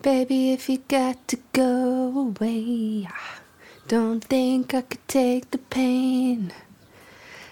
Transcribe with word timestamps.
Baby, 0.00 0.52
if 0.52 0.68
you 0.68 0.78
got 0.86 1.26
to 1.26 1.38
go 1.52 2.16
away, 2.16 3.08
I 3.10 3.38
don't 3.88 4.22
think 4.22 4.72
I 4.72 4.82
could 4.82 5.08
take 5.08 5.50
the 5.50 5.58
pain. 5.58 6.52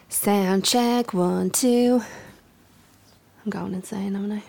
Sound 0.08 0.64
check 0.64 1.12
one, 1.12 1.50
two. 1.50 2.04
I'm 3.44 3.50
going 3.50 3.74
insane, 3.74 4.14
am 4.14 4.30
I? 4.30 4.42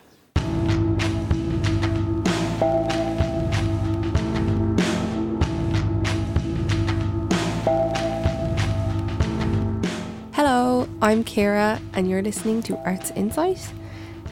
Hello, 10.34 10.88
I'm 11.02 11.24
Kira, 11.24 11.82
and 11.94 12.08
you're 12.08 12.22
listening 12.22 12.62
to 12.62 12.78
Arts 12.86 13.10
Insight. 13.16 13.74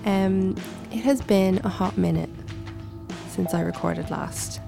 Um, 0.06 0.56
it 0.92 1.00
has 1.00 1.20
been 1.20 1.60
a 1.64 1.70
hot 1.70 1.98
minute 1.98 2.30
since 3.36 3.54
I 3.54 3.62
recorded 3.62 4.10
last. 4.10 4.62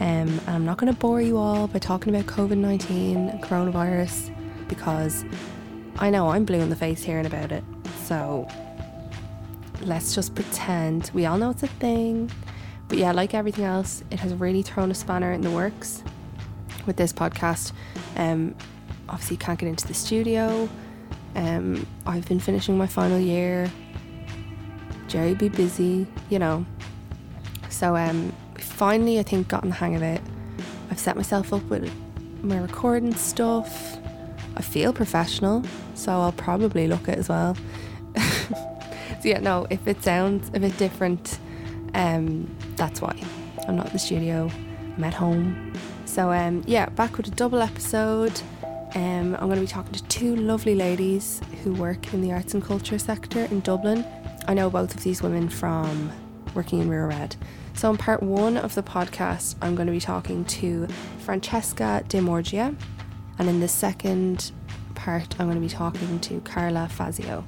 Um, 0.00 0.28
and 0.28 0.48
I'm 0.48 0.64
not 0.64 0.78
going 0.78 0.90
to 0.90 0.98
bore 0.98 1.20
you 1.20 1.36
all 1.36 1.66
by 1.66 1.78
talking 1.78 2.14
about 2.14 2.26
COVID 2.26 2.56
19 2.56 3.28
and 3.28 3.42
coronavirus 3.42 4.34
because 4.68 5.24
I 5.98 6.08
know 6.08 6.30
I'm 6.30 6.46
blue 6.46 6.60
in 6.60 6.70
the 6.70 6.76
face 6.76 7.02
hearing 7.02 7.26
about 7.26 7.52
it. 7.52 7.62
So 8.04 8.48
let's 9.82 10.14
just 10.14 10.34
pretend 10.34 11.10
we 11.12 11.26
all 11.26 11.36
know 11.36 11.50
it's 11.50 11.62
a 11.62 11.66
thing. 11.66 12.30
But 12.88 12.96
yeah, 12.96 13.12
like 13.12 13.34
everything 13.34 13.64
else, 13.64 14.02
it 14.10 14.18
has 14.20 14.32
really 14.34 14.62
thrown 14.62 14.90
a 14.90 14.94
spanner 14.94 15.32
in 15.32 15.42
the 15.42 15.50
works 15.50 16.02
with 16.86 16.96
this 16.96 17.12
podcast. 17.12 17.72
Um, 18.16 18.54
obviously, 19.10 19.34
you 19.34 19.38
can't 19.38 19.58
get 19.58 19.68
into 19.68 19.86
the 19.86 19.94
studio. 19.94 20.68
Um, 21.36 21.86
I've 22.06 22.26
been 22.26 22.40
finishing 22.40 22.78
my 22.78 22.86
final 22.86 23.18
year. 23.18 23.70
Jerry 25.06 25.34
be 25.34 25.50
busy, 25.50 26.06
you 26.30 26.38
know. 26.38 26.64
So 27.80 27.96
um, 27.96 28.30
finally, 28.58 29.18
I 29.18 29.22
think, 29.22 29.48
gotten 29.48 29.70
the 29.70 29.74
hang 29.74 29.96
of 29.96 30.02
it. 30.02 30.20
I've 30.90 30.98
set 30.98 31.16
myself 31.16 31.50
up 31.54 31.62
with 31.70 31.90
my 32.42 32.58
recording 32.58 33.14
stuff. 33.14 33.96
I 34.54 34.60
feel 34.60 34.92
professional, 34.92 35.64
so 35.94 36.12
I'll 36.12 36.32
probably 36.32 36.86
look 36.86 37.08
it 37.08 37.16
as 37.16 37.30
well. 37.30 37.56
so 38.16 39.24
yeah, 39.24 39.40
no, 39.40 39.66
if 39.70 39.88
it 39.88 40.02
sounds 40.02 40.50
a 40.52 40.60
bit 40.60 40.76
different, 40.76 41.38
um, 41.94 42.54
that's 42.76 43.00
why. 43.00 43.18
I'm 43.66 43.76
not 43.76 43.86
in 43.86 43.92
the 43.94 43.98
studio. 43.98 44.50
I'm 44.98 45.04
at 45.04 45.14
home. 45.14 45.72
So 46.04 46.32
um, 46.32 46.62
yeah, 46.66 46.90
back 46.90 47.16
with 47.16 47.28
a 47.28 47.30
double 47.30 47.62
episode. 47.62 48.42
Um, 48.94 49.36
I'm 49.36 49.46
going 49.46 49.54
to 49.54 49.62
be 49.62 49.66
talking 49.66 49.94
to 49.94 50.04
two 50.04 50.36
lovely 50.36 50.74
ladies 50.74 51.40
who 51.64 51.72
work 51.72 52.12
in 52.12 52.20
the 52.20 52.30
arts 52.30 52.52
and 52.52 52.62
culture 52.62 52.98
sector 52.98 53.46
in 53.46 53.60
Dublin. 53.60 54.04
I 54.46 54.52
know 54.52 54.68
both 54.68 54.94
of 54.94 55.02
these 55.02 55.22
women 55.22 55.48
from 55.48 56.12
working 56.54 56.80
in 56.80 56.90
Rua 56.90 57.06
Red. 57.06 57.36
So, 57.80 57.88
in 57.88 57.96
part 57.96 58.22
one 58.22 58.58
of 58.58 58.74
the 58.74 58.82
podcast, 58.82 59.54
I'm 59.62 59.74
going 59.74 59.86
to 59.86 59.92
be 59.92 60.00
talking 60.00 60.44
to 60.44 60.86
Francesca 61.20 62.04
La 62.12 62.20
Morgia, 62.20 62.76
and 63.38 63.48
in 63.48 63.60
the 63.60 63.68
second 63.68 64.52
part, 64.94 65.40
I'm 65.40 65.46
going 65.46 65.56
to 65.56 65.66
be 65.66 65.74
talking 65.74 66.20
to 66.20 66.42
Carla 66.42 66.90
Fazio. 66.90 67.42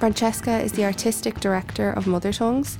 Francesca 0.00 0.58
is 0.62 0.72
the 0.72 0.84
artistic 0.84 1.38
director 1.38 1.90
of 1.90 2.08
Mother 2.08 2.32
Tongues. 2.32 2.76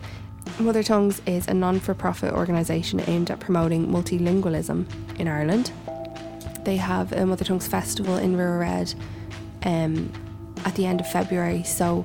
Mother 0.58 0.82
Tongues 0.82 1.22
is 1.24 1.46
a 1.46 1.54
non 1.54 1.78
for 1.78 1.94
profit 1.94 2.32
organisation 2.32 3.00
aimed 3.06 3.30
at 3.30 3.38
promoting 3.38 3.86
multilingualism 3.86 4.86
in 5.20 5.28
Ireland. 5.28 5.70
They 6.64 6.78
have 6.78 7.12
a 7.12 7.24
Mother 7.24 7.44
Tongues 7.44 7.68
festival 7.68 8.16
in 8.16 8.36
Rua 8.36 8.58
Red 8.58 8.92
um, 9.62 10.10
at 10.64 10.74
the 10.74 10.84
end 10.84 10.98
of 10.98 11.08
February, 11.08 11.62
so 11.62 12.04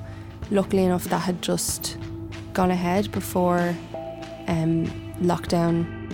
luckily 0.52 0.84
enough, 0.84 1.02
that 1.06 1.22
had 1.22 1.42
just 1.42 1.96
gone 2.52 2.70
ahead 2.70 3.10
before 3.12 3.74
um, 4.48 4.86
lockdown. 5.20 6.12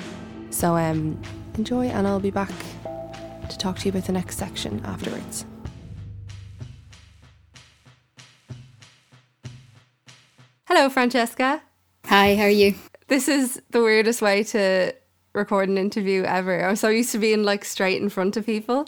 So 0.51 0.77
um, 0.77 1.21
enjoy, 1.55 1.87
and 1.87 2.07
I'll 2.07 2.21
be 2.21 2.31
back 2.31 2.51
to 3.49 3.59
talk 3.59 3.79
to 3.79 3.85
you 3.87 3.91
about 3.91 4.05
the 4.05 4.13
next 4.13 4.39
section 4.39 4.81
afterwards. 4.85 5.45
Hello, 10.67 10.89
Francesca. 10.89 11.63
Hi, 12.07 12.35
how 12.37 12.45
are 12.45 12.49
you? 12.51 12.75
This 13.09 13.29
is 13.29 13.63
the 13.71 13.81
weirdest 13.83 14.21
way 14.21 14.43
to 14.45 14.93
record 15.33 15.69
an 15.69 15.79
interview 15.79 16.23
ever. 16.25 16.65
I'm 16.67 16.77
so 16.77 16.89
used 16.89 17.13
to 17.13 17.19
being 17.19 17.45
like 17.45 17.65
straight 17.65 18.01
in 18.03 18.09
front 18.09 18.37
of 18.37 18.45
people. 18.47 18.87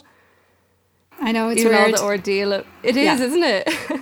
I 1.21 1.31
know 1.31 1.49
it's 1.49 1.61
Even 1.61 1.73
weird. 1.73 1.93
all 1.95 1.97
the 1.97 2.03
ordeal. 2.03 2.53
Of, 2.53 2.65
it 2.83 2.95
is, 2.97 3.05
Yeah. 3.05 3.25
isn't 3.25 3.43
it? 3.43 3.69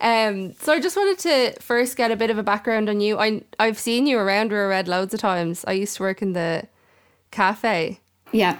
um, 0.00 0.54
so 0.54 0.72
I 0.72 0.80
just 0.80 0.96
wanted 0.96 1.18
to 1.20 1.60
first 1.60 1.96
get 1.96 2.10
a 2.10 2.16
bit 2.16 2.30
of 2.30 2.38
a 2.38 2.42
background 2.42 2.88
on 2.88 3.00
you. 3.00 3.18
I 3.18 3.42
I've 3.58 3.78
seen 3.78 4.06
you 4.06 4.18
around 4.18 4.52
Rua 4.52 4.68
Red 4.68 4.88
loads 4.88 5.12
of 5.14 5.20
times. 5.20 5.64
I 5.66 5.72
used 5.72 5.96
to 5.96 6.02
work 6.02 6.22
in 6.22 6.32
the 6.32 6.64
cafe. 7.30 8.00
yeah. 8.32 8.58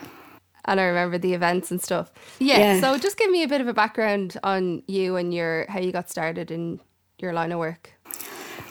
And 0.67 0.79
I 0.79 0.85
remember 0.85 1.17
the 1.17 1.33
events 1.33 1.71
and 1.71 1.83
stuff. 1.83 2.13
Yeah, 2.39 2.59
Yeah. 2.59 2.81
So 2.81 2.99
just 2.99 3.17
give 3.17 3.31
me 3.31 3.43
a 3.43 3.49
bit 3.49 3.63
of 3.63 3.67
a 3.67 3.73
background 3.73 4.37
on 4.45 4.83
you 4.87 5.17
and 5.17 5.33
your 5.33 5.65
how 5.71 5.81
you 5.81 5.91
got 5.91 6.11
started 6.11 6.51
in 6.51 6.81
your 7.19 7.33
line 7.33 7.51
of 7.51 7.59
work. 7.59 7.91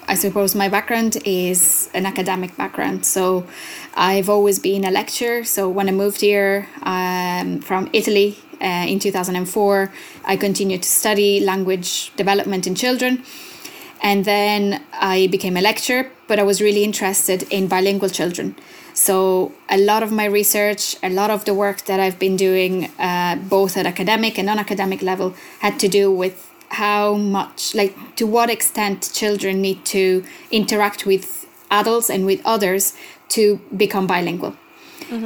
I 0.08 0.14
suppose 0.14 0.54
my 0.56 0.70
background 0.70 1.18
is 1.26 1.90
an 1.96 2.06
academic 2.06 2.56
background. 2.56 3.06
So 3.06 3.48
I've 3.96 4.30
always 4.30 4.60
been 4.60 4.86
a 4.86 4.92
lecturer. 4.92 5.44
So 5.44 5.68
when 5.68 5.90
I 5.90 5.92
moved 5.92 6.22
here 6.22 6.68
um, 6.84 7.60
from 7.62 7.90
Italy 7.92 8.38
uh, 8.62 8.86
in 8.88 9.00
2004, 9.00 9.92
I 10.26 10.38
continued 10.38 10.84
to 10.84 10.90
study 10.90 11.40
language 11.40 12.12
development 12.16 12.68
in 12.68 12.76
children. 12.76 13.24
And 14.02 14.24
then 14.24 14.82
I 14.94 15.28
became 15.28 15.58
a 15.58 15.62
lecturer, 15.62 16.10
but 16.28 16.40
I 16.40 16.44
was 16.44 16.62
really 16.62 16.84
interested 16.84 17.44
in 17.52 17.68
bilingual 17.68 18.10
children. 18.10 18.56
So 18.94 19.52
a 19.70 19.78
lot 19.78 20.04
of 20.04 20.12
my 20.12 20.26
research, 20.26 20.96
a 21.04 21.10
lot 21.10 21.30
of 21.30 21.46
the 21.46 21.54
work 21.54 21.86
that 21.86 22.00
I've 22.00 22.18
been 22.20 22.36
doing, 22.38 22.90
uh, 23.00 23.36
both 23.36 23.78
at 23.78 23.86
academic 23.86 24.38
and 24.38 24.46
non-academic 24.46 25.02
level, 25.02 25.34
had 25.60 25.80
to 25.80 25.88
do 25.88 26.12
with 26.12 26.50
how 26.70 27.16
much, 27.16 27.76
like, 27.76 27.96
to 28.16 28.26
what 28.26 28.50
extent 28.50 29.10
children 29.14 29.62
need 29.62 29.84
to 29.86 30.24
interact 30.52 31.06
with 31.06 31.46
adults 31.72 32.10
and 32.10 32.26
with 32.26 32.42
others 32.46 32.94
to 33.30 33.60
become 33.76 34.08
bilingual. 34.08 34.56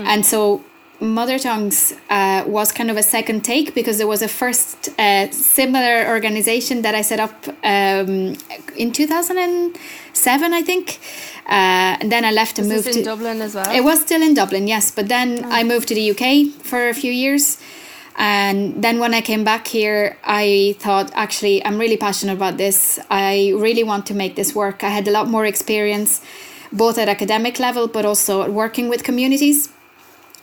And 0.07 0.25
so 0.25 0.63
Mother 0.99 1.37
Tongues 1.37 1.93
uh, 2.09 2.43
was 2.47 2.71
kind 2.71 2.89
of 2.89 2.97
a 2.97 3.03
second 3.03 3.43
take 3.43 3.73
because 3.75 3.97
there 3.97 4.07
was 4.07 4.21
a 4.21 4.27
first 4.27 4.89
uh, 4.97 5.29
similar 5.31 6.07
organization 6.07 6.81
that 6.83 6.95
I 6.95 7.01
set 7.01 7.19
up 7.19 7.47
um, 7.63 8.35
in 8.77 8.91
2007, 8.93 10.53
I 10.53 10.61
think. 10.61 10.99
Uh, 11.45 11.97
and 11.99 12.09
then 12.11 12.23
I 12.23 12.31
left 12.31 12.57
and 12.57 12.71
This 12.71 12.85
moved 12.85 12.97
to 12.99 13.03
Dublin 13.03 13.41
as 13.41 13.53
well. 13.53 13.69
it 13.69 13.83
was 13.83 14.01
still 14.01 14.21
in 14.21 14.33
Dublin, 14.33 14.67
yes, 14.67 14.91
but 14.91 15.09
then 15.09 15.43
I 15.51 15.63
moved 15.63 15.89
to 15.89 15.95
the 15.95 16.11
UK 16.11 16.53
for 16.63 16.87
a 16.87 16.93
few 16.93 17.11
years. 17.11 17.57
And 18.15 18.81
then 18.81 18.99
when 18.99 19.13
I 19.13 19.21
came 19.21 19.43
back 19.43 19.67
here, 19.67 20.17
I 20.23 20.75
thought, 20.79 21.11
actually, 21.15 21.65
I'm 21.65 21.79
really 21.79 21.97
passionate 21.97 22.33
about 22.33 22.57
this. 22.57 22.99
I 23.09 23.51
really 23.57 23.83
want 23.83 24.05
to 24.05 24.13
make 24.13 24.35
this 24.35 24.53
work. 24.55 24.83
I 24.83 24.89
had 24.89 25.07
a 25.07 25.11
lot 25.11 25.27
more 25.27 25.45
experience, 25.45 26.21
both 26.71 26.97
at 26.99 27.09
academic 27.09 27.59
level, 27.59 27.87
but 27.87 28.05
also 28.05 28.43
at 28.43 28.53
working 28.53 28.87
with 28.87 29.03
communities. 29.03 29.67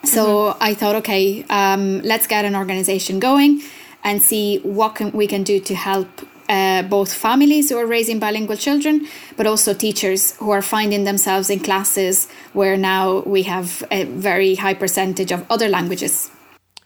So 0.05 0.57
I 0.61 0.75
thought, 0.75 0.97
okay, 0.97 1.45
um, 1.51 2.01
let's 2.03 2.27
get 2.27 2.45
an 2.45 2.57
organization 2.57 3.21
going 3.21 3.63
and 4.03 4.23
see 4.23 4.59
what 4.59 4.95
can, 4.95 5.13
we 5.13 5.27
can 5.27 5.43
do 5.43 5.61
to 5.61 5.75
help 5.75 6.09
uh, 6.49 6.83
both 6.83 7.13
families 7.13 7.71
who 7.71 7.77
are 7.79 7.87
raising 7.87 8.19
bilingual 8.19 8.57
children, 8.57 9.07
but 9.37 9.47
also 9.47 9.73
teachers 9.73 10.37
who 10.37 10.51
are 10.51 10.63
finding 10.63 11.05
themselves 11.05 11.49
in 11.49 11.61
classes 11.61 12.29
where 12.55 12.77
now 12.77 13.21
we 13.21 13.45
have 13.45 13.85
a 13.91 14.05
very 14.05 14.57
high 14.57 14.75
percentage 14.75 15.31
of 15.31 15.45
other 15.51 15.69
languages. 15.69 16.31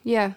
Yeah. 0.03 0.33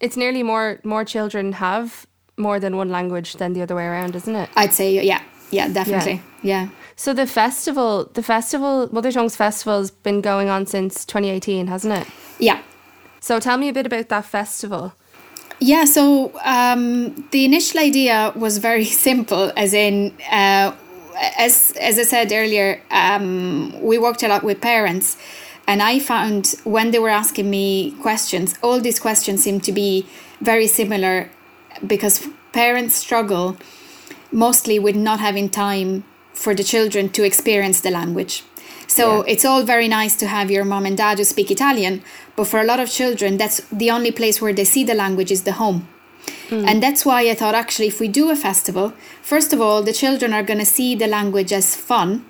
It's 0.00 0.16
nearly 0.16 0.42
more 0.42 0.80
more 0.82 1.04
children 1.04 1.52
have 1.52 2.06
more 2.36 2.58
than 2.58 2.76
one 2.76 2.90
language 2.90 3.34
than 3.34 3.52
the 3.52 3.62
other 3.62 3.76
way 3.76 3.84
around, 3.84 4.16
isn't 4.16 4.34
it? 4.34 4.50
I'd 4.56 4.72
say, 4.72 5.00
yeah, 5.00 5.22
yeah, 5.50 5.68
definitely, 5.68 6.20
yeah. 6.42 6.68
So 6.96 7.12
the 7.12 7.26
festival, 7.26 8.10
the 8.14 8.22
festival, 8.22 8.88
Mother 8.92 9.10
Tongues 9.10 9.36
Festival 9.36 9.78
has 9.78 9.90
been 9.90 10.20
going 10.20 10.48
on 10.48 10.66
since 10.66 11.04
2018, 11.04 11.66
hasn't 11.66 11.94
it? 11.94 12.06
Yeah. 12.38 12.62
So 13.20 13.40
tell 13.40 13.56
me 13.56 13.68
a 13.68 13.72
bit 13.72 13.86
about 13.86 14.08
that 14.10 14.24
festival. 14.24 14.94
Yeah, 15.60 15.84
so 15.84 16.32
um, 16.44 17.28
the 17.30 17.44
initial 17.44 17.80
idea 17.80 18.32
was 18.36 18.58
very 18.58 18.84
simple, 19.06 19.52
as 19.56 19.72
in, 19.72 20.14
uh, 20.30 20.74
as 21.38 21.72
as 21.80 21.98
I 21.98 22.02
said 22.02 22.32
earlier, 22.32 22.82
um, 22.90 23.80
we 23.80 23.98
worked 23.98 24.22
a 24.22 24.28
lot 24.28 24.42
with 24.42 24.60
parents, 24.60 25.16
and 25.66 25.80
I 25.80 26.00
found 26.00 26.54
when 26.64 26.90
they 26.90 26.98
were 26.98 27.08
asking 27.08 27.48
me 27.50 27.92
questions, 28.02 28.54
all 28.62 28.80
these 28.80 28.98
questions 28.98 29.42
seem 29.42 29.60
to 29.60 29.72
be 29.72 30.06
very 30.40 30.66
similar, 30.66 31.30
because 31.86 32.28
parents 32.52 32.96
struggle 32.96 33.56
mostly 34.32 34.78
with 34.78 34.96
not 34.96 35.20
having 35.20 35.48
time 35.48 36.04
for 36.34 36.54
the 36.54 36.64
children 36.64 37.08
to 37.10 37.24
experience 37.24 37.80
the 37.80 37.90
language. 37.90 38.42
So 38.86 39.04
Yeah. 39.04 39.32
it's 39.32 39.44
all 39.44 39.62
very 39.62 39.88
nice 39.88 40.14
to 40.16 40.26
have 40.26 40.50
your 40.50 40.64
mom 40.64 40.84
and 40.86 40.96
dad 40.96 41.18
who 41.18 41.24
speak 41.24 41.50
Italian, 41.50 42.02
but 42.36 42.46
for 42.46 42.60
a 42.60 42.64
lot 42.64 42.80
of 42.80 42.90
children, 42.90 43.38
that's 43.38 43.62
the 43.72 43.90
only 43.90 44.10
place 44.10 44.40
where 44.42 44.52
they 44.52 44.64
see 44.64 44.84
the 44.84 44.94
language 44.94 45.32
is 45.32 45.42
the 45.42 45.52
home. 45.52 45.88
Hmm. 46.50 46.68
And 46.68 46.82
that's 46.82 47.04
why 47.06 47.20
I 47.30 47.34
thought 47.34 47.54
actually, 47.54 47.88
if 47.88 48.00
we 48.00 48.08
do 48.08 48.30
a 48.30 48.36
festival, 48.36 48.92
first 49.22 49.52
of 49.52 49.60
all, 49.60 49.82
the 49.82 49.92
children 49.92 50.32
are 50.32 50.42
going 50.42 50.58
to 50.58 50.66
see 50.78 50.94
the 50.94 51.06
language 51.06 51.52
as 51.52 51.74
fun 51.74 52.24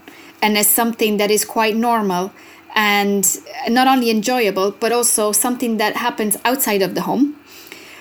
and 0.44 0.58
as 0.58 0.68
something 0.68 1.16
that 1.16 1.30
is 1.30 1.44
quite 1.44 1.76
normal 1.76 2.32
and 2.74 3.38
not 3.68 3.86
only 3.86 4.10
enjoyable 4.10 4.72
but 4.72 4.92
also 4.92 5.32
something 5.32 5.76
that 5.78 5.96
happens 5.96 6.36
outside 6.44 6.82
of 6.82 6.94
the 6.94 7.02
home 7.02 7.36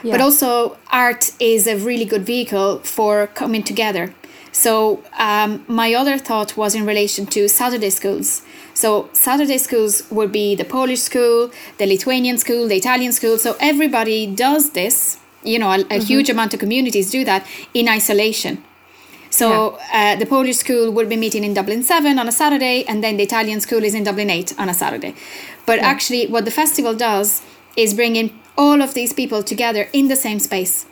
yeah. 0.04 0.12
but 0.12 0.20
also 0.20 0.78
art 0.92 1.32
is 1.40 1.68
a 1.68 1.78
really 1.78 2.06
good 2.06 2.26
vehicle 2.26 2.80
for 2.80 3.28
coming 3.28 3.64
together 3.64 4.14
so 4.54 5.04
um, 5.18 5.66
my 5.68 5.94
other 5.94 6.18
thought 6.18 6.56
was 6.56 6.74
in 6.76 6.86
relation 6.86 7.26
to 7.26 7.50
saturday 7.50 7.90
schools 7.90 8.42
so 8.74 9.10
saturday 9.12 9.58
schools 9.58 10.04
would 10.10 10.32
be 10.32 10.56
the 10.56 10.64
polish 10.64 11.02
school 11.02 11.52
the 11.80 11.86
lithuanian 11.86 12.38
school 12.38 12.68
the 12.68 12.78
italian 12.78 13.12
school 13.12 13.38
so 13.38 13.58
everybody 13.60 14.26
does 14.26 14.72
this 14.72 15.18
you 15.44 15.60
know 15.60 15.72
a, 15.72 15.80
a 15.80 15.84
mm-hmm. 15.84 16.00
huge 16.06 16.30
amount 16.30 16.54
of 16.54 16.60
communities 16.60 17.12
do 17.12 17.26
that 17.26 17.46
in 17.74 17.90
isolation 17.90 18.64
so 19.34 19.80
yeah. 19.92 20.14
uh, 20.14 20.20
the 20.20 20.28
Polish 20.28 20.58
school 20.58 20.92
will 20.92 21.08
be 21.08 21.16
meeting 21.16 21.44
in 21.44 21.56
Dublin 21.56 21.82
7 21.82 22.20
on 22.20 22.28
a 22.28 22.32
Saturday, 22.32 22.86
and 22.86 23.04
then 23.04 23.18
the 23.18 23.24
Italian 23.24 23.62
school 23.62 23.84
is 23.84 23.96
in 23.96 24.04
Dublin 24.04 24.30
8 24.30 24.54
on 24.60 24.70
a 24.70 24.76
Saturday. 24.76 25.16
But 25.66 25.80
yeah. 25.80 25.88
actually, 25.88 26.28
what 26.28 26.46
the 26.46 26.52
festival 26.52 26.94
does 26.94 27.42
is 27.76 27.96
bring 27.96 28.16
in 28.16 28.30
all 28.56 28.80
of 28.84 28.94
these 28.94 29.12
people 29.12 29.42
together 29.42 29.90
in 29.92 30.08
the 30.08 30.16
same 30.16 30.38
space 30.38 30.86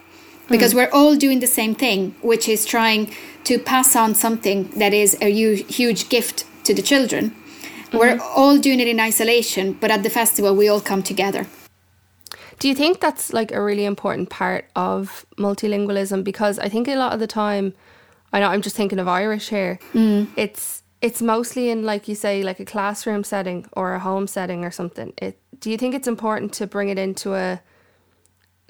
because 0.49 0.73
mm. 0.73 0.77
we're 0.77 0.89
all 0.91 1.15
doing 1.15 1.39
the 1.39 1.45
same 1.45 1.75
thing, 1.75 2.15
which 2.23 2.49
is 2.49 2.65
trying 2.65 3.13
to 3.45 3.59
pass 3.59 3.95
on 3.95 4.15
something 4.15 4.69
that 4.71 4.93
is 4.93 5.17
a 5.21 5.31
huge 5.31 6.09
gift 6.09 6.45
to 6.65 6.73
the 6.73 6.81
children. 6.81 7.31
Mm-hmm. 7.31 7.97
We're 7.97 8.19
all 8.19 8.57
doing 8.57 8.79
it 8.79 8.87
in 8.87 8.99
isolation, 8.99 9.73
but 9.73 9.91
at 9.91 10.03
the 10.03 10.09
festival, 10.09 10.55
we 10.55 10.69
all 10.69 10.81
come 10.81 11.03
together. 11.03 11.47
Do 12.59 12.67
you 12.67 12.75
think 12.75 12.99
that's 12.99 13.33
like 13.33 13.51
a 13.51 13.61
really 13.61 13.85
important 13.85 14.29
part 14.29 14.69
of 14.75 15.25
multilingualism? 15.37 16.23
Because 16.23 16.59
I 16.59 16.69
think 16.69 16.87
a 16.87 16.95
lot 16.95 17.11
of 17.11 17.19
the 17.19 17.25
time, 17.25 17.73
I 18.31 18.39
know 18.39 18.47
I'm 18.47 18.61
just 18.61 18.75
thinking 18.75 18.99
of 18.99 19.07
Irish 19.07 19.49
here. 19.49 19.79
Mm. 19.93 20.27
It's 20.35 20.83
it's 21.01 21.21
mostly 21.21 21.71
in 21.71 21.83
like 21.83 22.07
you 22.07 22.13
say 22.13 22.43
like 22.43 22.59
a 22.59 22.65
classroom 22.65 23.23
setting 23.23 23.65
or 23.73 23.95
a 23.95 23.99
home 23.99 24.27
setting 24.27 24.63
or 24.63 24.69
something. 24.69 25.11
It 25.17 25.39
do 25.59 25.71
you 25.71 25.77
think 25.77 25.95
it's 25.95 26.07
important 26.07 26.53
to 26.53 26.67
bring 26.67 26.89
it 26.89 26.99
into 26.99 27.33
a 27.33 27.61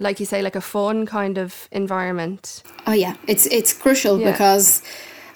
like 0.02 0.20
you 0.20 0.26
say 0.26 0.42
like 0.42 0.56
a 0.56 0.62
fun 0.62 1.06
kind 1.06 1.38
of 1.38 1.70
environment? 1.72 2.64
Oh 2.86 2.94
yeah, 2.94 3.16
it's 3.28 3.46
it's 3.48 3.72
crucial 3.74 4.20
yeah. 4.20 4.32
because 4.32 4.82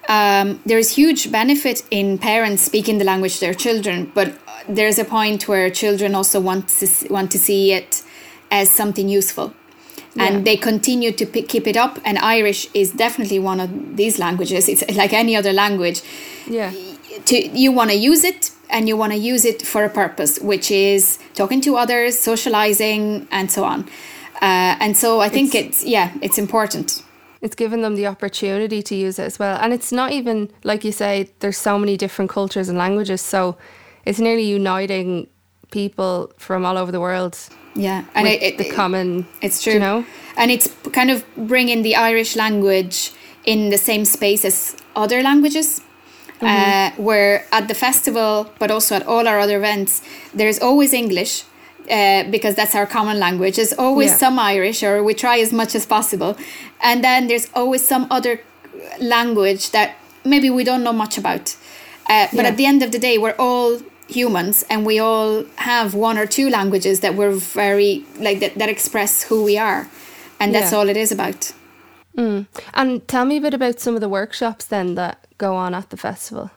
um, 0.10 0.60
there's 0.66 0.90
huge 0.92 1.32
benefit 1.32 1.84
in 1.92 2.18
parents 2.18 2.64
speaking 2.64 2.98
the 2.98 3.06
language 3.06 3.36
to 3.36 3.40
their 3.42 3.54
children, 3.54 4.12
but 4.14 4.34
there's 4.68 5.00
a 5.00 5.06
point 5.06 5.48
where 5.48 5.70
children 5.70 6.16
also 6.16 6.40
want 6.40 6.68
to 6.70 6.88
want 7.10 7.32
to 7.32 7.40
see 7.40 7.72
it 7.72 8.04
as 8.52 8.70
something 8.70 9.08
useful 9.08 9.54
and 10.18 10.36
yeah. 10.36 10.42
they 10.42 10.58
continue 10.58 11.12
to 11.12 11.26
keep 11.26 11.68
it 11.68 11.76
up 11.76 12.00
and 12.06 12.18
irish 12.20 12.68
is 12.74 12.92
definitely 12.92 13.40
one 13.40 13.60
of 13.60 13.98
these 13.98 14.18
languages 14.18 14.70
it's 14.70 14.84
like 14.96 15.14
any 15.14 15.36
other 15.36 15.52
language 15.52 16.02
yeah 16.48 16.72
to 17.26 17.48
you 17.48 17.72
want 17.72 17.90
to 17.90 17.96
use 17.96 18.24
it 18.24 18.52
and 18.70 18.88
you 18.88 18.98
want 18.98 19.12
to 19.12 19.18
use 19.18 19.46
it 19.46 19.62
for 19.62 19.84
a 19.84 19.90
purpose 19.90 20.40
which 20.40 20.72
is 20.72 21.20
talking 21.34 21.62
to 21.62 21.76
others 21.76 22.18
socializing 22.18 23.28
and 23.32 23.52
so 23.52 23.64
on 23.64 23.88
uh, 24.42 24.76
and 24.80 24.96
so 24.98 25.20
i 25.22 25.30
think 25.30 25.56
it's, 25.56 25.82
it's 25.82 25.86
yeah 25.86 26.12
it's 26.22 26.38
important. 26.38 27.02
It's 27.42 27.56
given 27.56 27.82
them 27.82 27.96
the 27.96 28.08
opportunity 28.08 28.82
to 28.82 28.96
use 28.96 29.20
it 29.20 29.24
as 29.24 29.38
well. 29.38 29.60
And 29.62 29.72
it's 29.72 29.92
not 29.92 30.12
even 30.12 30.50
like 30.64 30.84
you 30.84 30.92
say 30.92 31.30
there's 31.42 31.60
so 31.60 31.78
many 31.78 31.96
different 31.96 32.32
cultures 32.32 32.70
and 32.70 32.78
languages 32.78 33.22
so 33.22 33.56
it's 34.06 34.20
nearly 34.20 34.44
uniting 34.44 35.28
people 35.72 36.32
from 36.38 36.66
all 36.66 36.78
over 36.78 36.92
the 36.92 37.00
world 37.00 37.38
yeah 37.76 38.06
and 38.16 38.28
it, 38.28 38.42
it, 38.42 38.58
the 38.58 38.70
common 38.72 39.28
it's 39.42 39.62
true 39.62 39.74
you 39.74 39.80
know? 39.80 40.06
And 40.38 40.52
it's 40.52 40.68
kind 40.92 41.10
of 41.12 41.24
bringing 41.36 41.82
the 41.82 41.96
irish 41.96 42.36
language 42.36 43.12
in 43.46 43.70
the 43.70 43.78
same 43.78 44.06
space 44.06 44.46
as 44.46 44.76
other 44.96 45.22
languages 45.22 45.82
mm-hmm. 46.40 46.46
uh, 46.46 46.92
where 47.04 47.46
at 47.52 47.68
the 47.68 47.74
festival 47.74 48.50
but 48.60 48.72
also 48.72 48.96
at 48.96 49.06
all 49.08 49.28
our 49.28 49.40
other 49.40 49.58
events 49.58 50.02
there's 50.34 50.60
always 50.60 50.94
english 50.94 51.44
uh, 51.90 52.24
because 52.30 52.56
that's 52.56 52.76
our 52.76 52.86
common 52.86 53.20
language 53.20 53.56
there's 53.56 53.74
always 53.74 54.12
yeah. 54.12 54.18
some 54.18 54.40
irish 54.40 54.84
or 54.84 55.04
we 55.04 55.14
try 55.14 55.40
as 55.40 55.52
much 55.52 55.76
as 55.76 55.86
possible 55.86 56.38
and 56.82 57.04
then 57.04 57.28
there's 57.28 57.48
always 57.54 57.86
some 57.86 58.08
other 58.10 58.42
language 59.00 59.72
that 59.72 59.96
maybe 60.24 60.50
we 60.50 60.64
don't 60.64 60.84
know 60.84 60.94
much 60.94 61.18
about 61.18 61.56
uh, 62.10 62.28
but 62.32 62.44
yeah. 62.44 62.50
at 62.50 62.58
the 62.58 62.66
end 62.66 62.84
of 62.84 62.92
the 62.92 63.00
day 63.00 63.18
we're 63.18 63.36
all 63.38 63.80
humans 64.08 64.64
and 64.70 64.86
we 64.86 65.00
all 65.00 65.44
have 65.56 65.94
one 65.94 66.18
or 66.18 66.28
two 66.28 66.50
languages 66.50 67.00
that 67.00 67.16
we're 67.16 67.32
very 67.32 68.06
like 68.20 68.40
that, 68.40 68.56
that 68.56 68.70
express 68.70 69.24
who 69.24 69.44
we 69.44 69.58
are 69.58 69.90
and 70.40 70.54
that's 70.54 70.72
yeah. 70.72 70.78
all 70.78 70.90
it 70.90 70.98
is 70.98 71.12
about 71.12 71.52
mm. 72.16 72.46
and 72.74 73.08
tell 73.08 73.26
me 73.26 73.38
a 73.38 73.42
bit 73.42 73.54
about 73.54 73.80
some 73.80 73.96
of 73.96 74.02
the 74.02 74.10
workshops 74.10 74.66
then 74.66 74.96
that 74.96 75.26
go 75.38 75.56
on 75.56 75.74
at 75.74 75.90
the 75.90 75.98
festival 75.98 76.52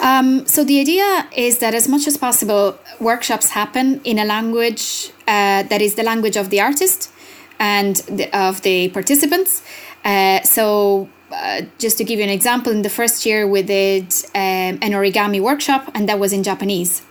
um, 0.00 0.46
so 0.46 0.64
the 0.64 0.80
idea 0.80 1.28
is 1.36 1.58
that 1.58 1.74
as 1.74 1.88
much 1.88 2.06
as 2.06 2.16
possible 2.16 2.78
workshops 3.00 3.50
happen 3.50 4.00
in 4.04 4.18
a 4.18 4.24
language 4.24 5.10
uh, 5.28 5.62
that 5.64 5.80
is 5.80 5.94
the 5.94 6.02
language 6.02 6.36
of 6.36 6.50
the 6.50 6.60
artist 6.60 7.10
and 7.58 7.96
the, 8.18 8.26
of 8.36 8.62
the 8.62 8.88
participants 8.88 9.62
uh, 10.04 10.40
so 10.42 11.08
uh, 11.32 11.62
just 11.78 11.96
to 11.98 12.04
give 12.04 12.18
you 12.18 12.24
an 12.24 12.30
example, 12.30 12.72
in 12.72 12.82
the 12.82 12.90
first 12.90 13.24
year 13.24 13.46
we 13.46 13.62
did 13.62 14.12
um, 14.34 14.78
an 14.82 14.92
origami 14.92 15.40
workshop, 15.40 15.90
and 15.94 16.08
that 16.08 16.18
was 16.18 16.32
in 16.32 16.42
Japanese. 16.42 17.02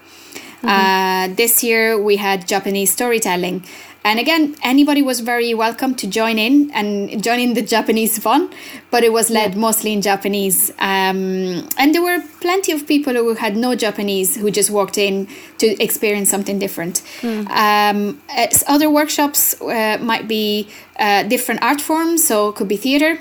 Mm-hmm. 0.61 0.67
Uh, 0.67 1.35
this 1.35 1.63
year 1.63 2.01
we 2.01 2.17
had 2.17 2.47
Japanese 2.47 2.91
storytelling. 2.91 3.63
And 4.03 4.17
again, 4.19 4.55
anybody 4.63 5.01
was 5.01 5.19
very 5.19 5.53
welcome 5.53 5.93
to 5.95 6.07
join 6.07 6.39
in 6.39 6.71
and 6.71 7.21
join 7.21 7.39
in 7.39 7.53
the 7.53 7.61
Japanese 7.61 8.17
fun, 8.17 8.49
but 8.91 9.03
it 9.03 9.11
was 9.11 9.29
led 9.29 9.53
yeah. 9.53 9.59
mostly 9.59 9.91
in 9.91 10.01
Japanese. 10.01 10.71
Um, 10.79 11.67
and 11.77 11.93
there 11.93 12.01
were 12.01 12.23
plenty 12.39 12.71
of 12.71 12.87
people 12.87 13.13
who 13.13 13.33
had 13.33 13.57
no 13.57 13.75
Japanese 13.75 14.37
who 14.37 14.51
just 14.51 14.69
walked 14.69 14.97
in 14.97 15.27
to 15.57 15.67
experience 15.83 16.29
something 16.29 16.59
different. 16.59 17.01
Mm. 17.21 17.49
Um, 17.49 18.21
other 18.67 18.89
workshops 18.89 19.59
uh, 19.61 19.97
might 20.01 20.27
be 20.27 20.69
uh, 20.97 21.23
different 21.23 21.61
art 21.61 21.81
forms, 21.81 22.25
so 22.25 22.49
it 22.49 22.55
could 22.55 22.69
be 22.69 22.77
theater, 22.77 23.19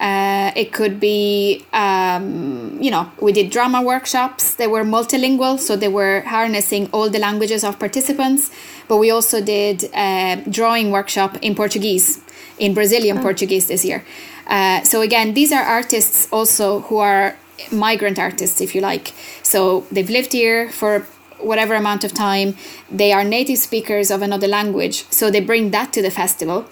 uh, 0.00 0.50
it 0.56 0.72
could 0.72 0.98
be, 0.98 1.64
um, 1.74 2.78
you 2.80 2.90
know, 2.90 3.12
we 3.20 3.32
did 3.32 3.50
drama 3.50 3.82
workshops. 3.82 4.54
They 4.54 4.66
were 4.66 4.82
multilingual, 4.82 5.58
so 5.58 5.76
they 5.76 5.88
were 5.88 6.22
harnessing 6.22 6.88
all 6.92 7.10
the 7.10 7.18
languages 7.18 7.64
of 7.64 7.78
participants. 7.78 8.50
But 8.88 8.96
we 8.96 9.10
also 9.10 9.42
did 9.42 9.84
a 9.94 10.42
drawing 10.48 10.90
workshop 10.90 11.36
in 11.42 11.54
Portuguese, 11.54 12.18
in 12.58 12.72
Brazilian 12.72 13.18
oh. 13.18 13.22
Portuguese 13.22 13.66
this 13.68 13.84
year. 13.84 14.02
Uh, 14.46 14.82
so 14.84 15.02
again, 15.02 15.34
these 15.34 15.52
are 15.52 15.62
artists 15.62 16.28
also 16.32 16.80
who 16.80 16.96
are 16.96 17.36
migrant 17.70 18.18
artists, 18.18 18.62
if 18.62 18.74
you 18.74 18.80
like. 18.80 19.12
So 19.42 19.86
they've 19.92 20.08
lived 20.08 20.32
here 20.32 20.70
for 20.70 21.06
whatever 21.40 21.74
amount 21.74 22.04
of 22.04 22.14
time. 22.14 22.56
They 22.90 23.12
are 23.12 23.22
native 23.22 23.58
speakers 23.58 24.10
of 24.10 24.22
another 24.22 24.48
language, 24.48 25.04
so 25.10 25.30
they 25.30 25.40
bring 25.40 25.72
that 25.72 25.92
to 25.92 26.00
the 26.00 26.10
festival 26.10 26.64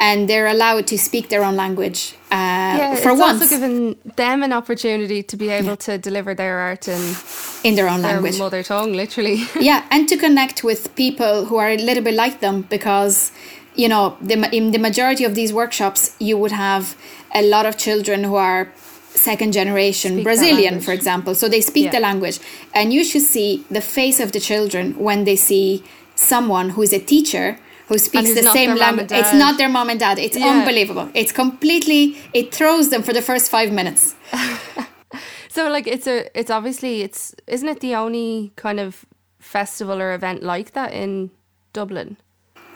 and 0.00 0.30
they're 0.30 0.46
allowed 0.46 0.86
to 0.86 0.96
speak 0.96 1.28
their 1.28 1.44
own 1.44 1.56
language 1.56 2.14
uh, 2.32 2.36
yeah, 2.78 2.94
for 2.94 3.10
it's 3.10 3.20
once. 3.20 3.42
also 3.42 3.48
given 3.48 3.96
them 4.16 4.42
an 4.42 4.52
opportunity 4.52 5.22
to 5.22 5.36
be 5.36 5.48
able 5.48 5.70
yeah. 5.70 5.74
to 5.76 5.98
deliver 5.98 6.32
their 6.32 6.58
art 6.58 6.86
in 6.86 7.16
in 7.64 7.74
their 7.74 7.88
own 7.88 8.02
their 8.02 8.12
language, 8.12 8.38
mother 8.38 8.62
tongue, 8.62 8.92
literally. 8.92 9.44
yeah, 9.60 9.84
and 9.90 10.08
to 10.08 10.16
connect 10.16 10.62
with 10.62 10.94
people 10.94 11.46
who 11.46 11.56
are 11.56 11.70
a 11.70 11.76
little 11.76 12.04
bit 12.04 12.14
like 12.14 12.40
them, 12.40 12.62
because 12.62 13.32
you 13.74 13.88
know, 13.88 14.16
the, 14.20 14.34
in 14.54 14.70
the 14.70 14.78
majority 14.78 15.24
of 15.24 15.34
these 15.34 15.52
workshops, 15.52 16.14
you 16.18 16.36
would 16.36 16.52
have 16.52 16.96
a 17.34 17.42
lot 17.42 17.66
of 17.66 17.76
children 17.76 18.24
who 18.24 18.36
are 18.36 18.72
second 19.08 19.52
generation 19.52 20.12
speak 20.12 20.24
Brazilian, 20.24 20.80
for 20.80 20.92
example. 20.92 21.34
So 21.34 21.48
they 21.48 21.60
speak 21.60 21.86
yeah. 21.86 21.90
the 21.92 22.00
language, 22.00 22.38
and 22.72 22.92
you 22.92 23.02
should 23.04 23.22
see 23.22 23.64
the 23.70 23.80
face 23.80 24.20
of 24.20 24.30
the 24.32 24.40
children 24.40 24.96
when 24.98 25.24
they 25.24 25.36
see 25.36 25.82
someone 26.14 26.70
who 26.70 26.82
is 26.82 26.92
a 26.92 27.00
teacher 27.00 27.58
who 27.90 27.98
speaks 27.98 28.32
the 28.34 28.42
same 28.52 28.76
language. 28.76 29.10
It's 29.10 29.34
not 29.34 29.58
their 29.58 29.68
mom 29.68 29.90
and 29.90 29.98
dad. 29.98 30.18
It's 30.18 30.36
yeah. 30.36 30.46
unbelievable. 30.46 31.10
It's 31.12 31.32
completely. 31.32 32.16
It 32.32 32.54
throws 32.54 32.88
them 32.88 33.02
for 33.02 33.12
the 33.12 33.20
first 33.20 33.50
five 33.50 33.72
minutes. 33.72 34.14
so 35.48 35.68
like 35.68 35.88
it's 35.88 36.06
a 36.06 36.16
it's 36.38 36.50
obviously 36.50 37.02
it's 37.02 37.34
isn't 37.48 37.68
it 37.68 37.80
the 37.80 37.96
only 37.96 38.52
kind 38.54 38.78
of 38.78 39.04
festival 39.40 40.00
or 40.00 40.14
event 40.14 40.44
like 40.44 40.70
that 40.72 40.92
in 40.92 41.32
Dublin? 41.72 42.16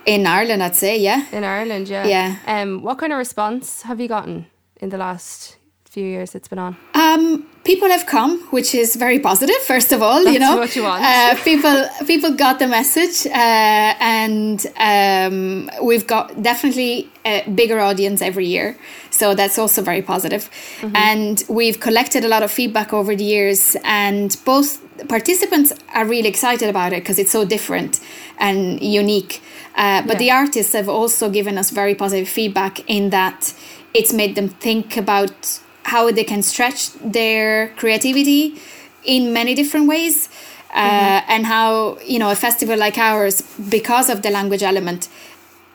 In 0.05 0.27
Ireland, 0.27 0.63
I'd 0.63 0.77
say, 0.77 0.99
yeah. 0.99 1.25
In 1.33 1.45
Ireland, 1.45 1.89
yeah. 1.89 2.07
Yeah. 2.07 2.37
Um, 2.47 2.83
what 2.83 2.99
kind 2.99 3.13
of 3.13 3.19
response 3.19 3.83
have 3.83 4.01
you 4.01 4.09
gotten 4.09 4.47
in 4.81 4.91
the 4.91 4.99
last 4.99 5.57
few 5.95 6.07
years 6.17 6.35
it's 6.35 6.49
been 6.49 6.59
on? 6.59 6.77
Um, 6.95 7.47
people 7.65 7.89
have 7.89 8.05
come, 8.07 8.41
which 8.57 8.75
is 8.75 8.97
very 8.97 9.21
positive. 9.21 9.61
First 9.75 9.93
of 9.93 10.03
all, 10.03 10.25
That's 10.25 10.35
you 10.35 10.41
know, 10.41 10.57
what 10.57 10.75
you 10.77 10.83
want. 10.83 11.03
Uh, 11.05 11.37
people 11.51 11.77
people 12.13 12.31
got 12.45 12.59
the 12.59 12.67
message, 12.67 13.27
uh, 13.27 13.91
and 14.19 14.59
um, 14.77 15.71
we've 15.89 16.07
got 16.15 16.43
definitely 16.43 17.09
a 17.25 17.49
bigger 17.61 17.79
audience 17.81 18.21
every 18.23 18.47
year. 18.47 18.77
So 19.11 19.35
that's 19.35 19.57
also 19.63 19.81
very 19.83 20.03
positive. 20.03 20.43
Mm-hmm. 20.81 20.97
And 20.97 21.45
we've 21.49 21.79
collected 21.79 22.25
a 22.25 22.29
lot 22.29 22.43
of 22.43 22.51
feedback 22.51 22.93
over 22.93 23.15
the 23.15 23.29
years, 23.37 23.77
and 23.85 24.37
both 24.45 24.69
participants 25.09 25.73
are 25.95 26.07
really 26.07 26.29
excited 26.29 26.69
about 26.69 26.93
it 26.93 27.03
because 27.03 27.19
it's 27.23 27.33
so 27.39 27.45
different 27.45 28.01
and 28.39 28.83
unique. 28.83 29.41
Uh, 29.77 30.03
but 30.03 30.15
yeah. 30.15 30.19
the 30.19 30.31
artists 30.31 30.73
have 30.73 30.89
also 30.89 31.31
given 31.31 31.57
us 31.57 31.71
very 31.71 31.95
positive 31.95 32.29
feedback 32.29 32.75
in 32.89 33.11
that 33.11 33.55
it's 33.93 34.13
made 34.13 34.35
them 34.35 34.49
think 34.49 34.97
about 34.97 35.61
how 35.85 36.11
they 36.11 36.25
can 36.25 36.43
stretch 36.43 36.93
their 36.95 37.69
creativity 37.77 38.61
in 39.05 39.33
many 39.33 39.55
different 39.55 39.89
ways. 39.89 40.29
Uh, 40.75 41.23
and 41.29 41.47
how 41.47 41.97
you 42.01 42.19
know 42.19 42.33
a 42.33 42.35
festival 42.35 42.77
like 42.77 42.99
ours 42.99 43.43
because 43.71 44.11
of 44.11 44.23
the 44.23 44.31
language 44.31 44.65
element 44.65 45.09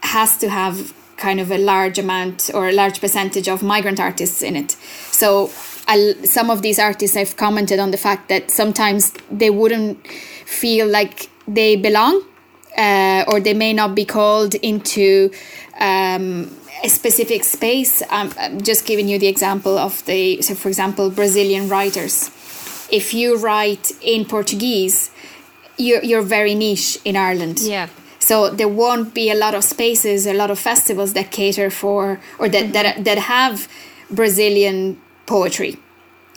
has 0.04 0.38
to 0.38 0.50
have 0.50 0.94
kind 1.16 1.40
of 1.40 1.52
a 1.52 1.58
large 1.58 1.98
amount 1.98 2.50
or 2.54 2.68
a 2.68 2.74
large 2.74 3.00
percentage 3.00 3.48
of 3.48 3.64
migrant 3.64 3.98
artists 3.98 4.42
in 4.42 4.58
it 4.58 4.72
so 5.12 5.50
I'll, 5.88 6.14
some 6.26 6.50
of 6.50 6.62
these 6.62 6.80
artists 6.80 7.16
have 7.16 7.38
commented 7.38 7.80
on 7.80 7.92
the 7.92 7.98
fact 7.98 8.28
that 8.28 8.52
sometimes 8.52 9.14
they 9.32 9.50
wouldn't 9.50 10.06
feel 10.46 10.86
like 10.88 11.30
they 11.48 11.78
belong 11.78 12.22
uh, 12.78 13.24
or 13.28 13.40
they 13.40 13.54
may 13.54 13.74
not 13.74 13.96
be 13.96 14.06
called 14.06 14.56
into 14.56 15.32
um, 15.80 16.56
a 16.84 16.90
specific 16.90 17.44
space 17.44 18.02
um, 18.10 18.32
I'm 18.40 18.62
just 18.62 18.86
giving 18.86 19.08
you 19.08 19.20
the 19.20 19.28
example 19.28 19.78
of 19.78 20.06
the 20.06 20.42
so 20.42 20.56
for 20.56 20.70
example 20.70 21.10
brazilian 21.10 21.70
writers 21.70 22.32
if 22.92 23.14
you 23.14 23.38
write 23.38 23.92
in 24.02 24.26
Portuguese, 24.26 25.12
you're, 25.78 26.04
you're 26.04 26.22
very 26.22 26.56
niche 26.56 26.98
in 27.06 27.16
Ireland. 27.16 27.60
Yeah. 27.60 27.90
So 28.20 28.50
there 28.50 28.68
won't 28.68 29.14
be 29.14 29.30
a 29.30 29.36
lot 29.36 29.56
of 29.56 29.64
spaces, 29.64 30.28
a 30.28 30.34
lot 30.34 30.52
of 30.52 30.60
festivals 30.60 31.14
that 31.14 31.32
cater 31.32 31.70
for 31.70 32.20
or 32.38 32.50
that, 32.50 32.64
mm-hmm. 32.64 32.72
that, 32.74 33.04
that 33.06 33.18
have 33.18 33.68
Brazilian 34.12 35.00
poetry. 35.26 35.78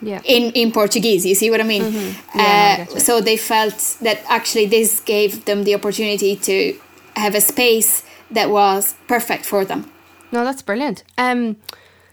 Yeah. 0.01 0.21
In, 0.25 0.53
in 0.53 0.73
Portuguese, 0.73 1.25
you 1.25 1.35
see 1.35 1.51
what 1.51 1.61
I 1.61 1.65
mean? 1.65 1.83
Mm-hmm. 1.83 2.39
Yeah, 2.39 2.87
uh, 2.91 2.95
I 2.95 2.99
so 2.99 3.21
they 3.21 3.37
felt 3.37 3.97
that 4.01 4.21
actually 4.29 4.67
this 4.67 4.99
gave 4.99 5.45
them 5.45 5.63
the 5.63 5.77
opportunity 5.77 6.35
to 6.37 6.77
have 7.15 7.37
a 7.37 7.41
space 7.41 8.05
that 8.31 8.51
was 8.51 8.95
perfect 9.07 9.47
for 9.47 9.65
them. 9.65 9.91
No, 10.33 10.45
that's 10.45 10.63
brilliant. 10.63 11.05
Um, 11.19 11.57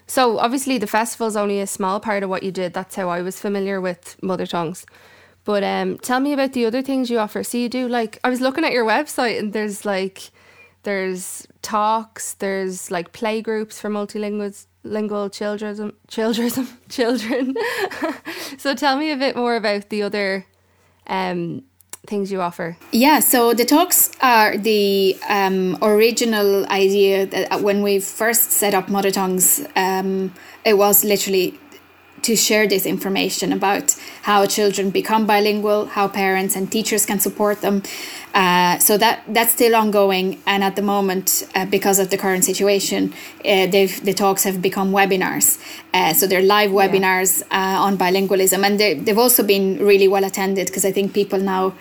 so 0.05 0.39
obviously 0.39 0.77
the 0.77 0.87
festival 0.87 1.27
is 1.27 1.37
only 1.37 1.61
a 1.61 1.67
small 1.67 1.99
part 1.99 2.21
of 2.21 2.29
what 2.29 2.43
you 2.43 2.51
did. 2.51 2.73
That's 2.73 2.95
how 2.95 3.09
I 3.09 3.21
was 3.21 3.39
familiar 3.39 3.79
with 3.79 4.21
mother 4.21 4.45
tongues. 4.45 4.85
But 5.45 5.63
um, 5.63 5.97
tell 5.97 6.19
me 6.19 6.33
about 6.33 6.53
the 6.53 6.65
other 6.65 6.81
things 6.81 7.09
you 7.09 7.17
offer. 7.17 7.43
So 7.43 7.57
you 7.57 7.69
do 7.69 7.87
like 7.87 8.19
I 8.23 8.29
was 8.29 8.41
looking 8.41 8.65
at 8.65 8.73
your 8.73 8.85
website 8.85 9.39
and 9.39 9.53
there's 9.53 9.85
like 9.85 10.31
there's 10.83 11.47
talks, 11.61 12.33
there's 12.33 12.91
like 12.91 13.13
play 13.13 13.41
groups 13.41 13.79
for 13.79 13.89
multilingual 13.89 14.65
lingual 14.83 15.29
children 15.39 15.93
children 16.07 16.67
children. 16.89 17.55
so 18.57 18.75
tell 18.75 18.97
me 18.97 19.11
a 19.11 19.17
bit 19.17 19.35
more 19.35 19.55
about 19.55 19.89
the 19.89 20.01
other 20.01 20.45
um, 21.07 21.63
things 22.07 22.31
you 22.31 22.41
offer? 22.41 22.77
Yeah, 22.91 23.19
so 23.19 23.53
the 23.53 23.65
talks 23.65 24.11
are 24.21 24.57
the 24.57 25.17
um, 25.29 25.77
original 25.81 26.65
idea 26.67 27.25
that 27.25 27.51
uh, 27.51 27.59
when 27.59 27.83
we 27.83 27.99
first 27.99 28.51
set 28.51 28.73
up 28.73 28.89
Mother 28.89 29.11
Tongues, 29.11 29.65
um, 29.75 30.33
it 30.65 30.77
was 30.77 31.03
literally 31.03 31.59
to 32.21 32.35
share 32.35 32.67
this 32.67 32.85
information 32.85 33.51
about 33.53 33.95
how 34.23 34.45
children 34.45 34.89
become 34.89 35.25
bilingual, 35.25 35.85
how 35.85 36.07
parents 36.07 36.55
and 36.55 36.71
teachers 36.71 37.05
can 37.05 37.19
support 37.19 37.61
them. 37.61 37.83
Uh, 38.33 38.77
so 38.79 38.97
that 38.97 39.23
that's 39.27 39.53
still 39.53 39.75
ongoing, 39.75 40.39
and 40.45 40.63
at 40.63 40.75
the 40.75 40.81
moment, 40.81 41.47
uh, 41.55 41.65
because 41.65 41.97
of 41.97 42.09
the 42.09 42.17
current 42.17 42.45
situation, 42.45 43.13
uh, 43.43 43.65
the 43.65 44.13
talks 44.15 44.43
have 44.43 44.61
become 44.61 44.91
webinars. 44.91 45.57
Uh, 45.93 46.13
so 46.13 46.27
they're 46.27 46.43
live 46.43 46.69
webinars 46.69 47.41
yeah. 47.41 47.77
Uh, 47.77 47.85
on 47.85 47.97
bilingualism, 47.97 48.63
and 48.63 48.79
they've 48.79 49.17
also 49.17 49.43
been 49.43 49.83
really 49.83 50.07
well 50.07 50.23
attended 50.23 50.67
because 50.67 50.85
I 50.85 50.91
think 50.91 51.13
people 51.13 51.39
now 51.39 51.73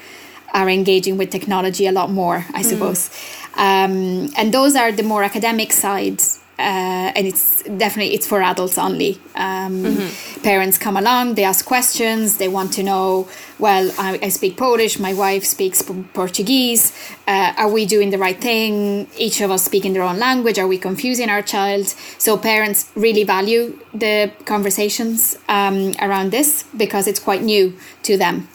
are 0.55 0.69
engaging 0.71 1.19
with 1.19 1.31
technology 1.31 1.87
a 1.87 1.93
lot 1.93 2.11
more, 2.11 2.47
I 2.55 2.63
mm. 2.63 2.65
suppose. 2.65 3.11
Mm. 3.11 3.59
Um, 3.59 4.33
and 4.37 4.55
those 4.55 4.77
are 4.77 4.93
the 4.93 5.03
more 5.03 5.23
academic 5.23 5.73
sides 5.73 6.41
uh, 6.59 7.13
and 7.17 7.27
it's 7.27 7.63
definitely 7.63 8.15
it's 8.15 8.27
for 8.27 8.43
adults 8.43 8.79
only. 8.79 9.21
Um, 9.35 9.85
mm-hmm. 9.85 10.43
parents 10.43 10.79
come 10.79 10.97
along 10.97 11.35
they 11.35 11.45
ask 11.45 11.65
questions 11.65 12.39
they 12.39 12.49
want 12.49 12.73
to 12.73 12.83
know 12.83 13.29
well 13.59 13.91
i, 13.99 14.19
I 14.23 14.29
speak 14.31 14.57
polish 14.57 14.99
my 14.99 15.15
wife 15.15 15.45
speaks 15.45 15.83
p- 15.83 16.05
portuguese 16.13 16.93
uh, 17.29 17.53
are 17.59 17.69
we 17.69 17.85
doing 17.85 18.09
the 18.09 18.17
right 18.17 18.41
thing? 18.41 19.07
Each 19.19 19.43
of 19.43 19.51
us 19.51 19.63
speaking 19.63 19.93
their 19.93 20.03
own 20.03 20.19
language 20.19 20.59
are 20.59 20.67
we 20.67 20.79
confusing 20.79 21.29
our 21.29 21.43
child? 21.43 21.89
So 22.17 22.39
parents 22.39 22.91
really 22.95 23.23
value 23.23 23.79
the 23.93 24.33
conversations 24.47 25.37
um, 25.47 25.93
around 26.01 26.33
this 26.33 26.65
because 26.75 27.07
it's 27.07 27.21
quite 27.21 27.43
new 27.43 27.77
to 28.05 28.17
them. 28.17 28.49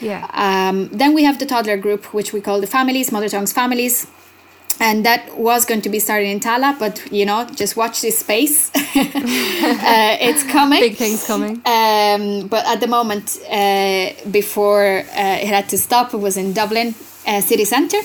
Yeah. 0.00 0.28
Um, 0.34 0.88
then 0.88 1.14
we 1.14 1.24
have 1.24 1.38
the 1.38 1.46
toddler 1.46 1.78
group 1.78 2.12
which 2.12 2.34
we 2.34 2.40
call 2.42 2.60
the 2.60 2.66
families 2.66 3.10
mother 3.10 3.30
tongues 3.30 3.52
families 3.52 4.06
and 4.80 5.04
that 5.04 5.36
was 5.36 5.64
going 5.64 5.82
to 5.82 5.88
be 5.88 5.98
started 5.98 6.28
in 6.28 6.40
Tallaght, 6.40 6.78
but 6.78 7.10
you 7.12 7.26
know, 7.26 7.46
just 7.54 7.76
watch 7.76 8.00
this 8.00 8.18
space. 8.18 8.70
uh, 8.74 10.16
it's 10.20 10.44
coming. 10.52 10.80
Big 10.80 10.96
things 10.96 11.26
coming. 11.26 11.56
Um, 11.66 12.48
but 12.48 12.64
at 12.66 12.80
the 12.80 12.86
moment, 12.86 13.38
uh, 13.50 14.10
before 14.30 14.98
uh, 14.98 15.42
it 15.42 15.48
had 15.48 15.68
to 15.70 15.78
stop, 15.78 16.14
it 16.14 16.18
was 16.18 16.36
in 16.36 16.52
Dublin 16.52 16.94
uh, 17.26 17.40
city 17.40 17.64
centre, 17.64 18.00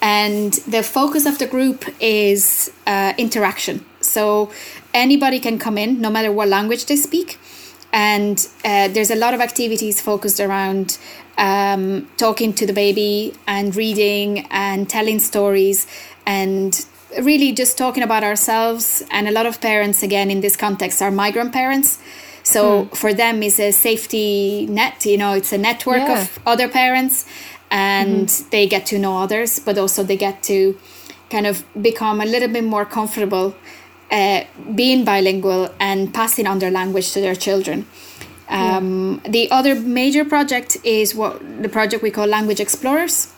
and 0.00 0.54
the 0.66 0.82
focus 0.82 1.26
of 1.26 1.38
the 1.38 1.46
group 1.46 1.84
is 2.00 2.70
uh, 2.86 3.12
interaction. 3.18 3.84
So 4.00 4.50
anybody 4.92 5.40
can 5.40 5.58
come 5.58 5.76
in, 5.78 6.00
no 6.00 6.10
matter 6.10 6.32
what 6.32 6.48
language 6.48 6.86
they 6.86 6.96
speak. 6.96 7.38
And 7.92 8.48
uh, 8.64 8.88
there's 8.88 9.12
a 9.12 9.14
lot 9.14 9.34
of 9.34 9.40
activities 9.40 10.00
focused 10.00 10.40
around 10.40 10.98
um, 11.38 12.08
talking 12.16 12.52
to 12.54 12.66
the 12.66 12.72
baby 12.72 13.34
and 13.46 13.74
reading 13.74 14.46
and 14.50 14.88
telling 14.88 15.18
stories 15.18 15.86
and 16.26 16.84
really 17.20 17.52
just 17.52 17.78
talking 17.78 18.02
about 18.02 18.24
ourselves. 18.24 19.02
And 19.10 19.28
a 19.28 19.30
lot 19.30 19.46
of 19.46 19.60
parents, 19.60 20.02
again, 20.02 20.30
in 20.30 20.40
this 20.40 20.56
context, 20.56 21.02
are 21.02 21.10
migrant 21.10 21.52
parents. 21.52 21.98
So 22.42 22.84
hmm. 22.84 22.94
for 22.94 23.14
them, 23.14 23.42
is 23.42 23.58
a 23.58 23.70
safety 23.72 24.66
net. 24.66 25.04
You 25.06 25.18
know, 25.18 25.32
it's 25.32 25.52
a 25.52 25.58
network 25.58 25.98
yeah. 25.98 26.22
of 26.22 26.38
other 26.46 26.68
parents, 26.68 27.26
and 27.70 28.28
mm-hmm. 28.28 28.50
they 28.50 28.66
get 28.66 28.86
to 28.86 28.98
know 28.98 29.18
others, 29.18 29.58
but 29.58 29.78
also 29.78 30.02
they 30.02 30.16
get 30.16 30.42
to 30.44 30.78
kind 31.30 31.46
of 31.46 31.64
become 31.80 32.20
a 32.20 32.26
little 32.26 32.48
bit 32.48 32.64
more 32.64 32.84
comfortable 32.84 33.54
uh, 34.10 34.44
being 34.74 35.04
bilingual 35.04 35.74
and 35.80 36.12
passing 36.12 36.46
on 36.46 36.58
their 36.58 36.70
language 36.70 37.12
to 37.12 37.20
their 37.20 37.34
children. 37.34 37.86
Um, 38.48 39.20
yeah. 39.24 39.30
The 39.30 39.50
other 39.50 39.74
major 39.74 40.24
project 40.24 40.76
is 40.84 41.14
what 41.14 41.40
the 41.62 41.68
project 41.68 42.02
we 42.02 42.10
call 42.10 42.26
Language 42.26 42.60
Explorers, 42.60 43.32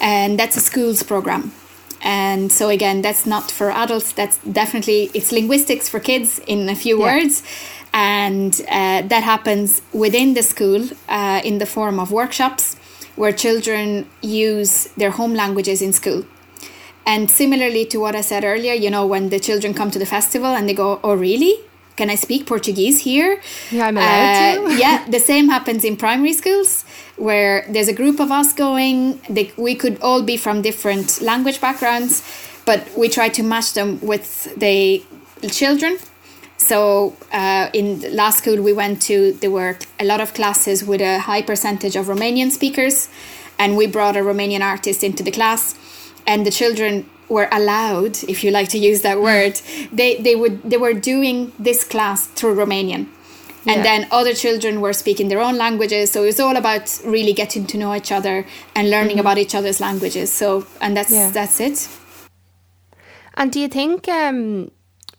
and 0.00 0.38
that's 0.38 0.56
a 0.56 0.60
schools 0.60 1.02
program. 1.02 1.52
And 2.02 2.52
so 2.52 2.68
again, 2.68 3.02
that's 3.02 3.26
not 3.26 3.50
for 3.50 3.70
adults. 3.70 4.12
That's 4.12 4.38
definitely 4.38 5.10
it's 5.14 5.32
linguistics 5.32 5.88
for 5.88 6.00
kids 6.00 6.40
in 6.46 6.68
a 6.68 6.74
few 6.74 6.98
yeah. 6.98 7.04
words, 7.04 7.42
and 7.92 8.54
uh, 8.68 9.02
that 9.02 9.22
happens 9.22 9.82
within 9.92 10.34
the 10.34 10.42
school 10.42 10.88
uh, 11.08 11.40
in 11.44 11.58
the 11.58 11.66
form 11.66 11.98
of 11.98 12.12
workshops 12.12 12.76
where 13.16 13.32
children 13.32 14.08
use 14.22 14.86
their 14.96 15.10
home 15.10 15.34
languages 15.34 15.82
in 15.82 15.92
school. 15.92 16.24
And 17.04 17.28
similarly 17.28 17.84
to 17.86 17.98
what 17.98 18.14
I 18.14 18.20
said 18.20 18.44
earlier, 18.44 18.74
you 18.74 18.90
know, 18.90 19.06
when 19.06 19.30
the 19.30 19.40
children 19.40 19.74
come 19.74 19.90
to 19.90 19.98
the 19.98 20.06
festival 20.06 20.54
and 20.54 20.68
they 20.68 20.74
go, 20.74 21.00
"Oh, 21.02 21.14
really? 21.14 21.54
Can 21.98 22.08
I 22.08 22.14
speak 22.14 22.46
Portuguese 22.46 23.00
here? 23.00 23.42
Yeah, 23.72 23.86
I'm 23.88 23.96
allowed 23.96 24.36
uh, 24.36 24.68
to. 24.68 24.76
yeah, 24.84 24.96
the 25.08 25.18
same 25.18 25.48
happens 25.48 25.84
in 25.84 25.96
primary 25.96 26.32
schools 26.32 26.84
where 27.16 27.66
there's 27.68 27.88
a 27.88 27.92
group 27.92 28.20
of 28.20 28.30
us 28.30 28.52
going. 28.52 29.20
They, 29.28 29.52
we 29.56 29.74
could 29.74 30.00
all 30.00 30.22
be 30.22 30.36
from 30.36 30.62
different 30.62 31.20
language 31.20 31.60
backgrounds, 31.60 32.22
but 32.64 32.80
we 32.96 33.08
try 33.08 33.28
to 33.30 33.42
match 33.42 33.72
them 33.74 34.00
with 34.00 34.26
the 34.56 35.04
children. 35.50 35.98
So 36.56 37.16
uh, 37.32 37.70
in 37.72 37.86
last 38.14 38.38
school 38.42 38.62
we 38.62 38.72
went 38.72 39.02
to, 39.02 39.32
there 39.32 39.50
were 39.50 39.76
a 39.98 40.04
lot 40.04 40.20
of 40.20 40.34
classes 40.34 40.84
with 40.84 41.00
a 41.00 41.18
high 41.18 41.42
percentage 41.42 41.96
of 41.96 42.06
Romanian 42.06 42.50
speakers, 42.52 43.08
and 43.58 43.76
we 43.76 43.86
brought 43.86 44.16
a 44.16 44.20
Romanian 44.20 44.62
artist 44.62 45.02
into 45.02 45.22
the 45.24 45.32
class, 45.32 45.74
and 46.26 46.46
the 46.46 46.52
children 46.52 47.10
were 47.28 47.48
allowed, 47.52 48.18
if 48.24 48.42
you 48.42 48.50
like 48.50 48.68
to 48.70 48.78
use 48.78 49.02
that 49.02 49.20
word, 49.20 49.60
they, 49.92 50.16
they 50.16 50.34
would 50.34 50.62
they 50.62 50.76
were 50.76 50.94
doing 50.94 51.52
this 51.58 51.84
class 51.84 52.26
through 52.26 52.56
Romanian. 52.56 53.08
And 53.66 53.78
yeah. 53.78 53.82
then 53.82 54.08
other 54.10 54.34
children 54.34 54.80
were 54.80 54.92
speaking 54.92 55.28
their 55.28 55.40
own 55.40 55.58
languages. 55.58 56.10
So 56.12 56.22
it 56.22 56.26
was 56.26 56.40
all 56.40 56.56
about 56.56 57.00
really 57.04 57.34
getting 57.34 57.66
to 57.66 57.76
know 57.76 57.94
each 57.94 58.10
other 58.10 58.46
and 58.74 58.88
learning 58.88 59.16
mm-hmm. 59.16 59.20
about 59.20 59.36
each 59.36 59.54
other's 59.54 59.80
languages. 59.80 60.32
So 60.32 60.66
and 60.80 60.96
that's 60.96 61.12
yeah. 61.12 61.30
that's 61.30 61.60
it. 61.60 61.88
And 63.34 63.52
do 63.52 63.60
you 63.60 63.68
think 63.68 64.08
um 64.08 64.70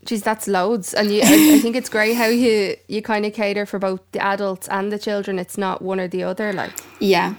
geez, 0.06 0.24
that's 0.24 0.48
loads. 0.48 0.94
And 0.94 1.12
you, 1.12 1.22
I, 1.22 1.56
I, 1.56 1.60
think 1.60 1.76
it's 1.76 1.90
great 1.90 2.16
how 2.16 2.26
you 2.26 2.76
you 2.88 3.02
kind 3.02 3.26
of 3.26 3.34
cater 3.34 3.66
for 3.66 3.80
both 3.80 4.02
the 4.12 4.20
adults 4.20 4.68
and 4.68 4.92
the 4.92 5.00
children. 5.00 5.40
It's 5.40 5.58
not 5.58 5.82
one 5.82 6.00
or 6.00 6.08
the 6.08 6.24
other, 6.24 6.52
like 6.54 6.72
yeah, 7.00 7.36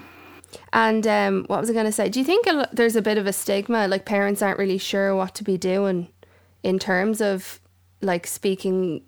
and 0.73 1.05
um, 1.05 1.43
what 1.47 1.59
was 1.59 1.69
I 1.69 1.73
going 1.73 1.85
to 1.85 1.91
say? 1.91 2.09
Do 2.09 2.19
you 2.19 2.25
think 2.25 2.47
there's 2.71 2.95
a 2.95 3.01
bit 3.01 3.17
of 3.17 3.27
a 3.27 3.33
stigma, 3.33 3.87
like 3.87 4.05
parents 4.05 4.41
aren't 4.41 4.57
really 4.57 4.77
sure 4.77 5.15
what 5.15 5.35
to 5.35 5.43
be 5.43 5.57
doing 5.57 6.07
in 6.63 6.79
terms 6.79 7.21
of 7.21 7.59
like 8.01 8.25
speaking 8.25 9.03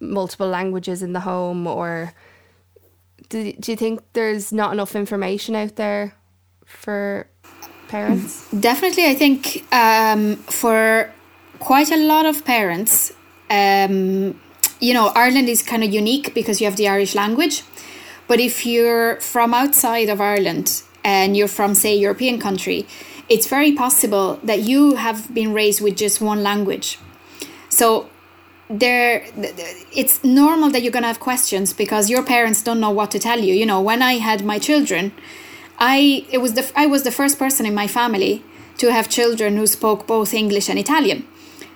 multiple 0.00 0.48
languages 0.48 1.02
in 1.02 1.12
the 1.12 1.20
home, 1.20 1.66
or 1.66 2.14
do, 3.28 3.52
do 3.52 3.72
you 3.72 3.76
think 3.76 4.00
there's 4.14 4.52
not 4.52 4.72
enough 4.72 4.96
information 4.96 5.54
out 5.54 5.76
there 5.76 6.14
for 6.64 7.28
parents? 7.88 8.50
Definitely, 8.50 9.06
I 9.06 9.14
think 9.14 9.64
um, 9.72 10.36
for 10.36 11.12
quite 11.58 11.90
a 11.90 11.96
lot 11.96 12.24
of 12.24 12.44
parents, 12.44 13.12
um, 13.50 14.40
you 14.80 14.94
know, 14.94 15.08
Ireland 15.14 15.48
is 15.48 15.62
kind 15.62 15.84
of 15.84 15.92
unique 15.92 16.34
because 16.34 16.60
you 16.60 16.66
have 16.66 16.76
the 16.76 16.88
Irish 16.88 17.14
language 17.14 17.62
But 18.28 18.40
if 18.40 18.64
you're 18.64 19.16
from 19.20 19.54
outside 19.54 20.08
of 20.08 20.20
Ireland 20.20 20.82
and 21.02 21.36
you're 21.36 21.48
from, 21.48 21.74
say, 21.74 21.96
European 21.96 22.38
country, 22.38 22.86
it's 23.28 23.46
very 23.46 23.72
possible 23.72 24.38
that 24.44 24.60
you 24.60 24.96
have 24.96 25.34
been 25.34 25.52
raised 25.52 25.80
with 25.80 25.96
just 25.96 26.20
one 26.20 26.42
language. 26.42 26.98
So 27.68 28.08
there 28.70 29.24
it's 29.94 30.22
normal 30.22 30.70
that 30.70 30.82
you're 30.82 30.92
going 30.92 31.02
to 31.02 31.08
have 31.08 31.20
questions 31.20 31.72
because 31.72 32.10
your 32.10 32.22
parents 32.22 32.62
don't 32.62 32.80
know 32.80 32.90
what 32.90 33.10
to 33.10 33.18
tell 33.18 33.40
you 33.40 33.54
you 33.54 33.64
know 33.64 33.80
when 33.80 34.02
i 34.02 34.14
had 34.14 34.44
my 34.44 34.58
children 34.58 35.10
i 35.78 36.26
it 36.30 36.38
was 36.38 36.52
the 36.52 36.70
i 36.76 36.84
was 36.84 37.02
the 37.02 37.10
first 37.10 37.38
person 37.38 37.64
in 37.64 37.74
my 37.74 37.86
family 37.86 38.44
to 38.76 38.92
have 38.92 39.08
children 39.08 39.56
who 39.56 39.66
spoke 39.66 40.06
both 40.06 40.34
english 40.34 40.68
and 40.68 40.78
italian 40.78 41.26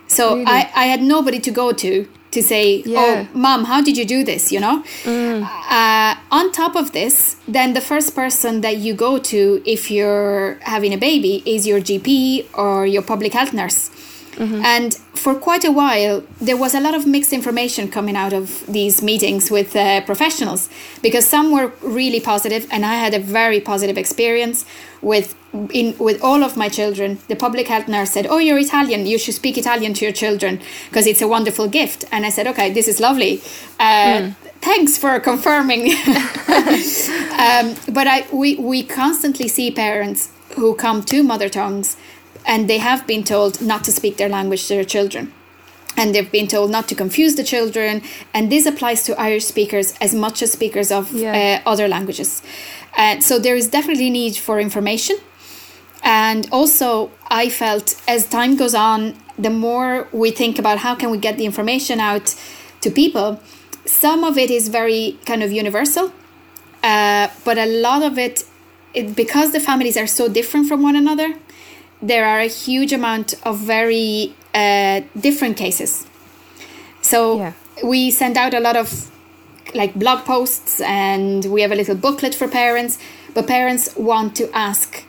so 0.07 0.35
really? 0.35 0.45
i 0.47 0.71
i 0.75 0.85
had 0.85 1.01
nobody 1.01 1.41
to 1.41 1.51
go 1.51 1.73
to 1.73 2.07
to 2.33 2.43
say 2.43 2.83
yeah. 2.85 3.27
oh 3.33 3.39
mom 3.39 3.65
how 3.65 3.81
did 3.81 3.97
you 3.97 4.05
do 4.05 4.25
this 4.25 4.51
you 4.51 4.59
know 4.59 4.83
mm. 5.05 5.43
uh, 5.71 6.15
on 6.31 6.51
top 6.53 6.75
of 6.75 6.93
this 6.93 7.37
then 7.47 7.75
the 7.75 7.81
first 7.81 8.15
person 8.15 8.61
that 8.63 8.77
you 8.79 8.95
go 8.95 9.19
to 9.19 9.63
if 9.65 9.91
you're 9.91 10.59
having 10.63 10.93
a 10.93 10.99
baby 10.99 11.43
is 11.47 11.67
your 11.67 11.81
gp 11.81 12.47
or 12.55 12.87
your 12.87 13.03
public 13.03 13.33
health 13.33 13.53
nurse 13.53 13.91
Mm-hmm. 14.33 14.65
And 14.65 14.95
for 15.15 15.35
quite 15.35 15.65
a 15.65 15.71
while, 15.71 16.23
there 16.41 16.57
was 16.57 16.75
a 16.75 16.81
lot 16.81 16.95
of 16.95 17.07
mixed 17.07 17.33
information 17.33 17.91
coming 17.91 18.17
out 18.17 18.33
of 18.33 18.65
these 18.67 19.03
meetings 19.03 19.51
with 19.51 19.77
uh, 19.77 20.01
professionals 20.03 20.69
because 21.03 21.27
some 21.27 21.53
were 21.53 21.73
really 21.83 22.21
positive, 22.21 22.67
and 22.71 22.85
I 22.85 22.95
had 22.95 23.15
a 23.15 23.21
very 23.21 23.61
positive 23.61 23.99
experience 23.99 24.65
with 25.03 25.35
in 25.71 25.97
with 25.99 26.23
all 26.23 26.43
of 26.43 26.57
my 26.57 26.69
children. 26.69 27.19
The 27.29 27.37
public 27.37 27.69
health 27.69 27.89
nurse 27.89 28.11
said, 28.11 28.27
"Oh, 28.27 28.39
you're 28.39 28.59
Italian. 28.59 29.07
You 29.07 29.19
should 29.19 29.35
speak 29.35 29.59
Italian 29.59 29.95
to 29.95 30.05
your 30.05 30.15
children 30.15 30.61
because 30.89 31.07
it's 31.07 31.23
a 31.23 31.29
wonderful 31.29 31.69
gift." 31.69 32.05
And 32.11 32.25
I 32.25 32.31
said, 32.31 32.47
"Okay, 32.47 32.73
this 32.73 32.89
is 32.89 33.01
lovely." 33.01 33.43
Uh, 33.79 34.19
mm. 34.19 34.35
Thanks 34.61 34.97
for 34.97 35.19
confirming. 35.19 35.91
um, 37.45 37.75
but 37.93 38.07
I 38.07 38.25
we 38.33 38.57
we 38.57 38.83
constantly 38.85 39.49
see 39.49 39.71
parents 39.71 40.31
who 40.57 40.75
come 40.75 41.03
to 41.03 41.23
mother 41.23 41.49
tongues 41.49 41.97
and 42.47 42.69
they 42.69 42.79
have 42.79 43.07
been 43.07 43.25
told 43.25 43.61
not 43.61 43.85
to 43.85 43.93
speak 43.93 44.17
their 44.17 44.29
language 44.29 44.67
to 44.69 44.75
their 44.75 44.85
children. 44.85 45.33
And 45.97 46.15
they've 46.15 46.31
been 46.31 46.49
told 46.49 46.71
not 46.71 46.89
to 46.89 46.95
confuse 46.95 47.35
the 47.35 47.45
children. 47.45 48.03
And 48.33 48.51
this 48.51 48.65
applies 48.65 49.05
to 49.05 49.21
irish 49.21 49.45
speakers 49.45 49.95
as 50.01 50.15
much 50.15 50.43
as 50.43 50.53
speakers 50.53 50.91
of 50.91 51.13
yeah. 51.13 51.63
uh, 51.65 51.69
other 51.69 51.87
languages. 51.87 52.43
Uh, 52.97 53.21
so 53.21 53.39
there 53.39 53.57
is 53.57 53.69
definitely 53.69 54.11
need 54.11 54.37
for 54.37 54.59
information. 54.59 55.17
And 56.03 56.49
also 56.51 57.11
i 57.31 57.49
felt 57.49 58.01
as 58.09 58.27
time 58.27 58.57
goes 58.57 58.75
on 58.75 59.15
the 59.39 59.51
more 59.51 60.09
we 60.13 60.31
think 60.31 60.59
about 60.59 60.79
how 60.79 60.95
can 60.95 61.11
we 61.11 61.19
get 61.19 61.39
the 61.39 61.47
information 61.47 62.01
out 62.01 62.35
to 62.81 62.91
people 62.91 63.41
some 63.85 64.25
of 64.25 64.39
it 64.39 64.51
is 64.51 64.69
very 64.69 65.19
kind 65.27 65.43
of 65.43 65.53
universal. 65.53 66.13
Uh, 66.83 67.29
but 67.45 67.59
a 67.59 67.67
lot 67.67 68.03
of 68.03 68.19
it, 68.19 68.45
it 68.95 69.15
because 69.15 69.53
the 69.53 69.61
families 69.61 69.97
are 69.97 70.07
so 70.07 70.29
different 70.29 70.69
from 70.69 70.83
one 70.83 70.97
another 70.97 71.35
there 72.03 72.27
are 72.27 72.41
a 72.41 72.49
huge 72.49 72.93
amount 72.93 73.35
of 73.45 73.59
very 73.59 74.35
uh, 74.55 75.01
different 75.19 75.57
cases. 75.57 76.07
So 77.01 77.39
yeah. 77.39 77.53
we 77.85 78.11
send 78.11 78.37
out 78.37 78.55
a 78.55 78.61
lot 78.61 78.77
of 78.77 79.11
like 79.75 79.95
blog 79.95 80.25
posts 80.25 80.81
and 80.81 81.45
we 81.47 81.63
have 81.63 81.73
a 81.73 81.77
little 81.77 81.95
booklet 81.95 82.35
for 82.35 82.49
parents, 82.49 82.99
but 83.35 83.47
parents 83.47 83.95
want 83.97 84.37
to 84.37 84.51
ask 84.53 85.05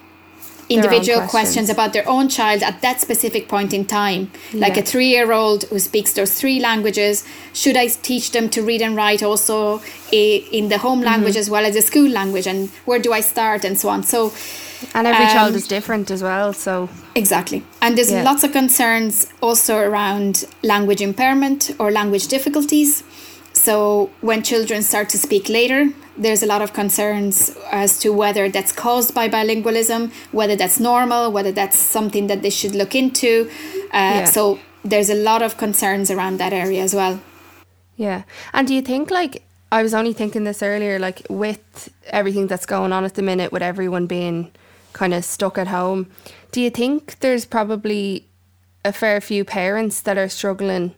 individual 0.70 1.20
questions. 1.20 1.32
questions. 1.32 1.70
about 1.70 1.94
their 1.94 2.08
own 2.08 2.30
child 2.30 2.64
at 2.64 2.82
that 2.82 3.02
specific 3.02 3.48
point 3.50 3.74
in 3.74 3.86
time. 3.86 4.32
Like 4.54 4.76
yeah. 4.76 4.82
a 4.82 4.86
three 4.86 5.08
year 5.08 5.32
old 5.32 5.64
who 5.66 5.80
speaks 5.80 6.14
those 6.14 6.40
three 6.40 6.60
languages, 6.60 7.26
should 7.54 7.76
I 7.76 7.88
teach 7.88 8.32
them 8.32 8.50
to 8.50 8.62
read 8.64 8.82
and 8.82 8.96
write 8.96 9.24
also 9.24 9.82
in 10.12 10.70
the 10.70 10.78
home 10.78 11.00
mm-hmm. 11.00 11.08
language 11.08 11.36
as 11.36 11.50
well 11.50 11.66
as 11.66 11.74
the 11.76 11.82
school 11.82 12.10
language? 12.10 12.48
And 12.48 12.70
where 12.86 13.00
do 13.00 13.12
I 13.14 13.22
start 13.22 13.66
and 13.66 13.78
so 13.78 13.90
on? 13.90 14.04
So 14.04 14.32
and 14.94 15.08
every 15.08 15.26
um, 15.26 15.32
child 15.32 15.56
is 15.56 15.68
different 15.68 16.12
as 16.12 16.22
well, 16.22 16.54
so. 16.54 16.90
Exactly. 17.16 17.64
And 17.82 17.98
there's 17.98 18.12
yeah. 18.12 18.24
lots 18.24 18.44
of 18.44 18.52
concerns 18.52 19.28
also 19.42 19.78
around 19.78 20.46
language 20.64 21.02
impairment 21.02 21.72
or 21.80 21.92
language 21.92 22.28
difficulties. 22.28 23.04
So 23.54 24.10
when 24.22 24.44
children 24.44 24.82
start 24.82 25.10
to 25.10 25.18
speak 25.18 25.48
later, 25.50 25.90
there's 26.18 26.44
a 26.44 26.46
lot 26.46 26.62
of 26.62 26.74
concerns 26.74 27.56
as 27.72 28.00
to 28.00 28.10
whether 28.12 28.50
that's 28.50 28.72
caused 28.72 29.14
by 29.14 29.30
bilingualism, 29.30 30.12
whether 30.32 30.56
that's 30.56 30.80
normal, 30.80 31.32
whether 31.32 31.52
that's 31.52 31.78
something 31.78 32.28
that 32.28 32.42
they 32.42 32.50
should 32.50 32.76
look 32.76 32.96
into. 32.96 33.50
Uh, 33.86 34.22
yeah. 34.22 34.26
So 34.26 34.60
there's 34.84 35.10
a 35.10 35.16
lot 35.16 35.42
of 35.42 35.58
concerns 35.58 36.12
around 36.12 36.38
that 36.38 36.54
area 36.54 36.82
as 36.82 36.94
well. 36.94 37.22
Yeah. 37.96 38.24
And 38.54 38.68
do 38.68 38.74
you 38.74 38.82
think 38.82 39.12
like 39.12 39.44
I 39.72 39.82
was 39.82 39.94
only 39.94 40.14
thinking 40.14 40.44
this 40.44 40.62
earlier, 40.62 41.00
like 41.00 41.26
with 41.30 41.92
everything 42.08 42.48
that's 42.48 42.66
going 42.66 42.92
on 42.92 43.06
at 43.06 43.16
the 43.16 43.24
minute, 43.24 43.52
with 43.52 43.64
everyone 43.64 44.06
being 44.06 44.52
kind 44.94 45.14
of 45.14 45.26
stuck 45.26 45.58
at 45.58 45.68
home. 45.68 46.10
Do 46.52 46.62
you 46.62 46.70
think 46.70 47.20
there's 47.20 47.46
probably 47.46 48.28
a 48.86 48.94
fair 48.94 49.20
few 49.22 49.44
parents 49.44 50.02
that 50.02 50.18
are 50.18 50.30
struggling 50.30 50.96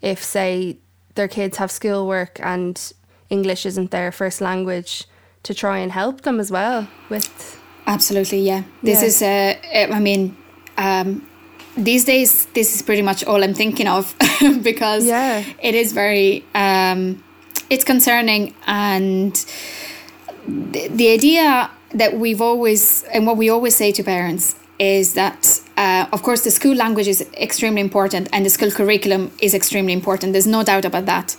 if, 0.00 0.22
say, 0.22 0.78
their 1.14 1.28
kids 1.28 1.58
have 1.58 1.70
schoolwork 1.70 2.38
and 2.42 2.92
English 3.30 3.66
isn't 3.66 3.90
their 3.90 4.12
first 4.12 4.40
language 4.40 5.04
to 5.42 5.54
try 5.54 5.78
and 5.78 5.92
help 5.92 6.22
them 6.22 6.40
as 6.40 6.50
well 6.50 6.88
with? 7.08 7.60
Absolutely, 7.86 8.40
yeah. 8.40 8.62
This 8.82 9.00
yeah. 9.00 9.06
is, 9.06 9.22
uh, 9.90 9.94
I 9.94 10.00
mean, 10.00 10.36
um, 10.78 11.26
these 11.76 12.04
days, 12.04 12.46
this 12.54 12.74
is 12.74 12.82
pretty 12.82 13.02
much 13.02 13.24
all 13.24 13.42
I'm 13.42 13.54
thinking 13.54 13.88
of 13.88 14.14
because 14.62 15.06
yeah. 15.06 15.44
it 15.60 15.74
is 15.74 15.92
very, 15.92 16.44
um, 16.54 17.22
it's 17.70 17.84
concerning 17.84 18.54
and 18.66 19.34
the, 20.46 20.88
the 20.88 21.08
idea 21.10 21.70
that 21.94 22.18
we've 22.18 22.40
always, 22.40 23.02
and 23.04 23.26
what 23.26 23.36
we 23.36 23.48
always 23.48 23.76
say 23.76 23.92
to 23.92 24.02
parents 24.02 24.56
is 24.78 25.14
that, 25.14 25.60
uh, 25.76 26.06
of 26.12 26.22
course, 26.22 26.42
the 26.42 26.50
school 26.50 26.74
language 26.74 27.06
is 27.08 27.22
extremely 27.34 27.80
important 27.80 28.28
and 28.32 28.44
the 28.44 28.50
school 28.50 28.70
curriculum 28.70 29.30
is 29.40 29.54
extremely 29.54 29.92
important. 29.92 30.32
There's 30.32 30.46
no 30.46 30.64
doubt 30.64 30.84
about 30.84 31.06
that. 31.06 31.36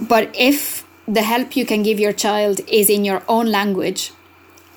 But 0.00 0.34
if 0.34 0.86
the 1.08 1.22
help 1.22 1.56
you 1.56 1.66
can 1.66 1.82
give 1.82 1.98
your 1.98 2.12
child 2.12 2.60
is 2.68 2.88
in 2.88 3.04
your 3.04 3.22
own 3.28 3.46
language, 3.46 4.12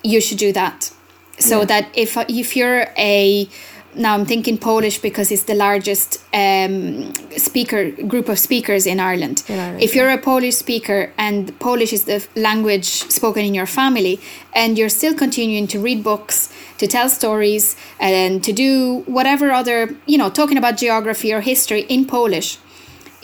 you 0.04 0.20
should 0.22 0.38
do 0.38 0.52
that. 0.54 0.92
So 1.40 1.60
yeah. 1.60 1.66
that 1.66 1.90
if 1.94 2.18
if 2.30 2.56
you're 2.56 2.88
a 2.98 3.50
now 3.96 4.14
I'm 4.14 4.26
thinking 4.26 4.58
Polish 4.58 5.00
because 5.00 5.32
it's 5.32 5.44
the 5.44 5.56
largest 5.56 6.24
um, 6.34 7.14
speaker 7.38 7.92
group 7.92 8.30
of 8.30 8.40
speakers 8.40 8.86
in 8.86 9.00
Ireland. 9.00 9.44
in 9.48 9.60
Ireland. 9.60 9.84
If 9.84 9.96
you're 9.96 10.10
a 10.10 10.18
Polish 10.18 10.56
speaker 10.56 11.12
and 11.18 11.58
Polish 11.60 11.94
is 11.94 12.06
the 12.06 12.26
language 12.36 12.86
spoken 12.86 13.46
in 13.46 13.54
your 13.54 13.66
family, 13.66 14.20
and 14.54 14.78
you're 14.78 14.90
still 14.90 15.14
continuing 15.14 15.68
to 15.68 15.80
read 15.80 16.04
books, 16.04 16.54
to 16.78 16.88
tell 16.88 17.10
stories, 17.10 17.76
and 18.00 18.44
to 18.44 18.52
do 18.52 19.04
whatever 19.06 19.52
other 19.52 19.96
you 20.06 20.18
know, 20.18 20.30
talking 20.30 20.58
about 20.58 20.78
geography 20.78 21.34
or 21.34 21.42
history 21.42 21.82
in 21.82 22.06
Polish, 22.06 22.58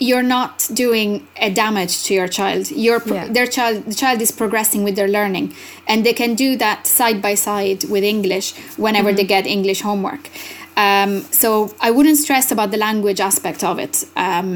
you're 0.00 0.22
not 0.22 0.68
doing 0.72 1.26
a 1.36 1.50
damage 1.50 2.04
to 2.04 2.14
your 2.14 2.26
child. 2.26 2.70
Your 2.70 3.02
yeah. 3.06 3.28
their 3.28 3.46
child 3.46 3.84
the 3.84 3.94
child 3.94 4.20
is 4.22 4.32
progressing 4.32 4.82
with 4.82 4.96
their 4.96 5.08
learning, 5.08 5.54
and 5.86 6.04
they 6.04 6.14
can 6.14 6.34
do 6.34 6.56
that 6.56 6.86
side 6.86 7.20
by 7.20 7.34
side 7.34 7.84
with 7.84 8.02
English 8.02 8.54
whenever 8.76 9.10
mm-hmm. 9.10 9.16
they 9.16 9.24
get 9.24 9.46
English 9.46 9.82
homework. 9.82 10.30
Um, 10.80 11.12
so 11.42 11.48
I 11.80 11.90
wouldn't 11.90 12.18
stress 12.18 12.52
about 12.52 12.70
the 12.70 12.76
language 12.76 13.20
aspect 13.20 13.62
of 13.64 13.78
it, 13.78 13.94
um, 14.16 14.54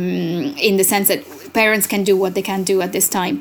in 0.69 0.77
the 0.77 0.85
sense 0.85 1.09
that 1.09 1.21
parents 1.53 1.87
can 1.87 2.05
do 2.05 2.15
what 2.23 2.33
they 2.35 2.43
can 2.43 2.65
do 2.65 2.83
at 2.83 2.91
this 2.93 3.09
time. 3.09 3.37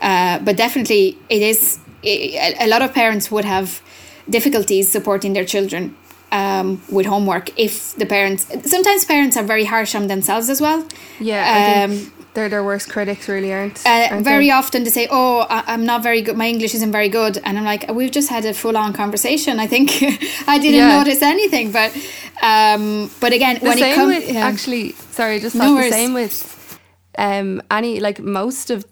Uh, 0.00 0.38
but 0.46 0.56
definitely, 0.56 1.04
it 1.28 1.42
is 1.42 1.78
it, 2.02 2.56
a 2.60 2.66
lot 2.66 2.82
of 2.82 2.92
parents 2.92 3.30
would 3.30 3.44
have 3.44 3.82
difficulties 4.28 4.88
supporting 4.88 5.34
their 5.34 5.44
children 5.44 5.94
um, 6.32 6.80
with 6.90 7.06
homework 7.06 7.50
if 7.58 7.94
the 7.96 8.06
parents. 8.06 8.46
Sometimes 8.64 9.04
parents 9.04 9.36
are 9.36 9.46
very 9.46 9.64
harsh 9.64 9.94
on 9.94 10.06
themselves 10.06 10.48
as 10.48 10.60
well. 10.60 10.86
Yeah. 11.18 11.84
Um, 11.84 12.12
they're 12.34 12.48
their 12.48 12.62
worst 12.62 12.88
critics, 12.88 13.28
really, 13.28 13.52
aren't? 13.52 13.84
Uh, 13.84 14.08
aren't 14.10 14.24
very 14.24 14.46
they? 14.46 14.50
often 14.50 14.84
they 14.84 14.90
say, 14.90 15.08
"Oh, 15.10 15.40
I, 15.40 15.74
am 15.74 15.84
not 15.84 16.02
very 16.02 16.22
good. 16.22 16.36
My 16.36 16.48
English 16.48 16.74
isn't 16.74 16.92
very 16.92 17.08
good," 17.08 17.38
and 17.44 17.58
I'm 17.58 17.64
like, 17.64 17.90
"We've 17.90 18.10
just 18.10 18.28
had 18.28 18.44
a 18.44 18.54
full-on 18.54 18.92
conversation. 18.92 19.58
I 19.58 19.66
think 19.66 19.90
I 20.46 20.58
didn't 20.58 20.80
yeah. 20.80 20.98
notice 20.98 21.22
anything." 21.22 21.72
But, 21.72 21.94
um, 22.42 23.10
but 23.20 23.32
again, 23.32 23.58
the 23.58 23.66
when 23.66 23.78
it 23.78 23.94
comes, 23.94 24.30
yeah. 24.30 24.46
actually, 24.46 24.92
sorry, 25.10 25.40
just 25.40 25.56
no 25.56 25.74
the 25.74 25.90
same 25.90 26.14
with 26.14 26.78
um, 27.18 27.62
any 27.70 28.00
like 28.00 28.20
most 28.20 28.70
of 28.70 28.86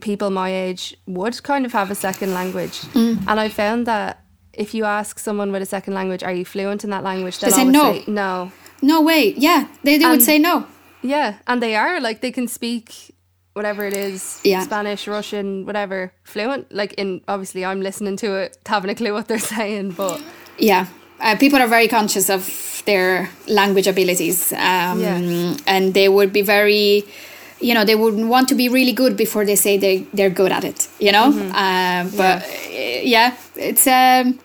people 0.00 0.30
my 0.30 0.50
age 0.50 0.96
would 1.06 1.42
kind 1.42 1.64
of 1.64 1.72
have 1.72 1.90
a 1.90 1.94
second 1.94 2.34
language, 2.34 2.80
mm. 2.94 3.16
and 3.28 3.40
I 3.40 3.48
found 3.48 3.86
that 3.86 4.24
if 4.52 4.74
you 4.74 4.84
ask 4.84 5.18
someone 5.18 5.52
with 5.52 5.62
a 5.62 5.66
second 5.66 5.94
language, 5.94 6.24
"Are 6.24 6.32
you 6.32 6.44
fluent 6.44 6.82
in 6.82 6.90
that 6.90 7.04
language?" 7.04 7.38
They'll 7.38 7.50
they 7.50 7.56
say 7.56 7.64
no. 7.64 7.92
Say, 7.92 8.04
no. 8.08 8.52
No 8.84 9.00
way. 9.00 9.32
Yeah, 9.34 9.68
they, 9.84 9.96
they 9.96 10.06
would 10.06 10.22
say 10.22 10.40
no. 10.40 10.66
Yeah, 11.02 11.38
and 11.46 11.62
they 11.62 11.76
are 11.76 12.00
like 12.00 12.20
they 12.20 12.32
can 12.32 12.48
speak 12.48 13.14
whatever 13.54 13.84
it 13.84 13.94
is, 13.94 14.40
yeah. 14.44 14.62
Spanish, 14.62 15.06
Russian, 15.06 15.66
whatever, 15.66 16.12
fluent. 16.24 16.72
Like 16.72 16.94
in 16.94 17.22
obviously, 17.28 17.64
I'm 17.64 17.80
listening 17.80 18.16
to 18.18 18.34
it, 18.36 18.58
having 18.66 18.90
a 18.90 18.94
clue 18.94 19.12
what 19.12 19.28
they're 19.28 19.38
saying, 19.56 19.92
but 19.92 20.22
yeah, 20.58 20.86
uh, 21.20 21.36
people 21.36 21.60
are 21.60 21.68
very 21.68 21.88
conscious 21.88 22.30
of 22.30 22.82
their 22.86 23.30
language 23.46 23.86
abilities, 23.86 24.52
um, 24.52 25.00
yeah. 25.00 25.56
and 25.66 25.94
they 25.94 26.08
would 26.08 26.32
be 26.32 26.42
very 26.42 27.04
you 27.62 27.74
know 27.74 27.84
they 27.84 27.94
would 27.94 28.14
want 28.14 28.48
to 28.48 28.54
be 28.54 28.68
really 28.68 28.92
good 28.92 29.16
before 29.16 29.44
they 29.44 29.54
say 29.54 29.78
they 29.78 29.98
they're 30.12 30.30
good 30.30 30.50
at 30.50 30.64
it 30.64 30.88
you 30.98 31.12
know 31.12 31.26
um, 31.26 32.10
but 32.16 32.44
yeah. 32.68 33.00
yeah 33.04 33.36
it's 33.54 33.86
um 33.86 34.38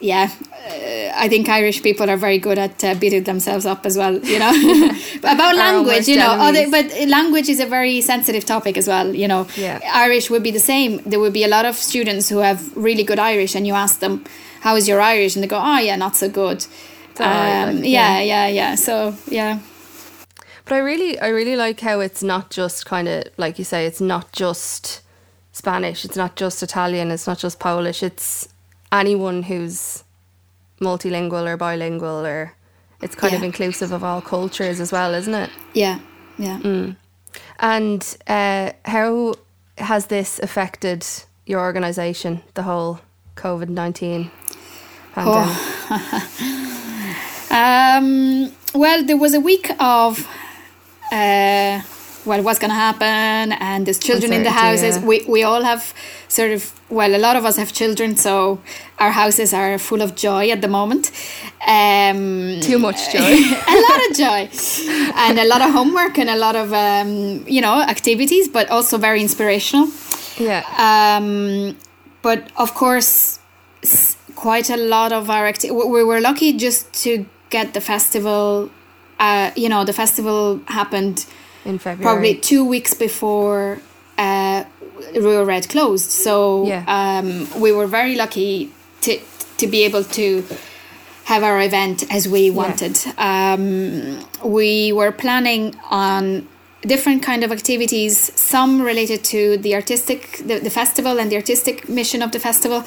yeah 0.00 0.30
uh, 0.52 0.94
I 1.16 1.28
think 1.28 1.48
Irish 1.48 1.82
people 1.82 2.10
are 2.10 2.16
very 2.16 2.38
good 2.38 2.58
at 2.58 2.82
uh, 2.84 2.94
beating 2.94 3.24
themselves 3.24 3.66
up 3.66 3.86
as 3.86 3.96
well, 3.96 4.18
you 4.18 4.38
know. 4.38 4.50
about 5.18 5.56
language, 5.56 6.08
you 6.08 6.16
know, 6.16 6.28
other, 6.28 6.70
but 6.70 6.86
language 7.08 7.48
is 7.48 7.60
a 7.60 7.66
very 7.66 8.00
sensitive 8.00 8.44
topic 8.44 8.76
as 8.76 8.88
well, 8.88 9.14
you 9.14 9.28
know. 9.28 9.46
Yeah. 9.56 9.80
Irish 9.92 10.30
would 10.30 10.42
be 10.42 10.50
the 10.50 10.60
same. 10.60 11.00
There 11.04 11.20
would 11.20 11.32
be 11.32 11.44
a 11.44 11.48
lot 11.48 11.64
of 11.64 11.76
students 11.76 12.28
who 12.28 12.38
have 12.38 12.76
really 12.76 13.04
good 13.04 13.18
Irish, 13.18 13.54
and 13.54 13.66
you 13.66 13.74
ask 13.74 14.00
them, 14.00 14.24
"How 14.60 14.76
is 14.76 14.88
your 14.88 15.00
Irish?" 15.00 15.36
and 15.36 15.42
they 15.42 15.48
go, 15.48 15.58
"Oh 15.58 15.78
yeah, 15.78 15.96
not 15.96 16.16
so 16.16 16.28
good." 16.28 16.66
Um, 17.20 17.26
right, 17.26 17.64
like, 17.72 17.84
yeah, 17.84 18.18
yeah, 18.18 18.20
yeah, 18.20 18.48
yeah. 18.48 18.74
So 18.74 19.16
yeah. 19.28 19.60
But 20.64 20.74
I 20.74 20.78
really, 20.78 21.18
I 21.20 21.28
really 21.28 21.56
like 21.56 21.80
how 21.80 22.00
it's 22.00 22.22
not 22.22 22.50
just 22.50 22.86
kind 22.86 23.06
of 23.08 23.24
like 23.36 23.58
you 23.58 23.64
say, 23.64 23.86
it's 23.86 24.00
not 24.00 24.32
just 24.32 25.02
Spanish, 25.52 26.04
it's 26.04 26.16
not 26.16 26.36
just 26.36 26.62
Italian, 26.62 27.10
it's 27.10 27.26
not 27.26 27.38
just 27.38 27.60
Polish. 27.60 28.02
It's 28.02 28.48
anyone 29.00 29.42
who's 29.42 30.04
multilingual 30.80 31.46
or 31.46 31.56
bilingual 31.56 32.26
or 32.26 32.54
it's 33.00 33.14
kind 33.14 33.32
yeah. 33.32 33.38
of 33.38 33.44
inclusive 33.44 33.92
of 33.92 34.02
all 34.02 34.20
cultures 34.20 34.80
as 34.80 34.90
well, 34.92 35.14
isn't 35.14 35.34
it? 35.34 35.50
Yeah, 35.74 35.98
yeah. 36.38 36.58
Mm. 36.60 36.96
And 37.58 38.16
uh, 38.26 38.72
how 38.84 39.34
has 39.78 40.06
this 40.06 40.38
affected 40.38 41.06
your 41.46 41.60
organisation, 41.60 42.42
the 42.54 42.62
whole 42.62 43.00
COVID 43.36 43.68
19 43.68 44.30
pandemic? 45.12 45.56
Oh. 45.90 46.10
um, 47.50 48.52
well, 48.74 49.04
there 49.04 49.16
was 49.16 49.34
a 49.34 49.40
week 49.40 49.70
of 49.78 50.26
uh, 51.12 51.82
well, 52.24 52.42
what's 52.42 52.58
going 52.58 52.70
to 52.70 52.74
happen, 52.74 53.52
and 53.52 53.86
there's 53.86 53.98
children 53.98 54.32
in 54.32 54.42
the 54.42 54.50
houses. 54.50 54.96
Yeah. 54.96 55.04
We 55.04 55.24
we 55.28 55.42
all 55.42 55.62
have 55.62 55.94
sort 56.28 56.52
of 56.52 56.72
well, 56.88 57.14
a 57.14 57.18
lot 57.18 57.36
of 57.36 57.44
us 57.44 57.56
have 57.56 57.72
children, 57.72 58.16
so 58.16 58.60
our 58.98 59.10
houses 59.10 59.52
are 59.52 59.78
full 59.78 60.02
of 60.02 60.14
joy 60.14 60.50
at 60.50 60.60
the 60.60 60.68
moment. 60.68 61.10
Um, 61.66 62.60
Too 62.60 62.78
much 62.78 63.12
joy, 63.16 63.34
a 63.76 63.78
lot 63.88 64.10
of 64.10 64.16
joy, 64.16 64.48
and 65.16 65.38
a 65.38 65.46
lot 65.46 65.60
of 65.62 65.70
homework 65.72 66.18
and 66.18 66.30
a 66.30 66.36
lot 66.36 66.56
of 66.56 66.72
um, 66.72 67.44
you 67.46 67.60
know 67.60 67.80
activities, 67.80 68.48
but 68.48 68.70
also 68.70 68.98
very 68.98 69.20
inspirational. 69.20 69.88
Yeah. 70.38 70.62
Um, 70.78 71.76
but 72.22 72.50
of 72.56 72.74
course, 72.74 73.38
quite 74.34 74.70
a 74.70 74.76
lot 74.76 75.12
of 75.12 75.30
our 75.30 75.52
we 75.62 76.04
were 76.04 76.20
lucky 76.20 76.52
just 76.52 76.92
to 77.04 77.26
get 77.50 77.74
the 77.74 77.80
festival 77.80 78.70
uh, 79.18 79.50
you 79.56 79.68
know, 79.68 79.84
the 79.84 79.92
festival 79.92 80.60
happened 80.66 81.26
in 81.64 81.78
February, 81.78 82.02
probably 82.02 82.34
two 82.34 82.64
weeks 82.64 82.94
before 82.94 83.80
uh, 84.18 84.64
Rua 85.14 85.44
Red 85.44 85.68
closed. 85.68 86.10
So 86.10 86.66
yeah. 86.66 86.84
um, 86.86 87.48
we 87.60 87.72
were 87.72 87.86
very 87.86 88.14
lucky 88.14 88.72
to 89.02 89.18
to 89.58 89.66
be 89.66 89.84
able 89.84 90.04
to 90.04 90.44
have 91.24 91.42
our 91.42 91.60
event 91.60 92.04
as 92.12 92.28
we 92.28 92.50
wanted. 92.50 92.98
Yeah. 93.06 93.54
Um, 93.54 94.26
we 94.44 94.92
were 94.92 95.12
planning 95.12 95.74
on 95.90 96.46
different 96.82 97.22
kind 97.22 97.42
of 97.44 97.50
activities, 97.50 98.18
some 98.38 98.82
related 98.82 99.24
to 99.24 99.56
the 99.56 99.74
artistic, 99.74 100.38
the, 100.44 100.58
the 100.58 100.70
festival 100.70 101.18
and 101.18 101.32
the 101.32 101.36
artistic 101.36 101.88
mission 101.88 102.22
of 102.22 102.32
the 102.32 102.38
festival. 102.38 102.84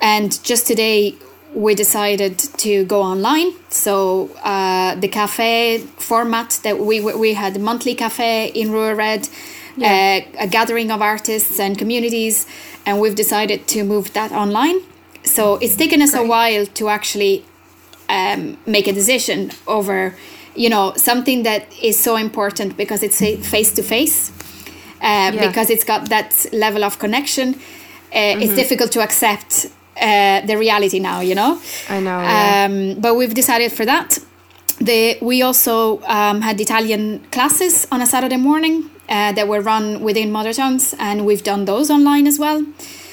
And 0.00 0.42
just 0.44 0.66
today, 0.66 1.14
we 1.54 1.74
decided 1.74 2.38
to 2.38 2.84
go 2.84 3.02
online. 3.02 3.52
So 3.68 4.30
uh, 4.42 4.94
the 4.94 5.08
cafe 5.08 5.78
format 5.98 6.60
that 6.62 6.78
we 6.78 7.00
we 7.00 7.34
had 7.34 7.60
monthly 7.60 7.94
cafe 7.94 8.48
in 8.48 8.72
Rua 8.72 8.94
Red, 8.94 9.28
yeah. 9.76 10.22
uh, 10.38 10.44
a 10.44 10.46
gathering 10.46 10.90
of 10.90 11.02
artists 11.02 11.60
and 11.60 11.78
communities, 11.78 12.46
and 12.86 13.00
we've 13.00 13.14
decided 13.14 13.66
to 13.68 13.84
move 13.84 14.12
that 14.14 14.32
online. 14.32 14.80
So 15.24 15.56
it's 15.56 15.76
taken 15.76 16.02
us 16.02 16.12
Great. 16.12 16.24
a 16.24 16.28
while 16.28 16.66
to 16.66 16.88
actually 16.88 17.44
um, 18.08 18.56
make 18.66 18.88
a 18.88 18.92
decision 18.92 19.52
over, 19.66 20.14
you 20.56 20.68
know, 20.68 20.94
something 20.96 21.44
that 21.44 21.72
is 21.80 21.98
so 21.98 22.16
important 22.16 22.76
because 22.76 23.02
it's 23.02 23.20
face 23.48 23.72
to 23.74 23.82
face, 23.82 24.32
because 25.00 25.70
it's 25.70 25.84
got 25.84 26.08
that 26.08 26.46
level 26.52 26.82
of 26.82 26.98
connection. 26.98 27.54
Uh, 27.54 28.16
mm-hmm. 28.16 28.42
It's 28.42 28.54
difficult 28.54 28.92
to 28.92 29.00
accept 29.00 29.70
uh, 30.00 30.40
the 30.46 30.56
reality 30.56 30.98
now, 30.98 31.20
you 31.20 31.34
know. 31.34 31.60
I 31.88 32.00
know. 32.00 32.20
Yeah. 32.20 32.68
Um, 32.68 33.00
but 33.00 33.14
we've 33.14 33.34
decided 33.34 33.72
for 33.72 33.84
that. 33.84 34.18
The, 34.80 35.18
we 35.20 35.42
also 35.42 36.02
um, 36.02 36.40
had 36.40 36.60
Italian 36.60 37.20
classes 37.30 37.86
on 37.92 38.00
a 38.00 38.06
Saturday 38.06 38.36
morning 38.36 38.90
uh, 39.08 39.32
that 39.32 39.46
were 39.46 39.60
run 39.60 40.00
within 40.00 40.32
Mother 40.32 40.52
Tongues, 40.52 40.94
and 40.98 41.24
we've 41.26 41.42
done 41.42 41.66
those 41.66 41.90
online 41.90 42.26
as 42.26 42.38
well. 42.38 42.64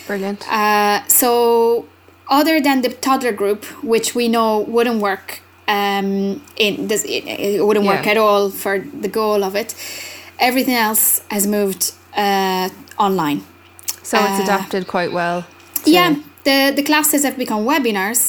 Brilliant. 0.08 0.48
Uh, 0.52 1.06
so, 1.08 1.86
other 2.30 2.60
than 2.60 2.82
the 2.82 2.90
toddler 2.90 3.34
group, 3.34 3.66
which 3.84 4.16
we 4.16 4.28
know 4.28 4.60
wouldn't 4.60 5.02
work, 5.02 5.42
um, 5.68 6.42
in 6.58 6.88
this, 6.88 7.04
it, 7.04 7.26
it 7.28 7.66
wouldn't 7.66 7.86
yeah. 7.86 7.98
work 7.98 8.08
at 8.08 8.18
all 8.18 8.50
for 8.50 8.80
the 8.80 9.08
goal 9.08 9.44
of 9.44 9.56
it. 9.56 9.76
Everything 10.40 10.76
else 10.76 11.22
has 11.30 11.46
moved 11.46 11.94
uh, 12.16 12.70
online. 12.98 13.44
So 14.02 14.18
it's 14.18 14.40
uh, 14.40 14.44
adapted 14.44 14.88
quite 14.88 15.12
well. 15.12 15.46
yeah, 15.86 16.16
the 16.50 16.74
the 16.76 16.84
classes 16.84 17.24
have 17.24 17.38
become 17.38 17.62
webinars, 17.66 18.22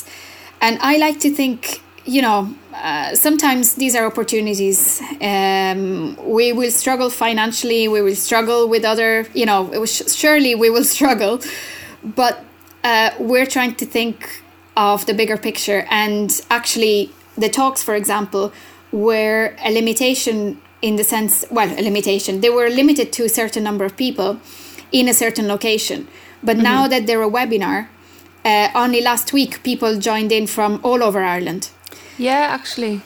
and 0.60 0.78
I 0.92 0.96
like 1.06 1.18
to 1.20 1.30
think 1.30 1.80
you 2.04 2.22
know 2.22 2.38
uh, 2.74 3.14
sometimes 3.14 3.74
these 3.74 3.94
are 3.98 4.06
opportunities. 4.06 5.00
Um, 5.20 6.16
we 6.38 6.52
will 6.52 6.70
struggle 6.82 7.10
financially. 7.10 7.88
We 7.88 8.00
will 8.02 8.20
struggle 8.28 8.68
with 8.68 8.84
other 8.84 9.10
you 9.40 9.46
know 9.46 9.60
surely 9.86 10.54
we 10.54 10.68
will 10.70 10.88
struggle, 10.96 11.40
but 12.20 12.34
uh, 12.84 13.10
we're 13.18 13.50
trying 13.56 13.74
to 13.76 13.86
think 13.86 14.42
of 14.76 15.04
the 15.06 15.14
bigger 15.14 15.36
picture 15.36 15.86
and 15.90 16.40
actually 16.48 17.10
the 17.36 17.48
talks 17.48 17.82
for 17.82 17.94
example 17.94 18.52
were 18.92 19.54
a 19.64 19.70
limitation 19.70 20.60
in 20.80 20.96
the 20.96 21.04
sense 21.04 21.44
well 21.50 21.68
a 21.78 21.82
limitation 21.82 22.40
they 22.40 22.48
were 22.48 22.68
limited 22.68 23.12
to 23.12 23.24
a 23.24 23.28
certain 23.28 23.62
number 23.64 23.84
of 23.84 23.96
people 23.96 24.38
in 24.92 25.08
a 25.08 25.12
certain 25.12 25.46
location 25.48 26.06
but 26.42 26.54
mm-hmm. 26.56 26.70
now 26.72 26.88
that 26.88 27.06
they're 27.06 27.22
a 27.22 27.28
webinar 27.38 27.88
uh, 28.44 28.68
only 28.74 29.00
last 29.00 29.32
week 29.32 29.62
people 29.62 29.98
joined 29.98 30.32
in 30.32 30.46
from 30.46 30.80
all 30.82 31.02
over 31.02 31.22
Ireland. 31.22 31.70
Yeah, 32.18 32.48
actually. 32.50 33.00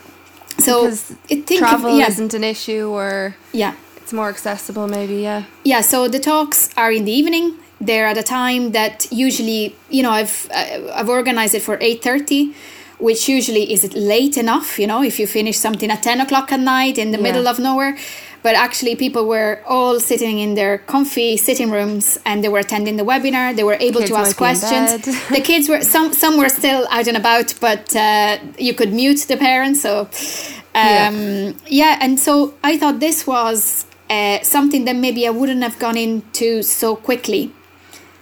So 0.58 0.82
because 0.82 1.02
think 1.28 1.58
travel 1.58 1.98
yeah. 1.98 2.08
isn't 2.08 2.34
an 2.34 2.44
issue, 2.44 2.88
or 2.88 3.36
yeah, 3.52 3.74
it's 3.96 4.12
more 4.12 4.28
accessible, 4.28 4.86
maybe. 4.86 5.16
Yeah. 5.16 5.44
Yeah. 5.64 5.80
So 5.80 6.08
the 6.08 6.20
talks 6.20 6.70
are 6.76 6.92
in 6.92 7.04
the 7.04 7.12
evening. 7.12 7.58
They're 7.80 8.06
at 8.06 8.16
a 8.16 8.22
time 8.22 8.72
that 8.72 9.06
usually, 9.10 9.74
you 9.90 10.02
know, 10.02 10.10
I've 10.10 10.48
uh, 10.50 10.92
I've 10.94 11.08
organized 11.08 11.54
it 11.54 11.62
for 11.62 11.78
eight 11.80 12.02
thirty 12.02 12.54
which 12.98 13.28
usually 13.28 13.72
is 13.72 13.92
late 13.94 14.36
enough, 14.38 14.78
you 14.78 14.86
know, 14.86 15.02
if 15.02 15.18
you 15.18 15.26
finish 15.26 15.58
something 15.58 15.90
at 15.90 16.02
10 16.02 16.20
o'clock 16.20 16.52
at 16.52 16.60
night 16.60 16.96
in 16.96 17.10
the 17.10 17.18
yeah. 17.18 17.22
middle 17.22 17.48
of 17.48 17.58
nowhere 17.58 17.98
but 18.44 18.54
actually 18.54 18.94
people 18.94 19.26
were 19.26 19.62
all 19.66 19.98
sitting 19.98 20.38
in 20.38 20.54
their 20.54 20.76
comfy 20.76 21.36
sitting 21.38 21.70
rooms 21.70 22.18
and 22.26 22.44
they 22.44 22.50
were 22.50 22.58
attending 22.58 22.96
the 22.96 23.02
webinar 23.02 23.56
they 23.56 23.64
were 23.64 23.78
able 23.80 24.00
kids 24.00 24.10
to 24.10 24.16
ask 24.16 24.36
questions 24.36 25.02
the 25.30 25.40
kids 25.50 25.68
were 25.68 25.80
some 25.80 26.12
some 26.12 26.36
were 26.36 26.50
still 26.50 26.86
out 26.90 27.08
and 27.08 27.16
about 27.16 27.52
but 27.60 27.96
uh, 27.96 28.38
you 28.58 28.74
could 28.74 28.92
mute 28.92 29.20
the 29.32 29.36
parents 29.36 29.80
so 29.80 30.00
um, 30.00 30.06
yeah. 30.76 31.52
yeah. 31.66 31.98
and 32.00 32.20
so 32.20 32.54
i 32.62 32.78
thought 32.78 33.00
this 33.00 33.26
was 33.26 33.86
uh, 34.10 34.38
something 34.42 34.84
that 34.84 34.94
maybe 34.94 35.26
i 35.26 35.30
wouldn't 35.30 35.62
have 35.62 35.78
gone 35.78 35.96
into 35.96 36.62
so 36.62 36.94
quickly 36.94 37.50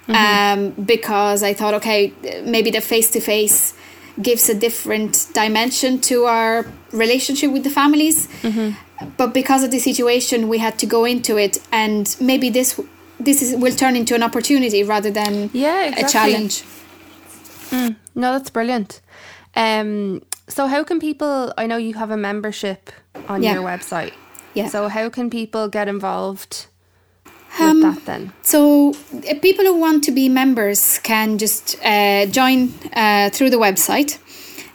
mm-hmm. 0.06 0.14
um, 0.14 0.70
because 0.84 1.42
i 1.42 1.52
thought 1.52 1.74
okay 1.74 2.12
maybe 2.44 2.70
the 2.70 2.80
face-to-face 2.80 3.74
gives 4.20 4.48
a 4.48 4.54
different 4.54 5.26
dimension 5.32 5.98
to 5.98 6.26
our 6.26 6.66
relationship 6.92 7.50
with 7.50 7.64
the 7.64 7.70
families 7.70 8.28
mm-hmm 8.42 8.70
but 9.16 9.32
because 9.34 9.62
of 9.62 9.70
the 9.70 9.78
situation 9.78 10.48
we 10.48 10.58
had 10.58 10.78
to 10.78 10.86
go 10.86 11.04
into 11.04 11.36
it 11.36 11.58
and 11.70 12.16
maybe 12.20 12.50
this 12.50 12.80
this 13.20 13.42
is 13.42 13.56
will 13.56 13.74
turn 13.74 13.96
into 13.96 14.14
an 14.14 14.22
opportunity 14.22 14.82
rather 14.82 15.10
than 15.10 15.50
yeah, 15.52 15.86
exactly. 15.86 16.04
a 16.04 16.08
challenge. 16.08 16.64
Mm, 17.70 17.96
no 18.14 18.32
that's 18.32 18.50
brilliant. 18.50 19.00
Um, 19.54 20.22
so 20.48 20.66
how 20.66 20.82
can 20.82 20.98
people 20.98 21.52
i 21.56 21.66
know 21.66 21.76
you 21.76 21.94
have 21.94 22.10
a 22.10 22.16
membership 22.16 22.90
on 23.28 23.42
yeah. 23.42 23.54
your 23.54 23.62
website. 23.62 24.12
Yeah. 24.54 24.68
So 24.68 24.88
how 24.88 25.08
can 25.08 25.30
people 25.30 25.68
get 25.68 25.88
involved 25.88 26.66
um, 27.58 27.82
with 27.82 27.94
that 27.94 28.04
then? 28.04 28.32
so 28.42 28.90
uh, 28.90 29.38
people 29.40 29.64
who 29.64 29.76
want 29.76 30.04
to 30.04 30.10
be 30.10 30.28
members 30.28 30.98
can 30.98 31.38
just 31.38 31.76
uh, 31.84 32.26
join 32.26 32.72
uh, 32.92 33.30
through 33.30 33.50
the 33.50 33.56
website 33.56 34.18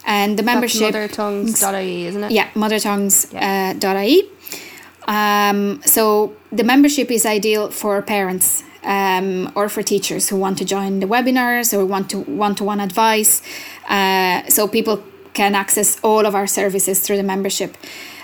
and 0.07 0.39
the 0.39 0.43
membership 0.43 0.93
That's 0.93 1.17
mothertongues.ie 1.17 2.07
isn't 2.07 2.23
it? 2.23 2.31
Yeah 2.31 2.49
mothertongues.ie 2.55 4.21
uh, 4.21 5.11
um, 5.11 5.81
so 5.85 6.35
the 6.51 6.63
membership 6.63 7.11
is 7.11 7.25
ideal 7.25 7.69
for 7.69 8.01
parents 8.01 8.63
um, 8.83 9.51
or 9.55 9.69
for 9.69 9.83
teachers 9.83 10.29
who 10.29 10.37
want 10.37 10.57
to 10.57 10.65
join 10.65 10.99
the 10.99 11.05
webinars 11.05 11.73
or 11.73 11.85
want 11.85 12.09
to 12.09 12.19
one-to-one 12.21 12.79
advice 12.79 13.41
uh, 13.89 14.41
so 14.47 14.67
people 14.67 15.03
can 15.33 15.53
access 15.53 15.99
all 16.01 16.25
of 16.25 16.33
our 16.33 16.47
services 16.47 16.99
through 16.99 17.17
the 17.17 17.29
membership. 17.35 17.77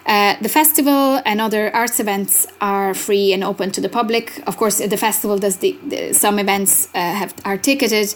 Uh, 0.05 0.35
the 0.41 0.49
festival 0.49 1.21
and 1.25 1.39
other 1.39 1.73
arts 1.73 1.99
events 1.99 2.47
are 2.59 2.93
free 2.93 3.31
and 3.31 3.43
open 3.43 3.71
to 3.71 3.79
the 3.79 3.87
public. 3.87 4.41
Of 4.47 4.57
course, 4.57 4.79
the 4.79 4.97
festival 4.97 5.37
does 5.37 5.57
the, 5.57 5.79
the 5.85 6.13
some 6.13 6.39
events 6.39 6.89
uh, 6.93 6.99
have 6.99 7.33
are 7.45 7.57
ticketed, 7.57 8.13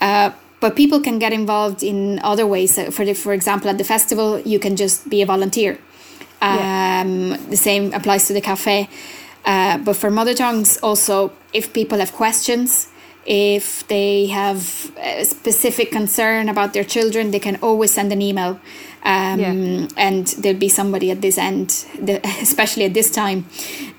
uh, 0.00 0.30
but 0.62 0.76
people 0.76 1.00
can 1.00 1.18
get 1.18 1.32
involved 1.32 1.82
in 1.82 2.20
other 2.22 2.46
ways. 2.46 2.74
So 2.76 2.90
for 2.92 3.04
the, 3.04 3.14
for 3.14 3.32
example, 3.34 3.68
at 3.68 3.78
the 3.78 3.84
festival, 3.84 4.38
you 4.52 4.58
can 4.60 4.76
just 4.76 5.10
be 5.10 5.20
a 5.20 5.26
volunteer. 5.26 5.72
Um, 6.40 7.30
yeah. 7.30 7.36
The 7.50 7.56
same 7.56 7.92
applies 7.92 8.28
to 8.28 8.32
the 8.32 8.40
cafe. 8.40 8.88
Uh, 9.44 9.78
but 9.78 9.96
for 9.96 10.08
mother 10.10 10.34
tongues, 10.34 10.78
also, 10.78 11.32
if 11.52 11.72
people 11.72 11.98
have 11.98 12.12
questions, 12.12 12.88
if 13.26 13.86
they 13.88 14.26
have 14.26 14.92
a 14.98 15.24
specific 15.24 15.90
concern 15.90 16.48
about 16.48 16.72
their 16.74 16.84
children, 16.84 17.32
they 17.32 17.40
can 17.40 17.56
always 17.60 17.90
send 17.90 18.12
an 18.12 18.22
email. 18.22 18.60
Um, 19.04 19.40
yeah. 19.40 19.88
And 19.96 20.26
there'll 20.28 20.58
be 20.58 20.68
somebody 20.68 21.10
at 21.10 21.20
this 21.20 21.36
end, 21.36 21.86
especially 22.40 22.84
at 22.84 22.94
this 22.94 23.10
time. 23.10 23.46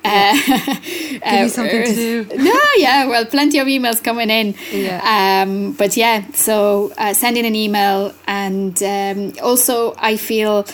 Yeah. 0.06 0.34
Uh, 0.36 0.74
Give 0.84 1.24
uh, 1.24 1.36
you 1.44 1.50
something 1.50 1.84
to 1.84 1.94
do. 1.94 2.38
no, 2.38 2.60
yeah, 2.78 3.06
well, 3.06 3.26
plenty 3.26 3.60
of 3.60 3.68
emails 3.68 4.04
coming 4.04 4.30
in. 4.30 4.56
Yeah. 4.72 5.44
Um, 5.44 5.74
but 5.74 5.98
yeah, 5.98 6.26
so 6.32 6.94
uh, 6.98 7.14
sending 7.14 7.46
an 7.46 7.56
email. 7.56 8.14
And 8.28 8.82
um, 8.84 9.34
also, 9.42 9.96
I 9.98 10.18
feel 10.18 10.66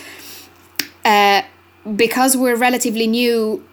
uh, 1.05 1.41
because 1.95 2.37
we're 2.37 2.55
relatively 2.55 3.07
new, 3.07 3.63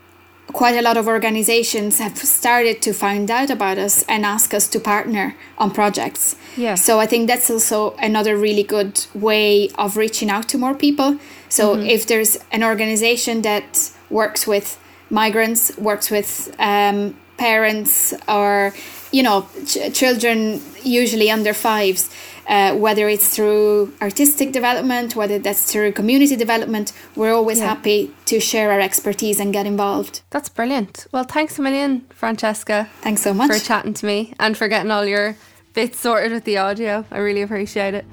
quite 0.53 0.77
a 0.77 0.83
lot 0.83 0.97
of 0.97 1.07
organizations 1.07 1.99
have 1.99 2.17
started 2.19 2.81
to 2.83 2.93
find 2.93 3.31
out 3.31 3.51
about 3.51 3.79
us 3.79 4.05
and 4.09 4.25
ask 4.25 4.55
us 4.55 4.69
to 4.69 4.81
partner 4.81 5.37
on 5.59 5.71
projects. 5.71 6.37
Yeah. 6.57 6.75
So 6.75 6.99
I 6.99 7.07
think 7.07 7.29
that's 7.29 7.51
also 7.51 7.95
another 7.97 8.37
really 8.37 8.63
good 8.63 9.05
way 9.15 9.71
of 9.79 9.97
reaching 9.97 10.31
out 10.31 10.49
to 10.51 10.59
more 10.59 10.75
people. 10.75 11.19
So 11.49 11.77
mm-hmm. 11.77 11.87
if 11.87 12.07
there's 12.07 12.39
an 12.53 12.63
organization 12.65 13.43
that 13.43 13.91
works 14.11 14.47
with 14.47 14.79
migrants, 15.11 15.77
works 15.79 16.11
with 16.11 16.55
um, 16.59 17.17
parents, 17.37 18.15
or 18.29 18.73
you 19.13 19.23
know, 19.23 19.49
ch- 19.67 19.93
children 19.93 20.61
usually 20.83 21.31
under 21.31 21.53
fives 21.53 22.11
uh, 22.49 22.75
whether 22.75 23.09
it's 23.09 23.35
through 23.35 23.93
artistic 24.01 24.53
development, 24.53 25.17
whether 25.17 25.39
that's 25.39 25.71
through 25.71 25.93
community 25.93 26.37
development, 26.37 26.93
we're 27.15 27.35
always 27.35 27.59
yeah. 27.59 27.67
happy 27.67 28.15
to 28.27 28.41
share 28.41 28.71
our 28.71 28.81
expertise 28.81 29.41
and 29.41 29.53
get 29.53 29.67
involved. 29.67 30.23
That's 30.31 30.49
brilliant. 30.49 31.07
Well, 31.13 31.25
thanks 31.25 31.59
a 31.59 31.63
million, 31.63 32.07
Francesca. 32.11 32.89
Thanks 33.01 33.23
so 33.23 33.35
much 33.35 33.51
for 33.51 33.59
chatting 33.59 33.95
to 33.95 34.07
me 34.07 34.35
and 34.39 34.57
for 34.57 34.69
getting 34.69 34.91
all 34.91 35.05
your 35.05 35.37
bits 35.77 36.01
sorted 36.01 36.33
with 36.33 36.45
the 36.45 36.57
audio. 36.57 37.05
I 37.11 37.19
really 37.19 37.43
appreciate 37.43 37.93
it. 37.93 38.07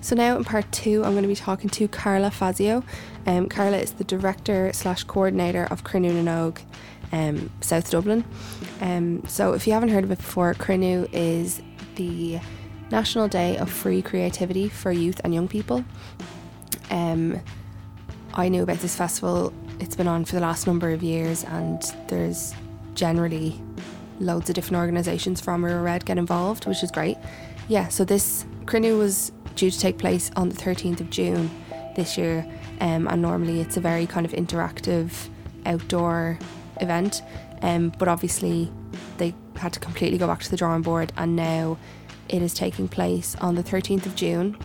So 0.00 0.16
now 0.16 0.36
in 0.36 0.42
part 0.42 0.70
two, 0.72 1.04
I'm 1.04 1.12
going 1.12 1.22
to 1.22 1.28
be 1.28 1.36
talking 1.36 1.70
to 1.70 1.86
Carla 1.86 2.32
Fazio. 2.32 2.82
Um, 3.24 3.48
Carla 3.48 3.78
is 3.78 3.92
the 3.92 4.04
director 4.04 4.72
slash 4.74 5.04
coordinator 5.04 5.64
of 5.70 5.84
Cruinniú 5.84 6.24
na 6.24 6.50
nÓg, 6.50 6.60
um, 7.12 7.50
South 7.60 7.90
Dublin. 7.90 8.24
Um, 8.80 9.22
so 9.26 9.52
if 9.52 9.66
you 9.66 9.72
haven't 9.72 9.90
heard 9.90 10.04
of 10.04 10.10
it 10.10 10.18
before, 10.18 10.54
Cruinniú 10.54 11.08
is 11.12 11.62
the 11.96 12.40
National 12.90 13.28
Day 13.28 13.56
of 13.56 13.70
Free 13.70 14.02
Creativity 14.02 14.68
for 14.68 14.90
youth 14.92 15.20
and 15.24 15.34
young 15.34 15.48
people. 15.48 15.84
Um, 16.90 17.40
I 18.34 18.48
knew 18.48 18.62
about 18.62 18.78
this 18.78 18.96
festival. 18.96 19.52
It's 19.78 19.96
been 19.96 20.08
on 20.08 20.24
for 20.24 20.34
the 20.34 20.40
last 20.40 20.66
number 20.66 20.90
of 20.90 21.02
years, 21.02 21.44
and 21.44 21.82
there's 22.08 22.54
generally 22.94 23.60
loads 24.20 24.48
of 24.48 24.54
different 24.54 24.76
organisations 24.76 25.40
from 25.40 25.64
Rua 25.64 25.80
Red 25.80 26.04
get 26.04 26.18
involved, 26.18 26.66
which 26.66 26.82
is 26.82 26.90
great. 26.90 27.16
Yeah, 27.68 27.88
so 27.88 28.04
this 28.04 28.44
Cruinniú 28.64 28.98
was 28.98 29.32
due 29.54 29.70
to 29.70 29.78
take 29.78 29.98
place 29.98 30.30
on 30.36 30.48
the 30.48 30.54
13th 30.54 31.00
of 31.00 31.10
June 31.10 31.50
this 31.94 32.16
year. 32.16 32.46
Um, 32.80 33.06
and 33.08 33.22
normally 33.22 33.60
it's 33.60 33.76
a 33.76 33.80
very 33.80 34.06
kind 34.06 34.26
of 34.26 34.32
interactive 34.32 35.28
outdoor 35.66 36.38
event. 36.80 37.22
Um, 37.62 37.92
but 37.98 38.08
obviously 38.08 38.70
they 39.18 39.34
had 39.56 39.72
to 39.72 39.80
completely 39.80 40.18
go 40.18 40.26
back 40.26 40.40
to 40.42 40.50
the 40.50 40.56
drawing 40.56 40.82
board, 40.82 41.12
and 41.16 41.36
now 41.36 41.78
it 42.28 42.42
is 42.42 42.54
taking 42.54 42.88
place 42.88 43.36
on 43.36 43.54
the 43.54 43.62
13th 43.62 44.06
of 44.06 44.16
June 44.16 44.56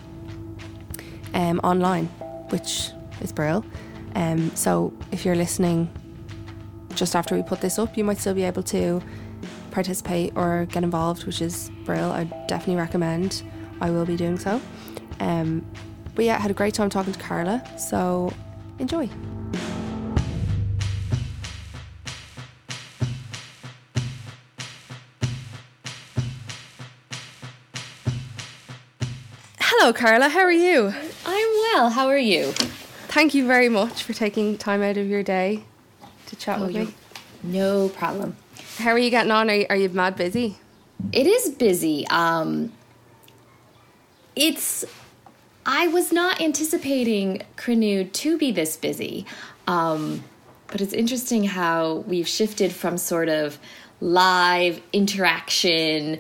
um, 1.34 1.60
online, 1.64 2.06
which 2.50 2.92
is 3.22 3.32
brilliant. 3.32 3.66
Um, 4.16 4.56
so 4.56 4.94
if 5.12 5.26
you're 5.26 5.36
listening 5.36 5.90
just 6.96 7.16
after 7.16 7.36
we 7.36 7.44
put 7.44 7.62
this 7.62 7.78
up, 7.78 7.96
you 7.98 8.04
might 8.04 8.18
still 8.18 8.34
be 8.34 8.44
able 8.44 8.64
to 8.64 9.02
participate 9.72 10.34
or 10.36 10.66
get 10.72 10.84
involved, 10.84 11.26
which 11.26 11.42
is 11.42 11.70
brilliant. 11.86 12.12
I 12.14 12.46
definitely 12.48 12.78
recommend. 12.78 13.44
I 13.80 13.92
will 13.92 14.06
be 14.06 14.16
doing 14.16 14.40
so. 14.40 14.60
Um, 15.20 15.64
but 16.16 16.26
yeah, 16.26 16.36
I 16.36 16.40
had 16.40 16.50
a 16.50 16.56
great 16.56 16.74
time 16.74 16.90
talking 16.90 17.14
to 17.14 17.20
Carla, 17.20 17.64
so 17.78 18.34
enjoy. 18.80 19.08
Hello, 29.80 29.94
Carla. 29.94 30.28
How 30.28 30.40
are 30.40 30.52
you? 30.52 30.92
I'm 31.24 31.50
well. 31.72 31.92
How 31.92 32.08
are 32.08 32.18
you? 32.18 32.52
Thank 33.10 33.36
you 33.36 33.46
very 33.46 33.70
much 33.70 34.02
for 34.02 34.12
taking 34.12 34.58
time 34.58 34.82
out 34.82 34.98
of 34.98 35.06
your 35.08 35.22
day 35.22 35.66
to 36.26 36.36
chat 36.36 36.58
oh, 36.60 36.66
with 36.66 36.76
me. 36.76 36.94
No 37.44 37.88
problem. 37.90 38.36
How 38.80 38.90
are 38.90 38.98
you 38.98 39.12
getting 39.12 39.32
on? 39.32 39.52
Are 39.52 39.54
you, 39.54 39.68
are 39.70 39.76
you 39.76 39.90
mad 39.90 40.16
busy? 40.16 40.58
It 41.14 41.28
is 41.28 41.50
busy. 41.52 42.08
Um, 42.08 42.72
it's 44.36 44.84
I 45.64 45.86
was 45.90 46.12
not 46.12 46.42
anticipating 46.42 47.44
Cruinniú 47.56 48.12
to 48.12 48.38
be 48.40 48.52
this 48.52 48.78
busy. 48.78 49.28
Um, 49.68 50.24
but 50.70 50.82
it's 50.82 50.94
interesting 50.94 51.44
how 51.44 51.98
we've 52.08 52.28
shifted 52.28 52.74
from 52.74 52.98
sort 52.98 53.30
of 53.30 53.60
live 54.02 54.82
interaction, 54.92 56.18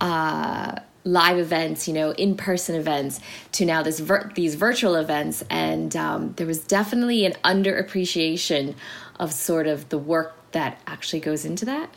uh, 0.00 0.76
live 1.04 1.38
events, 1.38 1.88
you 1.88 1.94
know, 1.94 2.10
in-person 2.12 2.74
events, 2.74 3.20
to 3.52 3.64
now 3.64 3.82
this 3.82 4.00
vir- 4.00 4.30
these 4.34 4.54
virtual 4.54 4.96
events, 4.96 5.42
and 5.50 5.96
um, 5.96 6.32
there 6.34 6.46
was 6.46 6.60
definitely 6.60 7.24
an 7.24 7.32
underappreciation 7.44 8.74
of 9.18 9.32
sort 9.32 9.66
of 9.66 9.88
the 9.88 9.98
work 9.98 10.34
that 10.52 10.80
actually 10.86 11.20
goes 11.20 11.44
into 11.44 11.64
that. 11.64 11.94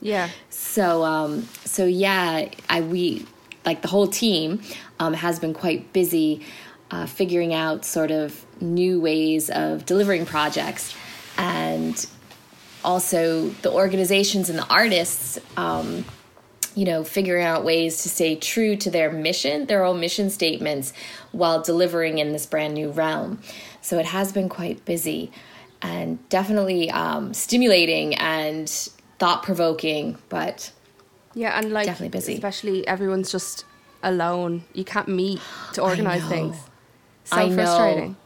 Yeah. 0.00 0.28
So, 0.50 1.02
um, 1.04 1.48
so 1.64 1.86
yeah, 1.86 2.48
I 2.68 2.80
we 2.82 3.26
like 3.64 3.82
the 3.82 3.88
whole 3.88 4.06
team 4.06 4.60
um, 4.98 5.14
has 5.14 5.38
been 5.38 5.54
quite 5.54 5.92
busy 5.92 6.44
uh, 6.90 7.06
figuring 7.06 7.54
out 7.54 7.84
sort 7.84 8.10
of 8.10 8.44
new 8.60 9.00
ways 9.00 9.50
of 9.50 9.86
delivering 9.86 10.26
projects 10.26 10.94
and 11.38 12.06
also 12.84 13.48
the 13.62 13.72
organizations 13.72 14.50
and 14.50 14.58
the 14.58 14.66
artists 14.66 15.38
um, 15.56 16.04
you 16.74 16.84
know 16.84 17.04
figuring 17.04 17.44
out 17.44 17.64
ways 17.64 18.02
to 18.02 18.08
stay 18.08 18.34
true 18.36 18.76
to 18.76 18.90
their 18.90 19.10
mission 19.10 19.66
their 19.66 19.84
own 19.84 20.00
mission 20.00 20.30
statements 20.30 20.92
while 21.32 21.62
delivering 21.62 22.18
in 22.18 22.32
this 22.32 22.46
brand 22.46 22.74
new 22.74 22.90
realm 22.90 23.40
so 23.80 23.98
it 23.98 24.06
has 24.06 24.32
been 24.32 24.48
quite 24.48 24.84
busy 24.84 25.30
and 25.82 26.26
definitely 26.28 26.90
um, 26.90 27.34
stimulating 27.34 28.14
and 28.14 28.68
thought-provoking 29.18 30.18
but 30.28 30.72
yeah, 31.34 31.58
and 31.58 31.72
like 31.72 31.86
definitely 31.86 32.10
busy. 32.10 32.34
Especially 32.34 32.86
everyone's 32.86 33.30
just 33.30 33.64
alone. 34.02 34.64
You 34.72 34.84
can't 34.84 35.08
meet 35.08 35.40
to 35.74 35.82
organize 35.82 36.24
things. 36.24 36.56
So 37.24 37.36
I 37.36 37.52
frustrating. 37.52 38.10
Know. 38.12 38.16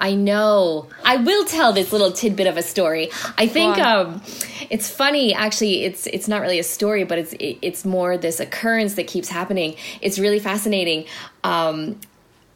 I 0.00 0.14
know. 0.14 0.88
I 1.04 1.16
will 1.16 1.44
tell 1.44 1.72
this 1.72 1.92
little 1.92 2.12
tidbit 2.12 2.46
of 2.46 2.56
a 2.56 2.62
story. 2.62 3.10
I 3.36 3.48
think 3.48 3.78
um, 3.78 4.22
it's 4.70 4.88
funny. 4.88 5.34
Actually, 5.34 5.84
it's 5.84 6.06
it's 6.06 6.28
not 6.28 6.40
really 6.40 6.60
a 6.60 6.64
story, 6.64 7.04
but 7.04 7.18
it's 7.18 7.32
it, 7.34 7.58
it's 7.62 7.84
more 7.84 8.16
this 8.16 8.38
occurrence 8.38 8.94
that 8.94 9.08
keeps 9.08 9.28
happening. 9.28 9.74
It's 10.00 10.18
really 10.18 10.38
fascinating. 10.38 11.06
Um, 11.42 11.98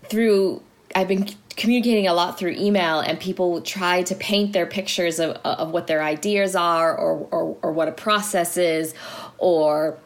through 0.08 0.62
I've 0.94 1.08
been 1.08 1.28
communicating 1.56 2.06
a 2.06 2.14
lot 2.14 2.38
through 2.38 2.52
email 2.52 3.00
and 3.00 3.18
people 3.18 3.60
try 3.60 4.02
to 4.02 4.14
paint 4.14 4.52
their 4.52 4.66
pictures 4.66 5.18
of, 5.18 5.32
of 5.44 5.70
what 5.70 5.86
their 5.86 6.02
ideas 6.02 6.56
are 6.56 6.96
or, 6.96 7.28
or, 7.30 7.56
or 7.62 7.72
what 7.72 7.88
a 7.88 7.92
process 7.92 8.56
is 8.56 8.94
or 9.38 9.98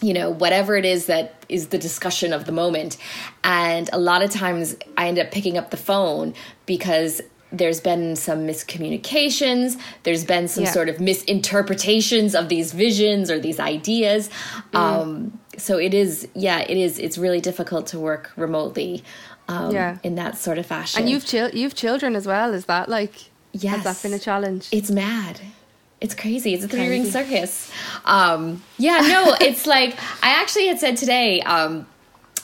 you 0.00 0.14
know 0.14 0.30
whatever 0.30 0.76
it 0.76 0.84
is 0.84 1.06
that 1.06 1.44
is 1.48 1.68
the 1.68 1.78
discussion 1.78 2.32
of 2.32 2.44
the 2.44 2.52
moment 2.52 2.96
and 3.44 3.90
a 3.92 3.98
lot 3.98 4.22
of 4.22 4.30
times 4.30 4.74
i 4.96 5.08
end 5.08 5.18
up 5.18 5.30
picking 5.30 5.58
up 5.58 5.70
the 5.70 5.76
phone 5.76 6.32
because 6.76 7.20
there's 7.52 7.80
been 7.80 8.14
some 8.14 8.46
miscommunications 8.46 9.76
there's 10.04 10.24
been 10.24 10.46
some 10.46 10.64
yeah. 10.64 10.70
sort 10.70 10.88
of 10.88 11.00
misinterpretations 11.00 12.36
of 12.40 12.48
these 12.48 12.72
visions 12.72 13.28
or 13.28 13.40
these 13.40 13.58
ideas 13.58 14.30
mm. 14.72 14.78
um, 14.78 15.08
so 15.58 15.72
it 15.76 15.92
is 15.92 16.28
yeah 16.34 16.60
it 16.60 16.76
is 16.76 16.92
it's 17.00 17.18
really 17.18 17.40
difficult 17.40 17.88
to 17.88 17.98
work 17.98 18.30
remotely 18.36 19.02
um, 19.50 19.72
Yeah. 19.72 19.98
in 20.02 20.14
that 20.14 20.38
sort 20.38 20.58
of 20.58 20.66
fashion. 20.66 21.00
And 21.00 21.10
you've 21.10 21.26
chil- 21.26 21.50
you've 21.50 21.74
children 21.74 22.14
as 22.14 22.26
well. 22.26 22.54
Is 22.54 22.66
that 22.66 22.88
like? 22.88 23.14
Yes. 23.52 23.82
Has 23.82 23.84
that 23.84 24.08
been 24.08 24.14
a 24.16 24.22
challenge? 24.22 24.68
It's 24.70 24.90
mad. 24.90 25.40
It's 26.00 26.14
crazy. 26.14 26.54
It's 26.54 26.64
a 26.64 26.68
three 26.68 26.88
ring 26.88 27.04
circus. 27.04 27.70
Um, 28.04 28.62
yeah, 28.78 28.98
no, 29.00 29.36
it's 29.40 29.66
like 29.66 29.98
I 30.22 30.30
actually 30.40 30.68
had 30.68 30.78
said 30.78 30.96
today. 30.96 31.42
Um, 31.42 31.86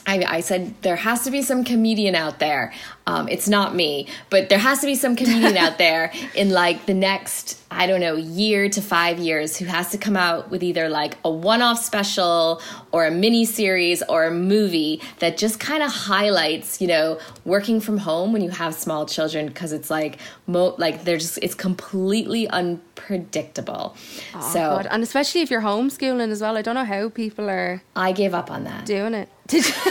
I, 0.07 0.23
I 0.25 0.39
said 0.39 0.73
there 0.81 0.95
has 0.95 1.23
to 1.25 1.31
be 1.31 1.41
some 1.41 1.65
comedian 1.65 2.15
out 2.15 2.39
there. 2.39 2.73
Um, 3.05 3.27
it's 3.27 3.47
not 3.47 3.75
me, 3.75 4.07
but 4.29 4.47
there 4.49 4.57
has 4.57 4.79
to 4.79 4.85
be 4.85 4.95
some 4.95 5.15
comedian 5.15 5.57
out 5.57 5.77
there 5.85 6.13
in 6.33 6.49
like 6.49 6.85
the 6.85 6.93
next 6.93 7.61
I 7.69 7.85
don't 7.85 7.99
know 7.99 8.15
year 8.15 8.69
to 8.69 8.81
five 8.81 9.19
years 9.19 9.57
who 9.57 9.65
has 9.65 9.91
to 9.91 9.97
come 9.97 10.15
out 10.15 10.49
with 10.49 10.63
either 10.63 10.87
like 10.87 11.17
a 11.25 11.29
one 11.29 11.61
off 11.61 11.83
special 11.83 12.61
or 12.93 13.05
a 13.05 13.11
mini 13.11 13.43
series 13.43 14.01
or 14.03 14.25
a 14.25 14.31
movie 14.31 15.01
that 15.19 15.37
just 15.37 15.59
kind 15.59 15.83
of 15.83 15.91
highlights 15.91 16.79
you 16.79 16.87
know 16.87 17.19
working 17.43 17.81
from 17.81 17.97
home 17.97 18.31
when 18.31 18.41
you 18.41 18.49
have 18.49 18.73
small 18.73 19.05
children 19.05 19.47
because 19.47 19.73
it's 19.73 19.89
like 19.89 20.17
mo 20.47 20.75
like 20.77 21.03
they're 21.03 21.17
just 21.17 21.37
it's 21.41 21.55
completely 21.55 22.47
unpredictable. 22.47 23.95
Oh, 24.33 24.51
so 24.53 24.59
God. 24.59 24.87
and 24.89 25.03
especially 25.03 25.41
if 25.41 25.51
you're 25.51 25.61
homeschooling 25.61 26.31
as 26.31 26.41
well. 26.41 26.55
I 26.57 26.61
don't 26.61 26.75
know 26.75 26.85
how 26.85 27.09
people 27.09 27.49
are 27.49 27.81
I 27.95 28.13
gave 28.13 28.33
up 28.33 28.49
on 28.49 28.63
that. 28.63 28.85
doing 28.85 29.13
it. 29.13 29.29
Did 29.47 29.65
you? 29.67 29.73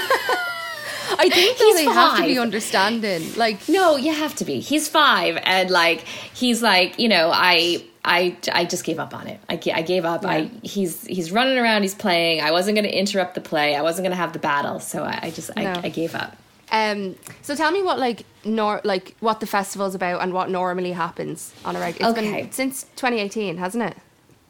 I 1.19 1.29
think 1.31 1.57
though 1.59 1.65
He's 1.67 1.77
they 1.77 1.85
have 1.85 2.17
to 2.19 2.23
be 2.25 2.39
understanding. 2.39 3.35
Like, 3.37 3.69
No, 3.69 3.97
you 3.97 4.13
have 4.13 4.35
to 4.37 4.45
be. 4.45 4.61
He's 4.61 4.89
five, 4.89 5.39
and 5.45 5.71
like 5.71 6.01
he's 6.35 6.63
like 6.63 6.99
you 6.99 7.09
know 7.09 7.31
I. 7.33 7.85
I, 8.09 8.37
I 8.53 8.67
just 8.67 8.85
gave 8.85 9.01
up 9.01 9.13
on 9.17 9.27
it. 9.27 9.41
I, 9.49 9.55
I 9.75 9.83
gave 9.83 10.05
up. 10.05 10.25
I 10.25 10.49
he's 10.63 11.05
he's 11.09 11.33
running 11.33 11.59
around. 11.59 11.83
He's 11.83 11.93
playing. 11.93 12.41
I 12.41 12.53
wasn't 12.53 12.77
going 12.77 12.85
to 12.85 12.97
interrupt 12.97 13.35
the 13.35 13.41
play. 13.41 13.75
I 13.75 13.83
wasn't 13.83 14.05
going 14.05 14.13
to 14.13 14.17
have 14.17 14.33
the 14.33 14.39
battle. 14.39 14.79
So 14.79 15.03
I, 15.03 15.19
I 15.25 15.31
just 15.33 15.51
No. 15.57 15.63
I, 15.65 15.81
I 15.83 15.89
gave 15.89 16.15
up. 16.15 16.37
um, 16.71 17.17
so 17.43 17.57
tell 17.57 17.73
me 17.73 17.83
what 17.83 17.99
like 17.99 18.25
nor 18.45 18.81
like 18.85 19.17
what 19.19 19.41
the 19.41 19.47
festival's 19.49 19.97
about 19.97 20.23
and 20.23 20.33
what 20.33 20.51
normally 20.51 20.93
happens 20.93 21.53
on 21.65 21.75
a 21.75 21.81
regular. 21.81 22.11
It's 22.13 22.19
Okay. 22.21 22.43
been 22.43 22.53
since 22.53 22.85
2018, 22.95 23.57
hasn't 23.57 23.83
it? 23.83 23.97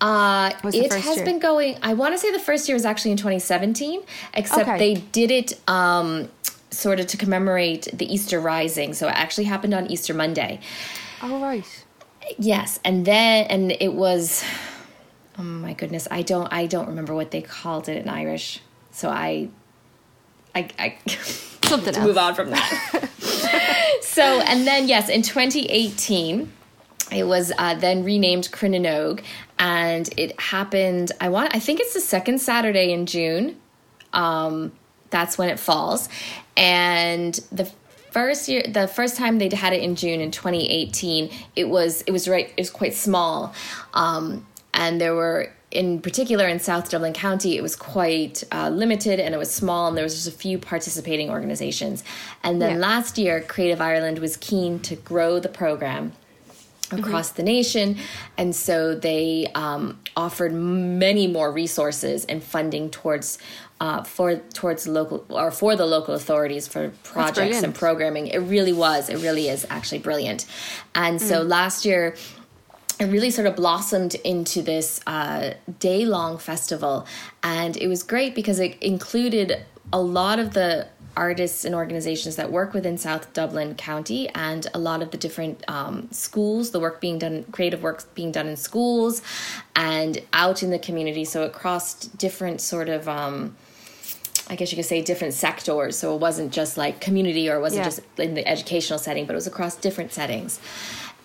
Uh, 0.01 0.51
it 0.65 0.93
has 0.93 1.17
year? 1.17 1.25
been 1.25 1.39
going. 1.39 1.79
I 1.83 1.95
want 1.95 2.15
to 2.15 2.19
say 2.19 2.31
the 2.31 2.39
first 2.39 2.69
year 2.69 2.75
was 2.77 2.85
actually 2.85 3.13
in 3.13 3.17
2017, 3.17 4.03
except 4.35 4.69
Okay. 4.69 4.79
they 4.79 4.95
did 5.13 5.31
it 5.31 5.59
um, 5.69 6.29
sort 6.71 7.01
of 7.01 7.07
to 7.09 7.17
commemorate 7.17 7.89
the 7.93 8.13
Easter 8.13 8.39
Rising. 8.39 8.93
So 8.93 9.09
it 9.09 9.15
actually 9.15 9.45
happened 9.45 9.73
on 9.75 9.91
Easter 9.91 10.13
Monday. 10.13 10.61
All 11.23 11.41
right. 11.41 11.65
Yes, 12.39 12.79
and 12.85 13.07
then 13.07 13.47
and 13.47 13.73
it 13.81 13.95
was. 13.95 14.45
Oh 15.39 15.43
my 15.43 15.73
goodness, 15.75 16.09
I 16.11 16.23
don't 16.23 16.53
I 16.53 16.67
don't 16.67 16.89
remember 16.89 17.15
what 17.15 17.31
they 17.31 17.41
called 17.43 17.89
it 17.89 17.97
in 18.03 18.09
Irish. 18.09 18.61
So 18.91 19.11
I, 19.11 19.49
I, 20.55 20.69
I 20.79 20.97
Something 21.65 21.93
to 21.95 22.01
else. 22.01 22.07
move 22.07 22.19
on 22.19 22.35
from 22.35 22.51
that. 22.51 23.09
so, 24.01 24.23
and 24.41 24.67
then, 24.67 24.89
yes, 24.89 25.09
in 25.11 25.21
2018, 25.23 26.51
it 27.13 27.25
was 27.25 27.53
uh, 27.59 27.75
then 27.75 28.05
renamed 28.05 28.51
Cruinniú 28.51 28.81
na 28.81 28.91
nÓg, 28.91 29.23
and 29.59 30.09
it 30.17 30.39
happened. 30.41 31.13
I 31.21 31.29
want. 31.29 31.55
I 31.55 31.61
think 31.61 31.81
it's 31.81 31.95
the 31.95 32.01
second 32.01 32.41
Saturday 32.41 32.93
in 32.93 33.07
June. 33.07 33.57
Um, 34.13 34.73
that's 35.11 35.39
when 35.39 35.49
it 35.49 35.59
falls, 35.61 36.09
and 36.57 37.35
the 37.53 37.71
first 38.11 38.49
year, 38.49 38.65
the 38.69 38.89
first 38.89 39.17
time 39.17 39.39
they 39.39 39.49
had 39.55 39.73
it 39.73 39.83
in 39.83 39.95
June 39.95 40.21
in 40.21 40.31
2018, 40.31 41.31
it 41.55 41.69
was 41.69 42.03
it 42.03 42.11
was 42.11 42.29
right. 42.29 42.49
It 42.57 42.61
was 42.61 42.71
quite 42.71 42.95
small, 42.95 43.55
um, 43.95 44.47
and 44.75 45.01
there 45.01 45.15
were 45.15 45.53
in 45.71 46.01
particular 46.01 46.47
in 46.47 46.59
South 46.59 46.91
Dublin 46.91 47.13
County, 47.13 47.57
it 47.57 47.63
was 47.63 47.77
quite 47.77 48.45
uh, 48.53 48.71
limited 48.71 49.21
and 49.21 49.35
it 49.35 49.39
was 49.39 49.53
small, 49.53 49.89
and 49.89 49.97
there 49.97 50.05
was 50.05 50.15
just 50.15 50.29
a 50.29 50.39
few 50.39 50.59
participating 50.59 51.29
organizations. 51.29 52.03
And 52.43 52.63
then 52.63 52.75
Yeah. 52.77 52.87
last 52.89 53.19
year, 53.19 53.41
Creative 53.43 53.81
Ireland 53.81 54.21
was 54.21 54.37
keen 54.37 54.79
to 54.81 54.95
grow 54.97 55.39
the 55.39 55.49
program 55.49 56.13
across 56.93 57.31
the 57.31 57.43
nation, 57.43 57.97
and 58.37 58.55
so 58.55 58.95
they 58.95 59.47
um, 59.55 59.99
offered 60.17 60.53
many 60.53 61.27
more 61.27 61.53
resources 61.53 62.25
and 62.27 62.43
funding 62.43 62.91
towards. 62.91 63.39
Uh, 63.79 64.03
for 64.03 64.37
towards 64.55 64.89
local 64.89 65.27
or 65.29 65.51
for 65.51 65.77
the 65.77 65.85
local 65.85 66.15
authorities 66.15 66.67
for 66.67 66.89
projects 67.03 67.63
and 67.63 67.75
programming, 67.75 68.27
it 68.29 68.39
really 68.39 68.73
was. 68.73 69.11
It 69.11 69.19
really 69.19 69.51
is 69.51 69.67
actually 69.69 69.99
brilliant. 69.99 70.47
And 70.95 71.21
so 71.21 71.43
last 71.43 71.85
year, 71.85 72.17
it 72.99 73.05
really 73.05 73.31
sort 73.31 73.47
of 73.47 73.57
blossomed 73.57 74.15
into 74.15 74.63
this 74.63 75.01
uh, 75.07 75.55
day 75.79 76.07
long 76.07 76.39
festival. 76.39 77.07
And 77.43 77.77
it 77.77 77.89
was 77.89 78.03
great 78.03 78.35
because 78.35 78.59
it 78.59 78.83
included 78.83 79.65
a 79.93 80.01
lot 80.01 80.39
of 80.39 80.55
the 80.55 80.89
artists 81.17 81.65
and 81.65 81.75
organizations 81.75 82.37
that 82.37 82.53
work 82.53 82.75
within 82.75 82.99
South 82.99 83.33
Dublin 83.33 83.75
County 83.75 84.29
and 84.31 84.67
a 84.75 84.79
lot 84.79 85.03
of 85.03 85.11
the 85.11 85.17
different 85.17 85.65
um, 85.69 86.09
schools, 86.11 86.71
the 86.71 86.81
work 86.81 87.01
being 87.01 87.19
done, 87.19 87.45
creative 87.53 87.83
work 87.83 88.03
being 88.15 88.31
done 88.33 88.47
in 88.47 88.57
schools 88.57 89.23
and 89.75 90.21
out 90.33 90.63
in 90.63 90.71
the 90.71 90.79
community. 90.79 91.25
So 91.25 91.43
it 91.45 91.53
crossed 91.53 92.17
different 92.19 92.61
sort 92.61 92.89
of. 92.89 93.09
Um, 93.09 93.57
I 94.49 94.55
guess 94.55 94.71
you 94.71 94.77
could 94.77 94.85
say 94.85 95.03
different 95.03 95.35
sectors. 95.35 95.99
So 95.99 96.15
it 96.15 96.21
wasn't 96.21 96.53
just 96.53 96.77
like 96.77 97.01
community 97.01 97.51
or 97.51 97.57
it 97.57 97.61
wasn't 97.61 97.81
Yeah. 97.81 97.85
just 97.87 98.01
in 98.19 98.35
the 98.35 98.47
educational 98.47 98.99
setting, 99.01 99.27
but 99.27 99.33
it 99.33 99.37
was 99.37 99.49
across 99.49 99.75
different 99.75 100.13
settings. 100.13 100.61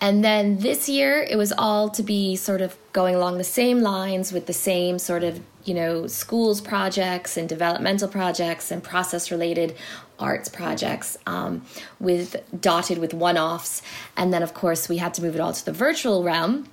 And 0.02 0.24
then 0.24 0.58
this 0.58 0.88
year, 0.88 1.22
it 1.22 1.36
was 1.36 1.52
all 1.56 1.88
to 1.90 2.02
be 2.02 2.34
sort 2.34 2.60
of 2.60 2.76
going 2.92 3.14
along 3.14 3.38
the 3.38 3.44
same 3.44 3.82
lines 3.82 4.32
with 4.32 4.46
the 4.46 4.52
same 4.52 4.98
sort 4.98 5.22
of, 5.22 5.40
you 5.62 5.74
know, 5.74 6.08
schools 6.08 6.60
projects 6.60 7.36
and 7.36 7.48
developmental 7.48 8.08
projects 8.08 8.72
and 8.72 8.82
process 8.82 9.30
related 9.30 9.76
arts 10.18 10.48
projects 10.48 11.16
um, 11.26 11.64
with 12.00 12.34
dotted 12.60 12.98
with 12.98 13.14
one 13.14 13.38
offs. 13.38 13.80
And 14.16 14.34
then, 14.34 14.42
of 14.42 14.54
course, 14.54 14.88
we 14.88 14.96
had 14.96 15.14
to 15.14 15.22
move 15.22 15.36
it 15.36 15.40
all 15.40 15.52
to 15.52 15.64
the 15.64 15.72
virtual 15.72 16.24
realm. 16.24 16.66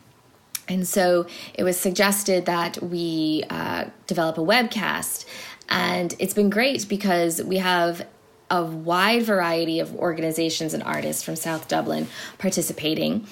And 0.67 0.87
so 0.87 1.27
it 1.53 1.63
was 1.63 1.79
suggested 1.79 2.47
that 2.47 2.81
we 2.81 3.43
uh, 3.51 3.85
develop 4.07 4.39
a 4.39 4.41
webcast. 4.41 5.25
And 5.69 6.15
it's 6.17 6.33
been 6.33 6.49
great 6.49 6.89
because 6.89 7.43
we 7.43 7.57
have 7.57 8.07
a 8.51 8.63
wide 8.63 9.23
variety 9.23 9.79
of 9.79 9.93
organizations 9.95 10.73
and 10.73 10.81
artists 10.83 11.21
from 11.23 11.35
South 11.35 11.67
Dublin 11.67 12.07
participating. 12.39 13.27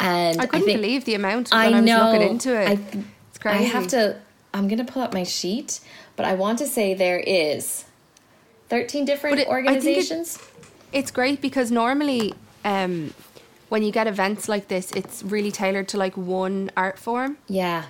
And 0.00 0.40
I 0.40 0.46
couldn't 0.46 0.66
think, 0.66 0.80
believe 0.80 1.04
the 1.04 1.14
amount 1.14 1.50
when 1.50 1.60
I 1.60 1.66
I, 1.66 1.70
was 1.80 1.84
know. 1.84 2.10
looking 2.12 2.28
into 2.28 2.60
it. 2.60 2.68
I, 2.78 3.04
it's 3.28 3.38
crazy. 3.38 3.58
I 3.58 3.68
have 3.68 3.86
to, 3.88 4.18
I'm 4.54 4.66
going 4.68 4.84
to 4.84 4.90
pull 4.92 5.02
up 5.02 5.12
my 5.12 5.22
sheet, 5.24 5.80
but 6.16 6.24
I 6.26 6.34
want 6.34 6.58
to 6.60 6.66
say 6.66 6.94
there 6.94 7.20
is 7.20 7.84
13 8.68 9.04
different 9.04 9.38
it- 9.38 9.42
I 9.42 9.44
think 9.44 9.48
it- 9.48 9.70
organizations. 9.70 10.38
It's 10.92 11.10
great 11.10 11.40
because 11.40 11.70
normally, 11.70 12.34
um, 12.64 13.14
when 13.70 13.82
you 13.82 13.90
get 13.92 14.06
events 14.06 14.48
like 14.48 14.68
this, 14.68 14.90
it's 14.92 15.22
really 15.22 15.50
tailored 15.50 15.88
to 15.88 15.96
like 15.96 16.16
one 16.16 16.70
art 16.76 16.98
form. 16.98 17.38
yeah. 17.48 17.84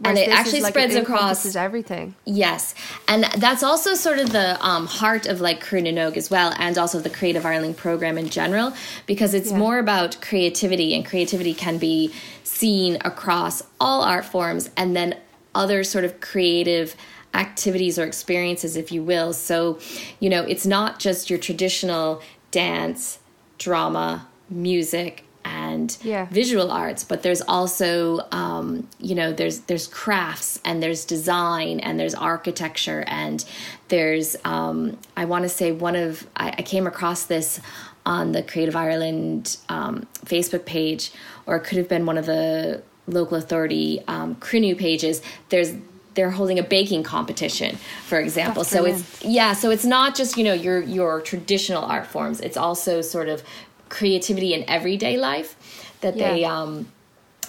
Whereas 0.00 0.18
And 0.18 0.32
it 0.32 0.34
actually 0.34 0.62
like, 0.62 0.72
spreads 0.72 0.94
it 0.94 1.02
across 1.02 1.54
everything. 1.54 2.14
Yes, 2.24 2.74
and 3.06 3.24
that's 3.36 3.62
also 3.62 3.94
sort 3.94 4.18
of 4.18 4.32
the 4.32 4.56
um, 4.66 4.86
heart 4.86 5.26
of 5.26 5.42
like 5.42 5.62
Cruinniú 5.62 5.92
na 5.92 6.00
nÓg 6.08 6.16
as 6.16 6.30
well, 6.30 6.54
and 6.58 6.78
also 6.78 7.00
the 7.00 7.10
Creative 7.10 7.44
Ireland 7.44 7.76
program 7.76 8.16
in 8.16 8.30
general, 8.30 8.72
because 9.06 9.34
it's 9.34 9.50
Yeah. 9.50 9.58
more 9.58 9.78
about 9.78 10.18
creativity, 10.22 10.94
and 10.94 11.04
creativity 11.04 11.52
can 11.52 11.76
be 11.76 12.12
seen 12.44 12.96
across 13.04 13.62
all 13.78 14.02
art 14.02 14.24
forms, 14.24 14.70
and 14.74 14.96
then 14.96 15.16
other 15.54 15.84
sort 15.84 16.04
of 16.04 16.20
creative 16.20 16.96
activities 17.34 17.98
or 17.98 18.04
experiences, 18.04 18.76
if 18.76 18.90
you 18.90 19.02
will. 19.02 19.32
So, 19.34 19.78
you 20.18 20.30
know, 20.30 20.42
it's 20.44 20.66
not 20.66 20.98
just 20.98 21.28
your 21.30 21.38
traditional 21.38 22.22
dance, 22.50 23.18
drama, 23.58 24.26
music, 24.48 25.24
and 25.44 25.96
Yeah. 26.02 26.26
visual 26.30 26.70
arts 26.70 27.04
but 27.04 27.22
there's 27.22 27.40
also 27.42 28.26
um, 28.32 28.86
you 28.98 29.14
know 29.14 29.32
there's 29.32 29.60
there's 29.60 29.86
crafts 29.86 30.60
and 30.64 30.82
there's 30.82 31.04
design 31.04 31.80
and 31.80 31.98
there's 31.98 32.14
architecture 32.14 33.04
and 33.06 33.44
there's 33.88 34.36
um, 34.44 34.98
i 35.16 35.24
want 35.24 35.42
to 35.44 35.48
say 35.48 35.72
one 35.72 35.96
of 35.96 36.26
I, 36.36 36.48
I 36.58 36.62
came 36.62 36.86
across 36.86 37.24
this 37.24 37.60
on 38.04 38.32
the 38.32 38.42
creative 38.42 38.76
ireland 38.76 39.56
um, 39.68 40.06
facebook 40.24 40.64
page 40.64 41.12
or 41.46 41.56
it 41.56 41.60
could 41.60 41.78
have 41.78 41.88
been 41.88 42.06
one 42.06 42.18
of 42.18 42.26
the 42.26 42.82
local 43.06 43.36
authority 43.36 44.02
um, 44.08 44.34
Cruinniú 44.36 44.78
pages. 44.78 45.22
There's 45.48 45.74
they're 46.14 46.30
holding 46.30 46.58
a 46.58 46.62
baking 46.62 47.04
competition 47.04 47.76
for 48.06 48.18
example. 48.18 48.64
So 48.64 48.84
it's 48.84 49.24
yeah 49.24 49.52
so 49.52 49.70
it's 49.70 49.84
not 49.84 50.14
just 50.16 50.36
you 50.36 50.44
know 50.44 50.52
your 50.52 50.82
your 50.82 51.20
traditional 51.20 51.84
art 51.84 52.06
forms. 52.06 52.40
It's 52.40 52.56
also 52.56 53.00
sort 53.00 53.28
of 53.28 53.42
creativity 53.90 54.54
in 54.54 54.64
everyday 54.70 55.18
life 55.18 55.56
that 56.00 56.14
they 56.16 56.44
um 56.44 56.86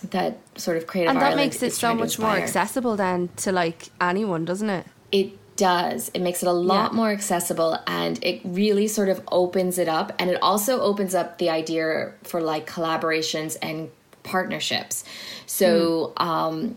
that 0.09 0.37
sort 0.55 0.75
of 0.77 0.87
creative 0.87 1.11
And 1.11 1.17
that 1.21 1.31
Ireland 1.33 1.51
makes 1.51 1.61
it 1.63 1.71
so 1.73 1.93
much 1.95 2.17
more 2.19 2.31
accessible 2.31 2.95
then 2.97 3.29
to 3.43 3.51
like 3.51 3.89
anyone, 4.01 4.43
doesn't 4.45 4.69
it? 4.69 4.85
it 5.13 5.29
does 5.57 6.09
it 6.13 6.21
makes 6.21 6.41
it 6.41 6.47
a 6.47 6.53
lot 6.53 6.91
Yeah. 6.91 6.95
more 6.97 7.11
accessible 7.11 7.77
and 7.85 8.17
it 8.23 8.41
really 8.43 8.87
sort 8.87 9.09
of 9.09 9.21
opens 9.31 9.77
it 9.77 9.87
up 9.87 10.11
and 10.17 10.29
it 10.31 10.39
also 10.41 10.79
opens 10.81 11.13
up 11.13 11.37
the 11.37 11.49
idea 11.49 12.13
for 12.23 12.41
like 12.41 12.65
collaborations 12.65 13.57
and 13.61 13.89
partnerships 14.23 15.03
so 15.45 16.13
Hmm. 16.17 16.27
um 16.27 16.75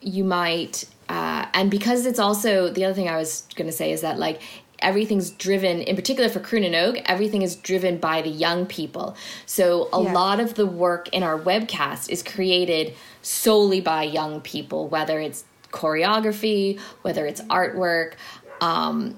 you 0.00 0.24
might 0.24 0.84
uh, 1.08 1.44
and 1.52 1.70
because 1.70 2.06
it's 2.06 2.18
also 2.18 2.70
the 2.72 2.84
other 2.86 2.94
thing 2.94 3.08
I 3.08 3.18
was 3.18 3.44
going 3.56 3.66
to 3.68 3.76
say 3.76 3.92
is 3.92 4.00
that 4.00 4.18
like 4.18 4.40
everything's 4.82 5.30
driven 5.30 5.80
in 5.80 5.96
particular 5.96 6.28
for 6.28 6.40
Cruinniú 6.40 6.70
na 6.70 6.78
nÓg, 6.78 7.02
everything 7.06 7.42
is 7.42 7.56
driven 7.56 7.98
by 7.98 8.22
the 8.22 8.28
young 8.28 8.66
people. 8.66 9.16
So 9.46 9.88
a 9.92 10.02
Yeah. 10.02 10.12
lot 10.12 10.40
of 10.40 10.54
the 10.54 10.66
work 10.66 11.08
in 11.12 11.22
our 11.22 11.38
webcast 11.38 12.10
is 12.10 12.22
created 12.22 12.94
solely 13.22 13.80
by 13.80 14.02
young 14.02 14.40
people, 14.40 14.88
whether 14.88 15.20
it's 15.20 15.44
choreography, 15.70 16.78
whether 17.02 17.26
it's 17.26 17.40
artwork, 17.42 18.14
um, 18.60 19.16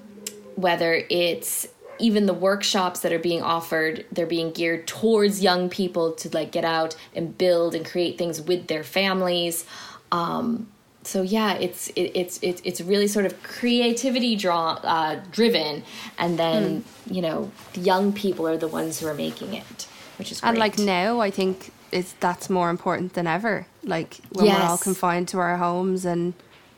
whether 0.55 1.03
it's 1.09 1.67
even 1.97 2.25
the 2.25 2.33
workshops 2.33 2.99
that 3.01 3.13
are 3.13 3.19
being 3.19 3.41
offered 3.41 4.05
they're 4.11 4.25
being 4.25 4.51
geared 4.51 4.85
towards 4.85 5.41
young 5.41 5.69
people 5.69 6.11
to 6.11 6.29
like 6.29 6.51
get 6.51 6.65
out 6.65 6.95
and 7.15 7.37
build 7.37 7.73
and 7.73 7.85
create 7.85 8.17
things 8.17 8.41
with 8.41 8.67
their 8.67 8.83
families 8.83 9.65
um, 10.11 10.67
so 11.05 11.21
yeah 11.21 11.53
it's 11.53 11.89
it, 11.89 12.11
it's 12.13 12.39
it's 12.41 12.61
it's 12.63 12.81
really 12.81 13.07
sort 13.07 13.25
of 13.25 13.41
creativity 13.43 14.35
draw 14.35 14.79
uh, 14.83 15.19
driven 15.31 15.83
and 16.17 16.37
then 16.39 16.83
you 17.09 17.21
know 17.21 17.51
the 17.73 17.81
young 17.81 18.11
people 18.13 18.47
are 18.47 18.57
the 18.57 18.67
ones 18.67 18.99
who 18.99 19.07
are 19.07 19.13
making 19.13 19.53
it 19.53 19.87
which 20.17 20.31
is 20.31 20.41
great. 20.41 20.49
And 20.49 20.57
like 20.57 20.77
now, 20.77 21.19
I 21.19 21.31
think 21.31 21.71
it's 21.91 22.13
that's 22.19 22.49
more 22.49 22.69
important 22.69 23.13
than 23.13 23.27
ever. 23.27 23.67
Like 23.83 24.19
when 24.31 24.45
we're 24.45 24.61
all 24.61 24.77
confined 24.77 25.27
to 25.29 25.39
our 25.39 25.57
homes, 25.57 26.05
and 26.05 26.33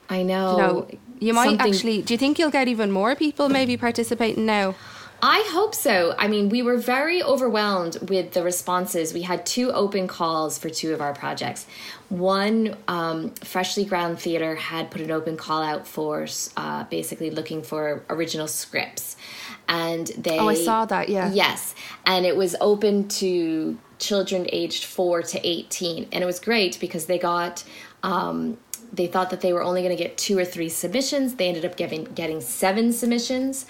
I 0.09 0.23
know 0.23 0.51
you 0.51 0.57
know, 0.57 0.88
you 1.19 1.34
might 1.34 1.49
something- 1.49 1.73
actually. 1.73 2.01
Do 2.01 2.13
you 2.13 2.17
think 2.17 2.39
you'll 2.39 2.51
get 2.51 2.67
even 2.67 2.91
more 2.91 3.15
people 3.15 3.49
maybe 3.49 3.78
participating 3.78 4.45
now? 4.45 4.75
I 5.22 5.47
hope 5.51 5.74
so. 5.74 6.13
I 6.18 6.28
mean, 6.28 6.49
we 6.49 6.61
were 6.61 6.78
very 6.78 7.24
overwhelmed 7.24 7.97
with 8.07 8.34
the 8.34 8.43
responses. 8.43 9.13
We 9.13 9.24
had 9.24 9.45
two 9.47 9.72
open 9.72 10.07
calls 10.07 10.59
for 10.59 10.70
two 10.70 10.93
of 10.93 11.01
our 11.01 11.13
projects. 11.13 11.65
One, 12.09 12.78
um, 12.88 13.32
Freshly 13.32 13.84
Ground 13.84 14.20
Theatre 14.20 14.55
had 14.55 14.91
put 14.91 15.01
an 15.01 15.09
open 15.09 15.36
call 15.36 15.63
out 15.63 15.88
for 15.88 16.28
uh, 16.55 16.84
basically 16.86 17.32
looking 17.32 17.63
for 17.63 18.03
original 18.09 18.47
scripts. 18.47 19.18
And 19.68 20.07
they. 20.07 20.38
Oh, 20.38 20.49
I 20.49 20.53
saw 20.53 20.86
that, 20.86 21.09
yeah. 21.09 21.32
Yes. 21.34 21.74
And 22.05 22.26
it 22.26 22.38
was 22.38 22.55
open 22.61 23.07
to 23.09 23.78
children 23.97 24.47
aged 24.51 24.86
4 24.86 25.24
to 25.24 25.47
18. 25.47 26.09
And 26.11 26.24
it 26.24 26.28
was 26.28 26.39
great 26.39 26.80
because 26.80 27.07
they 27.07 27.18
got. 27.18 27.63
Um, 28.03 28.57
they 28.93 29.07
thought 29.07 29.32
that 29.32 29.41
they 29.41 29.51
were 29.51 29.63
only 29.63 29.82
going 29.82 29.95
to 29.95 30.01
get 30.01 30.18
two 30.18 30.38
or 30.38 30.45
three 30.45 30.70
submissions. 30.70 31.36
They 31.36 31.47
ended 31.47 31.65
up 31.65 31.76
getting 31.76 32.05
getting 32.05 32.39
seven 32.39 32.93
submissions 32.93 33.65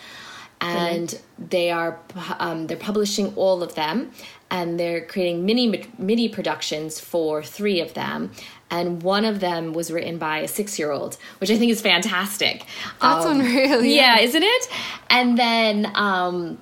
and 0.60 1.20
they 1.38 1.70
are 1.70 2.00
um, 2.40 2.68
they're 2.68 2.78
publishing 2.78 3.34
all 3.36 3.62
of 3.62 3.76
them 3.76 4.12
and 4.50 4.80
they're 4.80 5.06
creating 5.06 5.46
mini 5.46 5.86
mini 5.98 6.30
productions 6.30 7.00
for 7.00 7.44
three 7.44 7.80
of 7.80 7.94
them 7.94 8.32
and 8.70 9.02
one 9.04 9.24
of 9.24 9.40
them 9.40 9.74
was 9.74 9.92
written 9.92 10.18
by 10.18 10.40
a 10.40 10.48
six 10.48 10.80
year 10.80 10.92
old 10.92 11.18
which 11.40 11.52
i 11.52 11.58
think 11.58 11.72
is 11.72 11.82
fantastic 11.82 12.66
That's 13.02 13.26
unreal, 13.26 13.84
yeah. 13.84 14.18
yeah 14.18 14.20
isn't 14.20 14.44
it 14.44 14.70
and 15.10 15.38
then 15.38 15.92
um, 15.96 16.58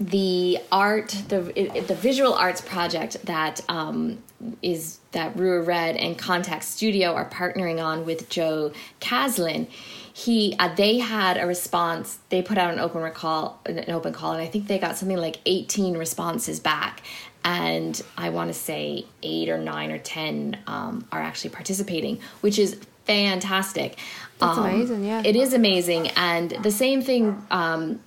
the 0.00 0.58
art 0.72 1.10
the 1.28 1.40
the 1.86 1.94
visual 1.94 2.34
arts 2.34 2.60
project 2.60 3.24
that 3.26 3.60
um, 3.68 4.18
is 4.62 4.98
that 5.12 5.36
Rua 5.36 5.62
Red 5.62 5.96
and 5.96 6.18
Contact 6.18 6.64
Studio 6.64 7.14
are 7.14 7.28
partnering 7.28 7.82
on 7.82 8.04
with 8.04 8.28
Joe 8.28 8.72
Caslin. 9.00 9.68
He 10.16 10.54
uh, 10.60 10.72
they 10.72 10.98
had 11.00 11.36
a 11.38 11.44
response. 11.44 12.18
They 12.28 12.40
put 12.40 12.56
out 12.56 12.72
an 12.72 12.78
open 12.78 13.02
recall, 13.02 13.60
an 13.66 13.90
open 13.90 14.12
call, 14.12 14.32
and 14.32 14.40
I 14.40 14.46
think 14.46 14.68
they 14.68 14.78
got 14.78 14.96
something 14.96 15.16
like 15.16 15.40
eighteen 15.44 15.96
responses 15.96 16.60
back. 16.60 17.02
And 17.42 18.00
I 18.16 18.30
want 18.30 18.48
to 18.48 18.54
say 18.54 19.06
eight 19.24 19.48
or 19.48 19.58
nine 19.58 19.90
or 19.90 19.98
ten 19.98 20.56
um, 20.68 21.04
are 21.10 21.20
actually 21.20 21.50
participating, 21.50 22.20
which 22.42 22.60
is 22.60 22.80
fantastic. 23.06 23.98
That's 24.38 24.56
amazing, 24.56 25.04
yeah. 25.04 25.22
It 25.24 25.34
is 25.34 25.52
amazing, 25.52 26.08
and 26.10 26.52
the 26.62 26.70
same 26.70 27.02
thing. 27.02 27.44
Um, 27.50 28.00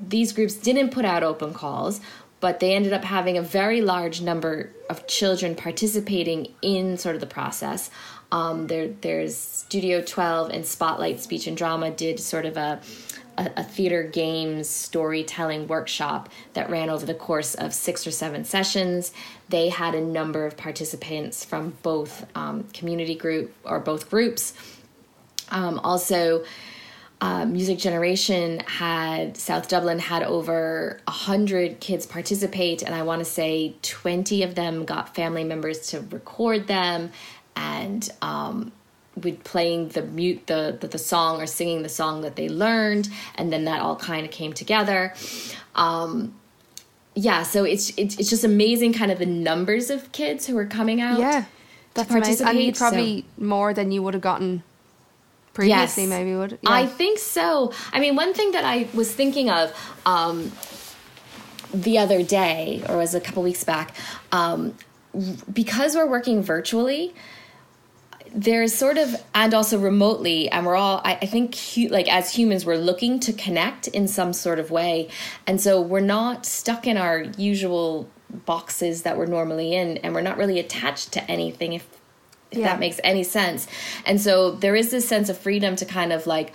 these 0.00 0.32
groups 0.32 0.54
didn't 0.54 0.90
put 0.90 1.04
out 1.04 1.22
open 1.22 1.54
calls, 1.54 2.00
but 2.40 2.58
they 2.58 2.74
ended 2.74 2.92
up 2.92 3.04
having 3.04 3.38
a 3.38 3.42
very 3.42 3.80
large 3.80 4.20
number 4.20 4.72
of 4.90 5.06
children 5.06 5.54
participating 5.54 6.52
in 6.60 6.98
sort 6.98 7.14
of 7.14 7.20
the 7.20 7.28
process. 7.28 7.90
Um, 8.34 8.66
there, 8.66 8.88
there's 8.88 9.36
Studio 9.36 10.02
12 10.02 10.50
and 10.50 10.66
Spotlight 10.66 11.20
Speech 11.20 11.46
and 11.46 11.56
Drama 11.56 11.92
did 11.92 12.18
sort 12.18 12.46
of 12.46 12.56
a, 12.56 12.80
a, 13.38 13.50
a 13.58 13.62
theater 13.62 14.02
games 14.02 14.68
storytelling 14.68 15.68
workshop 15.68 16.28
that 16.54 16.68
ran 16.68 16.90
over 16.90 17.06
the 17.06 17.14
course 17.14 17.54
of 17.54 17.72
six 17.72 18.08
or 18.08 18.10
seven 18.10 18.44
sessions. 18.44 19.12
They 19.50 19.68
had 19.68 19.94
a 19.94 20.00
number 20.00 20.46
of 20.46 20.56
participants 20.56 21.44
from 21.44 21.74
both 21.84 22.26
um, 22.36 22.64
community 22.72 23.14
group 23.14 23.54
or 23.62 23.78
both 23.78 24.10
groups. 24.10 24.52
Um, 25.50 25.78
also, 25.84 26.44
uh, 27.20 27.46
Music 27.46 27.78
Generation 27.78 28.60
had 28.66 29.36
South 29.36 29.68
Dublin 29.68 29.98
had 29.98 30.22
over 30.24 31.00
hundred 31.08 31.80
kids 31.80 32.04
participate, 32.04 32.82
and 32.82 32.94
I 32.94 33.02
want 33.02 33.20
to 33.20 33.24
say 33.24 33.76
twenty 33.82 34.42
of 34.42 34.56
them 34.56 34.84
got 34.84 35.14
family 35.14 35.44
members 35.44 35.86
to 35.88 36.00
record 36.10 36.66
them, 36.66 37.12
and 37.56 38.08
um, 38.22 38.72
with 39.16 39.44
playing 39.44 39.88
the 39.88 40.02
mute 40.02 40.46
the, 40.46 40.76
the 40.80 40.88
the 40.88 40.98
song 40.98 41.40
or 41.40 41.46
singing 41.46 41.82
the 41.82 41.88
song 41.88 42.22
that 42.22 42.36
they 42.36 42.48
learned, 42.48 43.08
and 43.36 43.52
then 43.52 43.64
that 43.64 43.80
all 43.80 43.96
kind 43.96 44.24
of 44.26 44.32
came 44.32 44.52
together. 44.52 45.14
Um, 45.74 46.34
yeah, 47.14 47.44
so 47.44 47.64
it's, 47.64 47.92
it's 47.96 48.18
it's 48.18 48.28
just 48.30 48.44
amazing, 48.44 48.92
kind 48.92 49.12
of 49.12 49.18
the 49.18 49.26
numbers 49.26 49.90
of 49.90 50.10
kids 50.12 50.46
who 50.46 50.56
are 50.58 50.66
coming 50.66 51.00
out. 51.00 51.20
Yeah, 51.20 51.44
that's 51.94 52.10
amazing. 52.10 52.46
And 52.46 52.58
you 52.58 52.72
participate, 52.72 52.76
so- 52.76 52.90
probably 52.90 53.24
more 53.38 53.72
than 53.72 53.92
you 53.92 54.02
would 54.02 54.14
have 54.14 54.22
gotten 54.22 54.64
previously. 55.52 56.02
Yes. 56.02 56.10
Maybe 56.10 56.34
would. 56.34 56.58
I 56.66 56.86
think 56.86 57.20
so. 57.20 57.72
I 57.92 58.00
mean, 58.00 58.16
one 58.16 58.34
thing 58.34 58.50
that 58.52 58.64
I 58.64 58.88
was 58.92 59.12
thinking 59.14 59.48
of 59.48 59.72
um, 60.04 60.50
the 61.72 61.98
other 61.98 62.24
day, 62.24 62.82
or 62.88 62.96
was 62.98 63.14
a 63.14 63.20
couple 63.20 63.44
weeks 63.44 63.62
back, 63.62 63.94
um, 64.32 64.74
because 65.52 65.94
we're 65.94 66.08
working 66.08 66.42
virtually, 66.42 67.14
there's 68.36 68.74
sort 68.74 68.98
of 68.98 69.14
and 69.32 69.54
also 69.54 69.78
remotely 69.78 70.48
and 70.50 70.66
we're 70.66 70.74
all 70.74 71.00
i, 71.04 71.14
I 71.22 71.26
think 71.26 71.54
hu- 71.54 71.86
like 71.88 72.08
as 72.12 72.34
humans 72.34 72.66
we're 72.66 72.76
looking 72.76 73.20
to 73.20 73.32
connect 73.32 73.86
in 73.88 74.08
some 74.08 74.32
sort 74.32 74.58
of 74.58 74.70
way. 74.72 75.08
And 75.46 75.60
so 75.60 75.80
we're 75.80 76.00
not 76.00 76.44
stuck 76.44 76.86
in 76.86 76.96
our 76.96 77.20
usual 77.38 78.08
boxes 78.44 79.02
that 79.02 79.16
we're 79.16 79.26
normally 79.26 79.74
in 79.76 79.98
and 79.98 80.12
we're 80.14 80.20
not 80.22 80.36
really 80.36 80.58
attached 80.58 81.12
to 81.12 81.30
anything 81.30 81.74
if 81.74 81.86
if 82.50 82.58
Yeah. 82.58 82.66
that 82.68 82.80
makes 82.80 83.00
any 83.04 83.22
sense. 83.24 83.66
And 84.04 84.20
so 84.20 84.50
there 84.52 84.74
is 84.76 84.90
this 84.90 85.08
sense 85.08 85.28
of 85.28 85.38
freedom 85.38 85.76
to 85.76 85.84
kind 85.84 86.12
of 86.12 86.26
like 86.26 86.52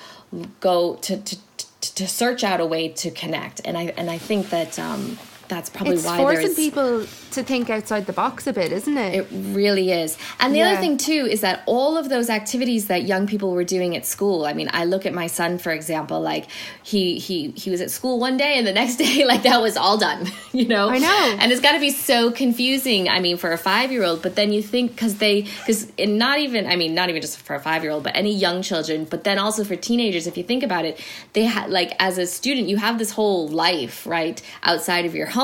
go 0.59 0.95
to 0.95 1.17
to 1.17 1.37
to, 1.81 1.95
to 1.95 2.07
search 2.07 2.43
out 2.43 2.59
a 2.59 2.65
way 2.65 2.89
to 2.89 3.09
connect. 3.11 3.61
And 3.63 3.77
i 3.77 3.83
and 3.97 4.09
i 4.11 4.17
think 4.17 4.49
that 4.49 4.77
um 4.77 5.17
that's 5.49 5.69
probably 5.69 5.95
why 5.97 5.97
It's 5.97 6.05
why 6.05 6.17
forcing 6.17 6.55
people 6.55 7.05
to 7.31 7.43
think 7.43 7.69
outside 7.69 8.05
the 8.05 8.13
box 8.13 8.47
a 8.47 8.53
bit, 8.53 8.71
isn't 8.71 8.97
it? 8.97 9.13
it 9.19 9.27
really 9.31 9.91
is. 9.91 10.17
And 10.39 10.53
the 10.53 10.59
Yeah. 10.59 10.69
other 10.71 10.79
thing 10.81 10.97
too 10.97 11.27
is 11.29 11.41
that 11.41 11.61
all 11.65 11.97
of 11.97 12.07
those 12.09 12.29
activities 12.29 12.87
that 12.87 13.03
young 13.03 13.27
people 13.27 13.51
were 13.51 13.63
doing 13.63 13.95
at 13.95 14.05
school. 14.05 14.45
I 14.45 14.53
mean, 14.53 14.69
I 14.71 14.85
look 14.85 15.05
at 15.05 15.13
my 15.13 15.27
son 15.27 15.57
for 15.57 15.71
example, 15.71 16.21
like 16.21 16.45
he 16.83 17.19
he 17.19 17.51
he 17.63 17.69
was 17.71 17.81
at 17.81 17.91
school 17.91 18.19
one 18.19 18.37
day 18.37 18.53
and 18.57 18.65
the 18.65 18.73
next 18.81 18.95
day 19.05 19.25
like 19.25 19.43
that 19.43 19.61
was 19.61 19.75
all 19.75 19.97
done, 19.97 20.27
you 20.53 20.67
know. 20.67 20.89
I 20.89 20.99
know. 20.99 21.37
And 21.39 21.51
it's 21.51 21.61
got 21.61 21.73
to 21.73 21.79
be 21.79 21.91
so 21.91 22.31
confusing. 22.31 23.09
I 23.09 23.19
mean, 23.19 23.37
for 23.37 23.51
a 23.51 23.57
5-year-old, 23.57 24.21
but 24.21 24.35
then 24.35 24.53
you 24.53 24.61
think 24.61 24.97
cuz 24.97 25.15
they 25.15 25.35
cuz 25.65 25.87
not 25.99 26.39
even 26.39 26.67
I 26.67 26.75
mean, 26.75 26.93
not 26.93 27.09
even 27.09 27.21
just 27.21 27.39
for 27.39 27.55
a 27.55 27.59
5-year-old, 27.59 28.03
but 28.03 28.13
any 28.15 28.33
young 28.45 28.61
children, 28.61 29.05
but 29.09 29.23
then 29.23 29.37
also 29.39 29.63
for 29.63 29.75
teenagers 29.75 30.25
if 30.27 30.37
you 30.37 30.43
think 30.43 30.63
about 30.63 30.85
it, 30.85 30.99
they 31.33 31.45
had 31.45 31.69
like 31.79 31.91
as 31.99 32.17
a 32.17 32.27
student 32.27 32.69
you 32.69 32.77
have 32.77 32.97
this 32.99 33.11
whole 33.11 33.47
life, 33.47 34.05
right, 34.05 34.41
outside 34.63 35.05
of 35.05 35.15
your 35.15 35.27
home 35.27 35.38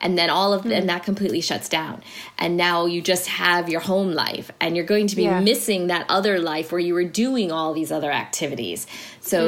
and 0.00 0.16
then 0.18 0.30
all 0.30 0.52
of 0.52 0.62
Hmm. 0.62 0.72
and 0.72 0.88
that 0.88 1.02
completely 1.04 1.40
shuts 1.40 1.68
down. 1.68 2.02
And 2.38 2.56
now 2.56 2.86
you 2.86 3.00
just 3.02 3.26
have 3.28 3.68
your 3.68 3.80
home 3.80 4.12
life 4.12 4.50
and 4.60 4.76
you're 4.76 4.84
going 4.86 5.06
to 5.08 5.16
be 5.16 5.22
Yeah. 5.24 5.40
missing 5.40 5.88
that 5.88 6.06
other 6.08 6.38
life 6.38 6.70
where 6.72 6.80
you 6.80 6.94
were 6.94 7.04
doing 7.04 7.50
all 7.52 7.72
these 7.74 7.90
other 7.92 8.10
activities. 8.12 8.86
So 9.20 9.40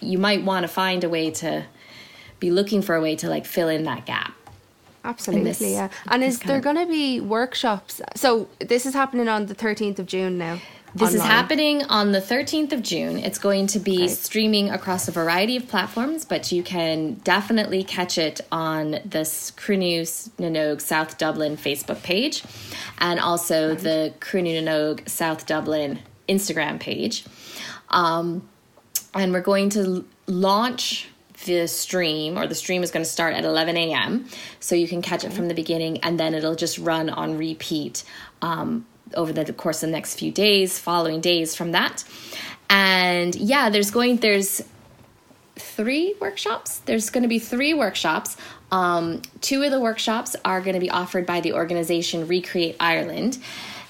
Hmm. 0.00 0.06
you 0.12 0.18
might 0.18 0.44
want 0.44 0.62
to 0.64 0.68
find 0.68 1.04
a 1.04 1.08
way 1.08 1.30
to 1.42 1.64
be 2.40 2.50
looking 2.50 2.82
for 2.82 2.94
a 2.94 3.00
way 3.00 3.16
to 3.16 3.28
like 3.28 3.46
fill 3.46 3.68
in 3.68 3.84
that 3.84 4.06
gap. 4.06 4.32
Absolutely, 5.04 5.44
this- 5.50 5.60
yeah. 5.60 5.88
And 6.08 6.24
is 6.24 6.38
there 6.40 6.60
going 6.60 6.76
to 6.76 6.86
be 6.86 7.20
workshops? 7.20 8.00
So 8.16 8.48
this 8.58 8.86
is 8.86 8.94
happening 8.94 9.28
on 9.28 9.46
the 9.46 9.54
13th 9.54 9.98
of 9.98 10.06
June 10.06 10.38
now. 10.38 10.60
This 10.96 11.12
is 11.12 11.22
happening 11.22 11.82
on 11.86 12.12
the 12.12 12.20
13th 12.20 12.72
of 12.72 12.80
June. 12.80 13.18
It's 13.18 13.38
going 13.38 13.66
to 13.68 13.80
be 13.80 14.06
streaming 14.06 14.70
across 14.70 15.08
a 15.08 15.10
variety 15.10 15.56
of 15.56 15.66
platforms, 15.66 16.24
but 16.24 16.52
you 16.52 16.62
can 16.62 17.14
definitely 17.14 17.82
catch 17.82 18.16
it 18.16 18.40
on 18.52 18.92
the 18.92 19.24
Cruinniú 19.56 20.30
na 20.38 20.46
nÓg 20.46 20.80
South 20.80 21.18
Dublin 21.18 21.56
Facebook 21.56 22.00
page 22.04 22.44
and 22.98 23.18
also 23.18 23.74
the 23.74 24.14
Cruinniú 24.20 24.62
na 24.62 24.70
nÓg 24.70 25.08
South 25.08 25.46
Dublin 25.46 25.98
Instagram 26.28 26.78
page. 26.78 27.24
Um, 27.88 28.48
and 29.14 29.32
we're 29.32 29.40
going 29.40 29.70
to 29.70 30.04
launch 30.28 31.08
the 31.44 31.66
stream 31.66 32.38
or 32.38 32.46
the 32.46 32.54
stream 32.54 32.84
is 32.84 32.92
going 32.92 33.04
to 33.04 33.10
start 33.10 33.34
at 33.34 33.44
11 33.44 33.76
a.m 33.76 34.24
so 34.60 34.74
you 34.74 34.86
can 34.88 35.02
catch 35.02 35.24
it 35.24 35.32
from 35.32 35.48
the 35.48 35.52
beginning 35.52 35.98
and 35.98 36.18
then 36.18 36.32
it'll 36.32 36.54
just 36.54 36.78
run 36.78 37.10
on 37.10 37.36
repeat 37.36 38.04
um, 38.40 38.86
over 39.14 39.32
the 39.32 39.52
course 39.52 39.82
of 39.82 39.88
the 39.88 39.92
next 39.92 40.18
few 40.18 40.30
days 40.30 40.78
following 40.78 41.20
days 41.20 41.54
from 41.54 41.72
that 41.72 42.04
and 42.70 43.34
yeah 43.34 43.68
there's 43.70 43.90
going 43.90 44.16
there's 44.16 44.62
three 45.56 46.14
workshops. 46.20 46.78
There's 46.80 47.10
going 47.10 47.22
to 47.22 47.28
be 47.28 47.38
three 47.38 47.74
workshops. 47.74 48.36
Um, 48.70 49.22
two 49.40 49.62
of 49.62 49.70
the 49.70 49.80
workshops 49.80 50.36
are 50.44 50.60
going 50.60 50.74
to 50.74 50.80
be 50.80 50.90
offered 50.90 51.26
by 51.26 51.40
the 51.40 51.52
organization 51.52 52.26
Recreate 52.26 52.76
Ireland. 52.80 53.38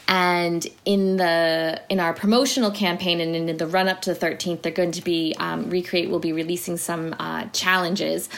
And 0.07 0.67
in 0.85 1.17
the 1.17 1.81
in 1.89 1.99
our 1.99 2.13
promotional 2.13 2.71
campaign 2.71 3.23
and 3.23 3.35
in 3.35 3.57
the 3.57 3.67
run 3.67 3.89
up 3.89 4.03
to 4.03 4.13
the 4.13 4.27
13th, 4.27 4.61
they're 4.61 4.73
going 4.73 4.93
to 4.93 5.03
be 5.03 5.35
um, 5.39 5.71
Recreate 5.71 6.11
will 6.11 6.19
be 6.19 6.33
releasing 6.33 6.77
some 6.77 7.15
uh, 7.19 7.47
challenges 7.53 8.29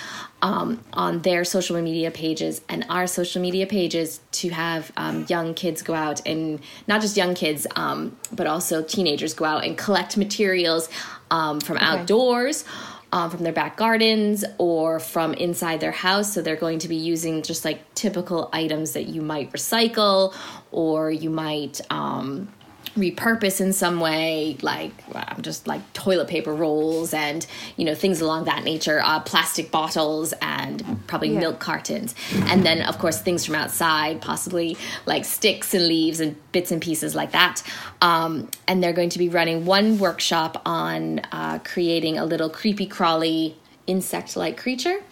um, 0.43 0.82
on 0.93 1.22
their 1.22 1.45
social 1.45 1.80
media 1.80 2.11
pages 2.11 2.61
and 2.68 2.84
our 2.89 3.07
social 3.07 3.41
media 3.41 3.66
pages 3.66 4.20
to 4.32 4.51
have 4.51 4.93
um, 4.97 5.24
young 5.28 5.55
kids 5.55 5.82
go 5.82 5.95
out 5.95 6.26
and 6.26 6.61
not 6.87 7.01
just 7.01 7.16
young 7.16 7.34
kids, 7.34 7.66
um, 7.76 8.16
but 8.32 8.47
also 8.47 8.82
teenagers 8.82 9.34
go 9.34 9.45
out 9.45 9.64
and 9.64 9.78
collect 9.78 10.16
materials 10.16 10.89
um, 11.30 11.61
from 11.61 11.76
okay. 11.76 11.87
outdoors. 11.87 12.64
Um, 13.12 13.30
from 13.30 13.45
their 13.45 13.53
back 13.53 13.76
gardens 13.76 14.45
or 14.59 14.99
from 14.99 15.32
inside 15.34 15.78
their 15.78 15.93
house. 15.93 16.34
So 16.34 16.43
they're 16.43 16.57
going 16.57 16.80
to 16.80 16.89
be 16.89 16.97
using 16.97 17.43
just 17.43 17.64
like 17.64 17.95
typical 17.95 18.51
items 18.53 18.93
that 18.93 19.05
you 19.05 19.22
might 19.22 19.53
recycle 19.53 20.34
or 20.72 21.12
you 21.12 21.30
might 21.30 21.80
um, 21.89 22.53
repurpose 22.97 23.61
in 23.61 23.72
some 23.72 24.01
way, 24.01 24.57
like 24.62 24.92
um, 25.14 25.42
just 25.42 25.66
like 25.66 25.80
toilet 25.92 26.28
paper 26.28 26.55
rolls 26.55 27.14
and 27.14 27.47
you 27.76 27.84
know 27.84 27.94
things 27.94 28.20
along 28.20 28.44
that 28.44 28.64
nature, 28.64 29.01
uh, 29.03 29.20
plastic 29.20 29.70
bottles 29.70 30.32
and 30.42 30.82
probably 31.07 31.32
yeah. 31.32 31.40
milk 31.40 31.61
cartons, 31.61 32.14
and 32.47 32.64
then 32.64 32.82
of 32.82 32.99
course 32.99 33.20
things 33.20 33.44
from 33.44 33.55
outside, 33.55 34.20
possibly 34.20 34.76
like 35.07 35.24
sticks 35.24 35.74
and 35.74 35.86
leaves 35.86 36.20
and 36.20 36.36
bits 36.53 36.72
and 36.72 36.82
pieces 36.82 37.14
like 37.14 37.32
that. 37.32 37.62
Um, 38.01 38.49
and 38.66 38.82
they're 38.82 38.92
going 38.92 39.11
to 39.11 39.18
be 39.18 39.28
running 39.28 39.66
one 39.66 39.99
workshop 39.99 40.62
on 40.66 41.20
uh, 41.32 41.59
creating 41.61 42.18
a 42.18 42.24
little 42.24 42.51
creepy 42.51 42.86
crawly 42.86 43.57
insect 43.87 44.37
like 44.37 44.57
creature, 44.57 45.03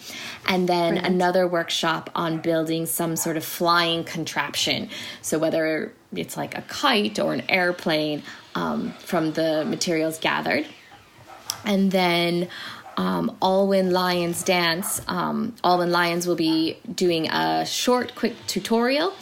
and 0.47 0.69
then 0.69 0.95
Brilliant. 0.95 1.15
another 1.15 1.47
workshop 1.47 2.11
on 2.15 2.41
building 2.41 2.87
some 2.87 3.17
sort 3.17 3.37
of 3.37 3.45
flying 3.45 4.05
contraption. 4.05 4.89
So, 5.23 5.39
whether 5.39 5.93
it's 6.15 6.37
like 6.37 6.57
a 6.57 6.63
kite 6.63 7.19
or 7.19 7.33
an 7.33 7.43
airplane 7.49 8.23
um, 8.55 8.93
from 8.99 9.33
the 9.33 9.65
materials 9.65 10.19
gathered. 10.19 10.67
And 11.65 11.91
then 11.91 12.49
um, 12.97 13.37
Alwyn 13.43 13.91
Lions 13.91 14.43
Dance. 14.43 15.01
Um, 15.09 15.55
Alwyn 15.65 15.91
Lions 15.91 16.27
will 16.27 16.37
be 16.37 16.79
doing 16.95 17.29
a 17.29 17.67
short, 17.67 18.15
quick 18.15 18.35
tutorial 18.47 19.13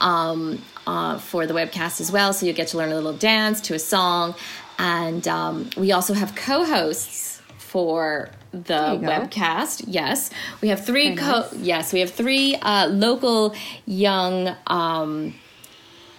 um, 0.00 0.62
uh, 0.86 1.18
for 1.18 1.46
the 1.46 1.54
webcast 1.54 2.00
as 2.00 2.12
well. 2.12 2.32
So 2.32 2.46
you 2.46 2.52
get 2.52 2.68
to 2.68 2.78
learn 2.78 2.92
a 2.92 2.94
little 2.94 3.12
dance 3.12 3.60
to 3.62 3.74
a 3.74 3.78
song. 3.78 4.34
And 4.78 5.26
um, 5.28 5.70
we 5.76 5.92
also 5.92 6.14
have 6.14 6.34
co 6.34 6.64
hosts 6.64 7.40
for 7.58 8.30
the 8.52 8.98
webcast. 9.00 9.84
Yes, 9.86 10.30
we 10.60 10.68
have 10.68 10.84
three. 10.84 11.16
Co- 11.16 11.40
nice. 11.40 11.54
Yes, 11.54 11.92
we 11.92 12.00
have 12.00 12.10
three 12.10 12.54
uh, 12.56 12.88
local 12.88 13.54
young 13.86 14.54
um, 14.66 15.34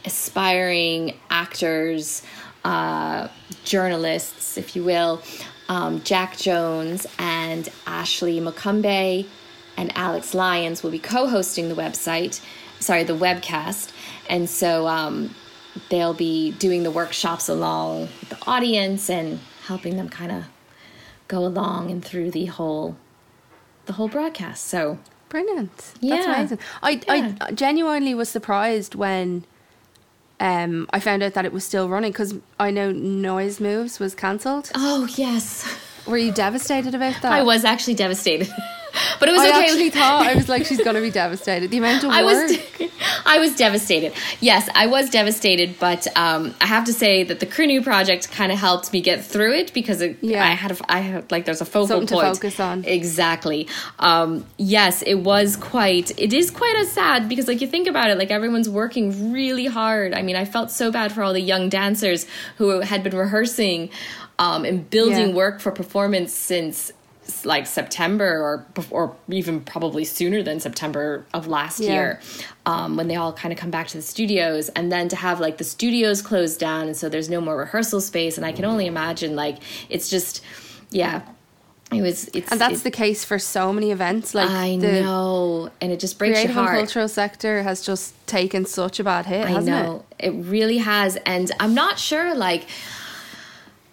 aspiring 0.06 1.16
actors, 1.30 2.24
uh, 2.64 3.28
journalists, 3.64 4.58
if 4.58 4.76
you 4.76 4.84
will, 4.84 5.22
um, 5.70 6.02
Jack 6.04 6.38
Jones 6.38 7.08
and 7.18 7.70
Ashley 7.88 8.40
Macumbe 8.40 9.28
and 9.78 9.98
Alex 9.98 10.34
Lyons 10.34 10.84
will 10.84 10.92
be 10.92 11.00
co-hosting 11.00 11.70
the 11.70 11.76
website, 11.76 12.42
sorry, 12.80 13.04
the 13.04 13.16
webcast, 13.18 13.92
and 14.30 14.50
so 14.50 14.88
um, 14.88 15.34
they'll 15.90 16.14
be 16.14 16.52
doing 16.52 16.84
the 16.84 16.92
workshops 16.92 17.50
along 17.50 18.02
with 18.20 18.30
the 18.30 18.38
audience 18.46 19.10
and 19.10 19.40
helping 19.66 19.98
them 19.98 20.10
kind 20.10 20.32
of 20.32 20.46
go 21.34 21.46
along 21.46 21.90
and 21.90 22.04
through 22.04 22.32
the 22.32 22.46
whole 22.46 22.96
the 23.86 23.94
whole 23.94 24.08
broadcast. 24.08 24.66
So 24.66 25.00
brilliant! 25.30 25.94
Yeah, 26.00 26.16
that's 26.16 26.28
amazing. 26.28 26.60
I 26.82 27.02
yeah. 27.08 27.36
I 27.42 27.52
genuinely 27.52 28.14
was 28.14 28.30
surprised 28.30 28.96
when 28.96 29.46
um, 30.40 30.88
I 30.92 31.00
found 31.00 31.24
out 31.24 31.34
that 31.34 31.46
it 31.46 31.54
was 31.54 31.64
still 31.64 31.90
running 31.90 32.12
because 32.12 32.36
I 32.60 32.70
know 32.72 32.92
Noise 32.92 33.60
Moves 33.60 34.00
was 34.00 34.14
cancelled. 34.14 34.72
Oh 34.76 35.08
yes. 35.16 35.66
Were 36.06 36.18
you 36.18 36.34
devastated 36.34 36.94
about 36.94 37.22
that? 37.22 37.32
I 37.32 37.44
was 37.44 37.64
actually 37.64 37.96
devastated. 37.96 38.50
but 39.20 39.30
it 39.30 39.32
was 39.32 39.41
I 39.41 39.50
okay. 39.50 39.58
I 39.58 39.62
actually 39.64 39.89
thought 39.89 40.28
I 40.28 40.36
was 40.36 40.50
like, 40.50 40.66
she's 40.66 40.84
gonna 40.84 41.02
be 41.02 41.12
devastated. 41.12 41.72
The 41.72 41.78
amount 41.78 42.04
of 42.04 42.12
I 42.12 42.24
work. 42.24 42.50
was, 42.50 42.91
I 43.26 43.39
was 43.39 43.56
devastated. 43.56 44.14
Yes, 44.39 44.70
I 44.76 44.88
was 44.88 45.10
devastated, 45.10 45.80
but 45.80 46.06
um, 46.18 46.54
I 46.62 46.68
have 46.68 46.86
to 46.86 46.94
say 46.94 47.24
that 47.24 47.39
the 47.39 47.46
Crew 47.46 47.82
project 47.82 48.32
kind 48.32 48.52
of 48.52 48.60
helped 48.60 48.94
me 48.94 49.02
get 49.02 49.24
through 49.24 49.54
it 49.54 49.74
because 49.74 50.02
it, 50.02 50.18
yeah. 50.22 50.44
I 50.44 50.52
had, 50.52 50.72
a, 50.72 50.78
I 50.91 51.00
had 51.00 51.32
like 51.32 51.46
there's 51.46 51.62
a 51.62 51.66
focal 51.66 51.88
Something 51.88 52.08
point 52.18 52.28
to 52.28 52.34
focus 52.36 52.60
on. 52.60 52.86
Exactly. 52.86 53.68
Um, 54.00 54.46
yes, 54.58 55.02
it 55.02 55.16
was 55.16 55.56
quite. 55.56 56.18
It 56.20 56.34
is 56.34 56.52
quite 56.52 56.76
a 56.80 56.86
sad 56.86 57.30
because 57.30 57.48
like 57.48 57.62
you 57.62 57.68
think 57.68 57.88
about 57.88 58.10
it, 58.10 58.18
like 58.18 58.32
everyone's 58.32 58.70
working 58.70 59.32
really 59.32 59.66
hard. 59.66 60.14
I 60.14 60.22
mean, 60.22 60.36
I 60.36 60.46
felt 60.46 60.70
so 60.72 60.91
bad 60.91 61.12
for 61.12 61.24
all 61.24 61.34
the 61.34 61.41
young 61.41 61.70
dancers 61.70 62.28
who 62.58 62.82
had 62.82 63.04
been 63.04 63.16
rehearsing 63.16 63.89
um, 64.39 64.66
and 64.66 64.89
building 64.89 65.30
yeah. 65.30 65.36
work 65.36 65.62
for 65.62 65.72
performance 65.72 66.34
since 66.34 66.91
like 67.46 67.68
September 67.68 68.26
or 68.26 68.66
or 68.90 69.16
even 69.30 69.62
probably 69.62 70.04
sooner 70.04 70.44
than 70.44 70.60
September 70.60 71.26
of 71.34 71.48
last 71.48 71.80
yeah. 71.80 71.92
year 71.92 72.20
um, 72.66 72.98
when 72.98 73.08
they 73.08 73.16
all 73.16 73.34
kind 73.34 73.52
of 73.52 73.60
come 73.60 73.72
back 73.72 73.88
to 73.88 73.98
the 73.98 74.04
studios. 74.04 74.70
And 74.70 74.92
then 74.92 75.10
to 75.10 75.16
have 75.16 75.40
like 75.40 75.58
the 75.58 75.64
studios 75.64 76.22
closed 76.22 76.60
down 76.60 76.88
and 76.88 76.98
so 76.98 77.10
there's 77.10 77.30
no 77.30 77.42
more 77.42 77.58
rehearsal 77.58 78.02
space 78.02 78.38
and 78.38 78.46
I 78.46 78.52
can 78.52 78.66
only 78.66 78.86
imagine 78.86 79.36
like 79.36 79.58
it's 79.90 80.10
just 80.10 80.44
yeah. 80.90 81.22
It 81.92 82.02
was 82.02 82.28
it's 82.34 82.52
and 82.52 82.60
that's 82.60 82.82
the 82.82 82.92
case 82.92 83.24
for 83.24 83.38
so 83.38 83.72
many 83.72 83.92
events 83.92 84.34
like 84.34 84.50
I 84.50 84.76
know. 84.76 85.70
And 85.80 85.92
it 85.92 86.00
just 86.00 86.18
breaks 86.18 86.44
your 86.44 86.54
heart 86.54 86.70
and 86.70 86.78
cultural 86.80 87.08
sector 87.08 87.62
has 87.62 87.86
just 87.86 88.16
taken 88.26 88.66
such 88.66 89.00
a 89.00 89.04
bad 89.04 89.28
hit 89.28 89.46
I 89.46 89.60
know 89.60 90.04
it? 90.20 90.28
it 90.28 90.32
really 90.32 90.80
has. 90.80 91.18
And 91.18 91.52
I'm 91.60 91.76
not 91.76 92.00
sure 92.00 92.34
like 92.36 92.66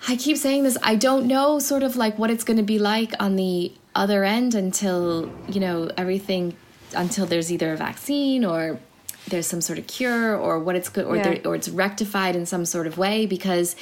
I 0.09 0.17
keep 0.17 0.37
saying 0.37 0.65
this. 0.65 0.79
I 0.83 0.97
don't 0.97 1.27
know 1.27 1.59
sort 1.59 1.83
of 1.83 1.97
like 1.97 2.19
what 2.19 2.31
it's 2.31 2.45
going 2.45 2.57
to 2.57 2.63
be 2.63 2.79
like 2.79 3.13
on 3.21 3.37
the 3.37 3.73
other 3.95 4.25
end 4.25 4.55
until, 4.55 5.31
you 5.49 5.61
know, 5.61 5.91
everything, 5.97 6.57
until 6.95 7.27
there's 7.27 7.53
either 7.53 7.73
a 7.73 7.77
vaccine 7.77 8.45
or 8.45 8.81
there's 9.29 9.47
some 9.47 9.61
sort 9.61 9.79
of 9.79 9.87
cure 9.87 10.37
or 10.37 10.59
what 10.59 10.77
it's 10.77 10.89
good 10.89 11.05
or, 11.05 11.17
yeah. 11.17 11.39
or 11.45 11.55
it's 11.55 11.69
rectified 11.69 12.35
in 12.37 12.47
some 12.47 12.65
sort 12.65 12.87
of 12.87 12.99
way 12.99 13.27
because 13.27 13.77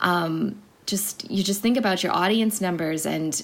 um, 0.00 0.60
just 0.86 1.30
you 1.30 1.42
just 1.42 1.60
think 1.60 1.76
about 1.76 2.02
your 2.02 2.12
audience 2.12 2.60
numbers 2.60 3.04
and 3.04 3.42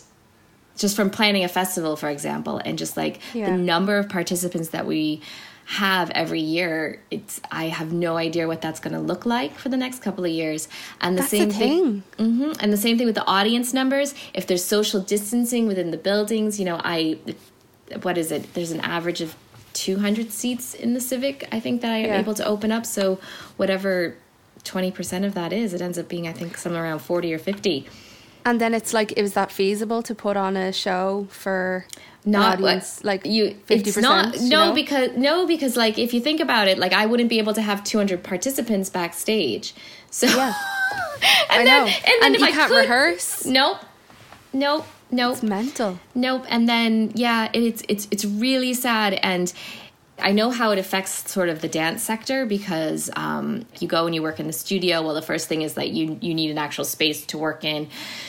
just 0.77 0.97
from 0.97 1.11
planning 1.11 1.45
a 1.45 1.49
festival 1.49 1.95
for 1.97 2.09
example 2.09 2.59
and 2.65 2.79
just 2.79 2.97
like 2.97 3.21
yeah. 3.33 3.51
the 3.51 3.57
number 3.57 3.99
of 3.99 4.09
participants 4.09 4.71
that 4.71 4.87
we 4.87 5.21
have 5.67 6.11
every 6.11 6.41
year 6.41 7.01
it's 7.11 7.41
i 7.51 7.65
have 7.69 7.93
no 7.93 8.17
idea 8.17 8.47
what 8.47 8.61
that's 8.61 8.81
going 8.81 8.93
to 8.93 9.01
look 9.01 9.25
like 9.25 9.57
for 9.57 9.71
the 9.71 9.77
next 9.77 10.03
couple 10.03 10.25
of 10.25 10.31
years. 10.31 10.69
And 11.01 11.17
the 11.17 11.23
that's 11.23 11.31
same 11.31 11.49
the 11.49 11.55
thing, 11.55 12.03
thing. 12.19 12.27
Mm-hmm, 12.27 12.53
and 12.61 12.73
the 12.73 12.77
same 12.77 12.99
thing 12.99 13.07
with 13.07 13.15
the 13.15 13.27
audience 13.27 13.73
numbers. 13.73 14.15
If 14.35 14.47
there's 14.47 14.65
social 14.65 15.01
distancing 15.01 15.67
within 15.67 15.91
the 15.91 15.97
buildings 15.97 16.59
you 16.59 16.65
know 16.67 16.81
i 16.85 17.19
what 18.03 18.17
is 18.19 18.33
it? 18.33 18.55
There's 18.55 18.71
an 18.71 18.81
average 18.81 19.21
of 19.21 19.37
200 19.75 20.31
seats 20.31 20.73
in 20.75 20.95
the 20.95 21.01
civic 21.01 21.49
i 21.51 21.59
think 21.59 21.83
that 21.83 21.91
i 21.91 21.97
am 21.97 22.07
yeah. 22.07 22.21
able 22.21 22.35
to 22.35 22.45
open 22.45 22.71
up. 22.71 22.87
So 22.87 23.19
whatever 23.57 24.17
20% 24.65 25.27
of 25.27 25.35
that 25.35 25.53
is 25.53 25.75
it 25.75 25.81
ends 25.83 25.99
up 25.99 26.09
being 26.09 26.27
i 26.27 26.33
think 26.33 26.57
somewhere 26.57 26.85
around 26.85 27.01
40 27.01 27.35
or 27.35 27.39
50 27.39 27.87
and 28.45 28.61
then 28.61 28.75
it's 28.75 28.93
like 28.93 29.13
is 29.19 29.35
that 29.35 29.51
feasible 29.51 30.03
to 30.03 30.15
put 30.15 30.37
on 30.37 30.57
a 30.57 30.73
show 30.73 31.27
for 31.31 31.87
not 32.27 32.55
audience, 32.55 33.05
like 33.05 33.27
you 33.27 33.55
50% 33.67 34.01
not 34.01 34.41
no 34.41 34.69
know? 34.69 34.75
because 34.75 35.11
no 35.17 35.47
because 35.47 35.77
like 35.77 35.99
if 35.99 36.15
you 36.15 36.21
think 36.21 36.41
about 36.41 36.69
it 36.69 36.79
like 36.79 36.93
i 36.95 37.05
wouldn't 37.05 37.29
be 37.29 37.39
able 37.39 37.53
to 37.53 37.61
have 37.61 37.85
200 37.85 38.23
participants 38.23 38.89
backstage. 38.91 39.75
So 40.11 40.27
yeah. 40.27 40.55
and 41.51 41.61
I 41.61 41.65
then 41.65 41.67
know. 41.67 41.87
and 41.87 42.05
then 42.05 42.25
and 42.25 42.35
if 42.35 42.41
you 42.41 42.47
I 42.47 42.53
can't 42.53 42.71
could, 42.71 42.81
rehearse? 42.83 43.45
Nope. 43.45 43.79
Nope. 44.53 44.87
Nope. 45.11 45.33
It's 45.35 45.43
mental. 45.43 45.99
Nope. 46.15 46.45
And 46.49 46.69
then 46.69 47.13
yeah 47.15 47.51
it's 47.53 47.83
it's 47.89 48.09
it's 48.11 48.25
really 48.25 48.75
sad. 48.75 49.15
And 49.15 49.53
I 50.19 50.33
know 50.33 50.51
how 50.51 50.71
it 50.71 50.79
affects 50.79 51.31
sort 51.31 51.49
of 51.49 51.61
the 51.61 51.69
dance 51.69 52.03
sector 52.03 52.47
because 52.47 53.11
um, 53.17 53.67
you 53.81 53.89
go 53.89 54.07
and 54.07 54.15
you 54.15 54.23
work 54.23 54.39
in 54.39 54.47
the 54.47 54.53
studio. 54.53 55.03
Well, 55.03 55.15
the 55.15 55.23
first 55.23 55.49
thing 55.49 55.63
is 55.63 55.75
that 55.75 55.91
you 55.91 56.19
you 56.21 56.35
need 56.35 56.51
an 56.51 56.59
actual 56.59 56.85
space 56.85 57.27
to 57.27 57.39
work 57.39 57.65
in. 57.65 57.89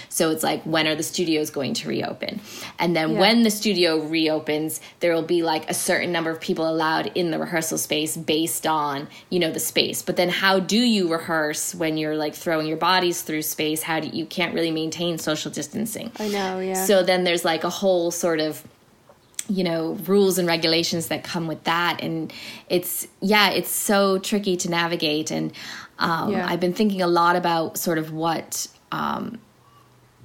So 0.10 0.32
it's 0.32 0.44
like 0.44 0.64
when 0.64 0.88
are 0.88 0.96
the 0.96 1.04
studios 1.04 1.52
going 1.52 1.74
to 1.76 1.90
reopen? 1.90 2.42
And 2.80 2.96
then 2.96 3.12
yeah. 3.12 3.20
when 3.20 3.44
the 3.44 3.52
studio 3.52 4.00
reopens, 4.00 4.82
there 5.00 5.14
will 5.14 5.24
be 5.24 5.44
like 5.44 5.70
a 5.70 5.74
certain 5.74 6.12
number 6.12 6.32
of 6.32 6.42
people 6.42 6.68
allowed 6.68 7.12
in 7.16 7.32
the 7.32 7.38
rehearsal 7.38 7.78
space 7.78 8.18
based 8.18 8.66
on 8.66 9.08
you 9.30 9.40
know 9.40 9.52
the 9.52 9.60
space. 9.60 10.02
But 10.02 10.16
then 10.16 10.30
how 10.30 10.60
do 10.60 10.80
you 10.80 11.12
rehearse 11.12 11.76
when 11.76 11.98
you're 11.98 12.16
like 12.16 12.34
throwing 12.34 12.66
your 12.66 12.78
bodies 12.78 13.22
through 13.22 13.44
space? 13.44 13.84
How 13.84 14.00
do 14.00 14.08
you 14.08 14.26
can't 14.26 14.56
really 14.56 14.72
maintain 14.72 15.18
social 15.18 15.52
distancing? 15.52 16.12
I 16.18 16.30
know, 16.30 16.60
yeah. 16.60 16.86
So 16.86 17.04
then 17.04 17.24
there's 17.24 17.46
like 17.46 17.64
a 17.64 17.70
whole 17.70 18.10
sort 18.10 18.40
of 18.40 18.64
you 19.48 19.64
know 19.64 19.93
rules 20.06 20.38
and 20.38 20.48
regulations 20.48 21.08
that 21.08 21.24
come 21.24 21.48
with 21.48 21.64
that 21.66 22.02
and 22.02 22.34
it's 22.70 23.08
yeah 23.22 23.50
it's 23.50 23.70
so 23.70 24.18
tricky 24.20 24.58
to 24.58 24.70
navigate 24.70 25.32
and 25.32 25.52
um, 26.00 26.32
yeah. 26.32 26.48
i've 26.50 26.60
been 26.60 26.74
thinking 26.74 27.02
a 27.02 27.08
lot 27.08 27.36
about 27.36 27.78
sort 27.78 27.98
of 27.98 28.12
what 28.12 28.68
um, 28.91 29.39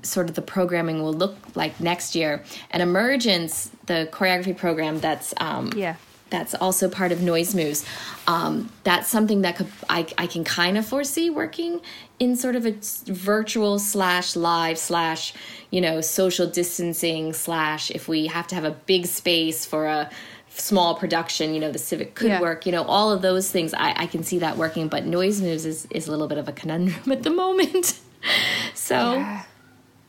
sort 0.02 0.28
of 0.28 0.34
the 0.34 0.42
programming 0.42 1.02
will 1.02 1.12
look 1.12 1.36
like 1.54 1.78
next 1.80 2.14
year. 2.14 2.42
And 2.70 2.82
Emergence, 2.82 3.70
the 3.86 4.08
choreography 4.12 4.56
program 4.56 5.00
that's 5.00 5.34
um, 5.38 5.70
Yeah. 5.74 5.96
That's 6.30 6.54
also 6.54 6.88
part 6.88 7.12
of 7.12 7.20
Noise 7.22 7.54
Moves. 7.54 7.84
Um, 8.26 8.70
that's 8.84 9.08
something 9.08 9.42
that 9.42 9.56
could 9.56 9.66
I, 9.88 10.06
I 10.16 10.26
can 10.26 10.44
kind 10.44 10.78
of 10.78 10.86
foresee 10.86 11.28
working 11.30 11.80
in 12.18 12.36
sort 12.36 12.54
of 12.56 12.66
a 12.66 12.74
virtual 13.06 13.78
slash 13.78 14.36
live 14.36 14.78
slash 14.78 15.34
you 15.70 15.80
know 15.80 16.00
social 16.00 16.46
distancing 16.46 17.32
slash 17.32 17.90
if 17.90 18.08
we 18.08 18.26
have 18.28 18.46
to 18.48 18.54
have 18.54 18.64
a 18.64 18.70
big 18.86 19.06
space 19.06 19.66
for 19.66 19.86
a 19.86 20.10
small 20.52 20.94
production 20.96 21.54
you 21.54 21.60
know 21.60 21.70
the 21.70 21.78
civic 21.78 22.14
could 22.14 22.28
Yeah. 22.28 22.40
work 22.40 22.66
you 22.66 22.72
know 22.72 22.82
all 22.82 23.10
of 23.12 23.22
those 23.22 23.50
things 23.50 23.72
I, 23.72 23.94
I 23.96 24.06
can 24.06 24.22
see 24.24 24.40
that 24.40 24.56
working 24.56 24.88
but 24.88 25.06
noise 25.06 25.40
moves 25.40 25.64
is, 25.64 25.86
is 25.90 26.08
a 26.08 26.10
little 26.10 26.26
bit 26.28 26.38
of 26.38 26.48
a 26.48 26.52
conundrum 26.52 27.10
at 27.16 27.22
the 27.22 27.30
moment 27.30 27.98
so 28.74 29.14
Yeah. 29.14 29.44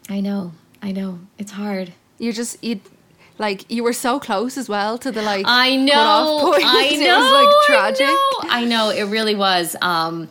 i 0.10 0.20
know 0.20 0.52
i 0.82 0.92
know 0.92 1.20
it's 1.38 1.52
hard 1.52 1.94
You 2.18 2.34
just 2.34 2.62
you 2.64 2.82
like 3.38 3.70
you 3.72 3.84
were 3.84 3.94
so 3.94 4.20
close 4.20 4.58
as 4.58 4.68
well 4.70 4.98
to 5.00 5.12
the 5.12 5.22
like 5.22 5.46
I 5.48 5.76
know. 5.76 6.54
I 6.58 6.90
it 6.94 7.00
know. 7.00 7.20
was 7.20 7.32
like 7.32 7.66
tragic. 7.68 8.08
I 8.08 8.42
know. 8.44 8.50
I 8.50 8.66
know. 8.66 8.90
It 8.90 9.04
really 9.12 9.36
was. 9.36 9.76
Um, 9.82 10.30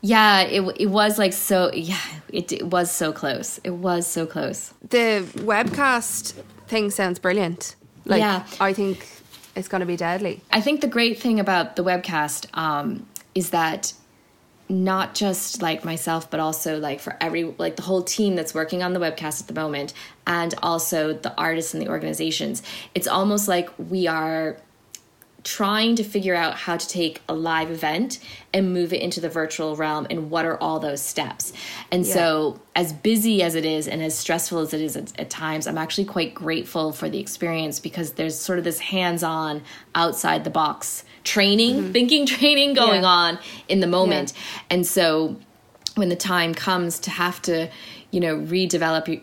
yeah, 0.00 0.42
it 0.42 0.62
it 0.78 0.86
was 0.86 1.18
like 1.18 1.32
so. 1.32 1.70
Yeah, 1.72 1.98
it, 2.28 2.52
it 2.52 2.66
was 2.66 2.90
so 2.90 3.12
close. 3.12 3.58
It 3.64 3.70
was 3.70 4.06
so 4.06 4.26
close. 4.26 4.72
The 4.90 5.24
webcast 5.36 6.34
thing 6.68 6.90
sounds 6.90 7.18
brilliant. 7.18 7.74
Like 8.04 8.20
Yeah. 8.20 8.44
I 8.60 8.72
think 8.72 9.06
it's 9.56 9.68
going 9.68 9.80
to 9.80 9.86
be 9.86 9.96
deadly. 9.96 10.42
I 10.52 10.60
think 10.60 10.80
the 10.80 10.86
great 10.86 11.18
thing 11.18 11.40
about 11.40 11.74
the 11.76 11.82
webcast 11.82 12.46
um, 12.56 13.06
is 13.34 13.50
that 13.50 13.94
not 14.68 15.14
just 15.14 15.62
like 15.62 15.84
myself, 15.84 16.30
but 16.30 16.40
also 16.40 16.78
like 16.78 17.00
for 17.00 17.16
every 17.20 17.44
like 17.44 17.76
the 17.76 17.82
whole 17.82 18.02
team 18.02 18.34
that's 18.34 18.54
working 18.54 18.82
on 18.82 18.92
the 18.92 19.00
webcast 19.00 19.40
at 19.40 19.48
the 19.48 19.54
moment, 19.54 19.92
and 20.26 20.54
also 20.62 21.12
the 21.12 21.34
artists 21.36 21.74
and 21.74 21.82
the 21.82 21.88
organizations. 21.88 22.62
It's 22.94 23.06
almost 23.06 23.48
like 23.48 23.70
we 23.78 24.06
are 24.06 24.56
trying 25.46 25.94
to 25.94 26.02
figure 26.02 26.34
out 26.34 26.56
how 26.56 26.76
to 26.76 26.88
take 26.88 27.22
a 27.28 27.32
live 27.32 27.70
event 27.70 28.18
and 28.52 28.72
move 28.72 28.92
it 28.92 29.00
into 29.00 29.20
the 29.20 29.28
virtual 29.28 29.76
realm 29.76 30.04
and 30.10 30.28
what 30.28 30.44
are 30.44 30.60
all 30.60 30.80
those 30.80 31.00
steps 31.00 31.52
and 31.92 32.04
so 32.04 32.60
as 32.74 32.92
busy 32.92 33.44
as 33.44 33.54
it 33.54 33.64
is 33.64 33.86
and 33.86 34.02
as 34.02 34.18
stressful 34.18 34.58
as 34.58 34.74
it 34.74 34.80
is 34.80 34.96
at, 34.96 35.16
at 35.20 35.30
times 35.30 35.68
i'm 35.68 35.78
actually 35.78 36.04
quite 36.04 36.34
grateful 36.34 36.90
for 36.90 37.08
the 37.08 37.20
experience 37.20 37.78
because 37.78 38.14
there's 38.14 38.36
sort 38.36 38.58
of 38.58 38.64
this 38.64 38.80
hands-on 38.80 39.62
outside 39.94 40.42
the 40.42 40.50
box 40.50 41.04
training 41.26 41.92
thinking 41.92 42.24
training 42.26 42.72
going 42.74 43.02
Yeah. 43.02 43.08
on 43.20 43.38
in 43.68 43.80
the 43.80 43.86
moment 43.98 44.32
and 44.70 44.86
so 44.86 45.36
when 45.96 46.08
the 46.08 46.16
time 46.16 46.54
comes 46.54 46.98
to 47.00 47.10
have 47.10 47.42
to 47.42 47.68
you 48.12 48.20
know 48.20 48.36
redevelop 48.36 49.08
your 49.08 49.20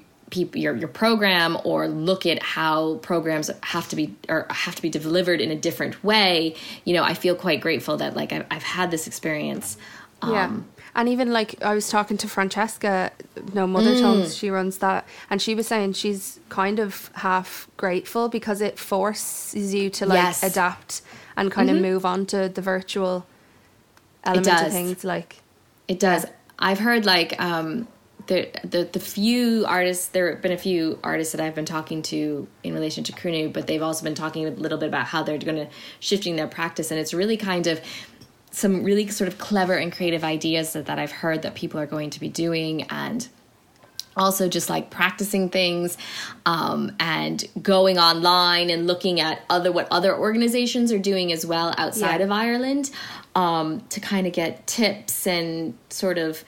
your, 0.63 0.75
your 0.75 0.87
program 0.87 1.57
or 1.63 1.87
look 1.87 2.25
at 2.25 2.41
how 2.41 2.95
programs 3.09 3.51
have 3.61 3.87
to 3.89 3.95
be 3.95 4.15
or 4.27 4.47
have 4.49 4.73
to 4.75 4.81
be 4.81 4.89
delivered 4.89 5.39
in 5.39 5.51
a 5.51 5.55
different 5.55 6.03
way 6.03 6.55
you 6.85 6.93
know 6.95 7.03
i 7.03 7.13
feel 7.13 7.35
quite 7.35 7.61
grateful 7.61 7.97
that 7.97 8.15
like 8.15 8.33
i've, 8.33 8.45
I've 8.49 8.63
had 8.63 8.89
this 8.91 9.05
experience 9.07 9.77
yeah. 10.23 10.45
um, 10.45 10.65
And 10.95 11.09
even 11.09 11.33
like 11.33 11.51
I 11.61 11.73
was 11.75 11.89
talking 11.89 12.17
to 12.23 12.27
Francesca, 12.29 13.11
no 13.53 13.65
Mm. 13.67 13.71
Mother 13.75 13.95
Tongues, 13.99 14.37
she 14.37 14.49
runs 14.49 14.77
that, 14.77 15.01
and 15.29 15.41
she 15.41 15.53
was 15.55 15.65
saying 15.67 15.93
she's 15.93 16.39
kind 16.49 16.79
of 16.79 17.11
half 17.15 17.67
grateful 17.77 18.29
because 18.29 18.61
it 18.61 18.75
forces 18.79 19.73
you 19.73 19.89
to 19.97 20.05
like 20.05 20.21
Yes. 20.23 20.37
Mm-hmm. 20.37 20.47
adapt 20.51 21.01
and 21.35 21.51
kind 21.51 21.69
of 21.69 21.77
move 21.81 22.05
on 22.05 22.25
to 22.27 22.49
the 22.49 22.61
virtual 22.61 23.25
element 24.23 24.47
of 24.47 24.71
things. 24.71 25.03
Like, 25.03 25.41
It 25.87 25.99
does. 25.99 26.25
I've 26.59 26.79
heard 26.79 27.05
like 27.05 27.39
um, 27.41 27.87
the, 28.27 28.49
the 28.63 28.87
the 28.91 28.99
few 28.99 29.65
artists. 29.67 30.07
There 30.07 30.29
have 30.31 30.41
been 30.41 30.51
a 30.51 30.57
few 30.57 30.99
artists 31.03 31.33
that 31.33 31.41
I've 31.41 31.55
been 31.55 31.65
talking 31.65 32.01
to 32.03 32.47
in 32.63 32.73
relation 32.73 33.03
to 33.05 33.11
Cruinniú, 33.11 33.51
but 33.51 33.67
they've 33.67 33.81
also 33.81 34.03
been 34.03 34.15
talking 34.15 34.45
a 34.45 34.51
little 34.51 34.77
bit 34.77 34.87
about 34.87 35.07
how 35.07 35.23
they're 35.23 35.37
going 35.37 35.57
to 35.57 35.67
shifting 35.99 36.35
their 36.35 36.47
practice, 36.47 36.91
and 36.91 36.99
it's 36.99 37.13
really 37.13 37.37
kind 37.37 37.67
of 37.67 37.81
some 38.51 38.83
really 38.83 39.07
sort 39.07 39.27
of 39.27 39.39
clever 39.39 39.73
and 39.73 39.91
creative 39.91 40.23
ideas 40.23 40.73
that, 40.73 40.85
that 40.85 40.99
I've 40.99 41.11
heard 41.11 41.41
that 41.41 41.55
people 41.55 41.79
are 41.79 41.87
going 41.87 42.11
to 42.11 42.19
be 42.19 42.29
doing, 42.29 42.83
and 42.83 43.27
also 44.15 44.47
just 44.49 44.69
like 44.69 44.89
practicing 44.89 45.49
things 45.49 45.97
um, 46.45 46.95
and 46.99 47.43
going 47.61 47.97
online 47.97 48.69
and 48.69 48.87
looking 48.87 49.19
at 49.19 49.41
other 49.49 49.71
what 49.71 49.87
other 49.91 50.15
organizations 50.17 50.91
are 50.91 50.99
doing 50.99 51.31
as 51.31 51.45
well 51.45 51.73
outside 51.77 52.19
Yeah. 52.19 52.25
of 52.25 52.31
Ireland 52.31 52.91
um, 53.35 53.81
to 53.89 53.99
kind 53.99 54.27
of 54.27 54.33
get 54.33 54.67
tips 54.67 55.25
and 55.27 55.75
sort 55.89 56.17
of 56.17 56.43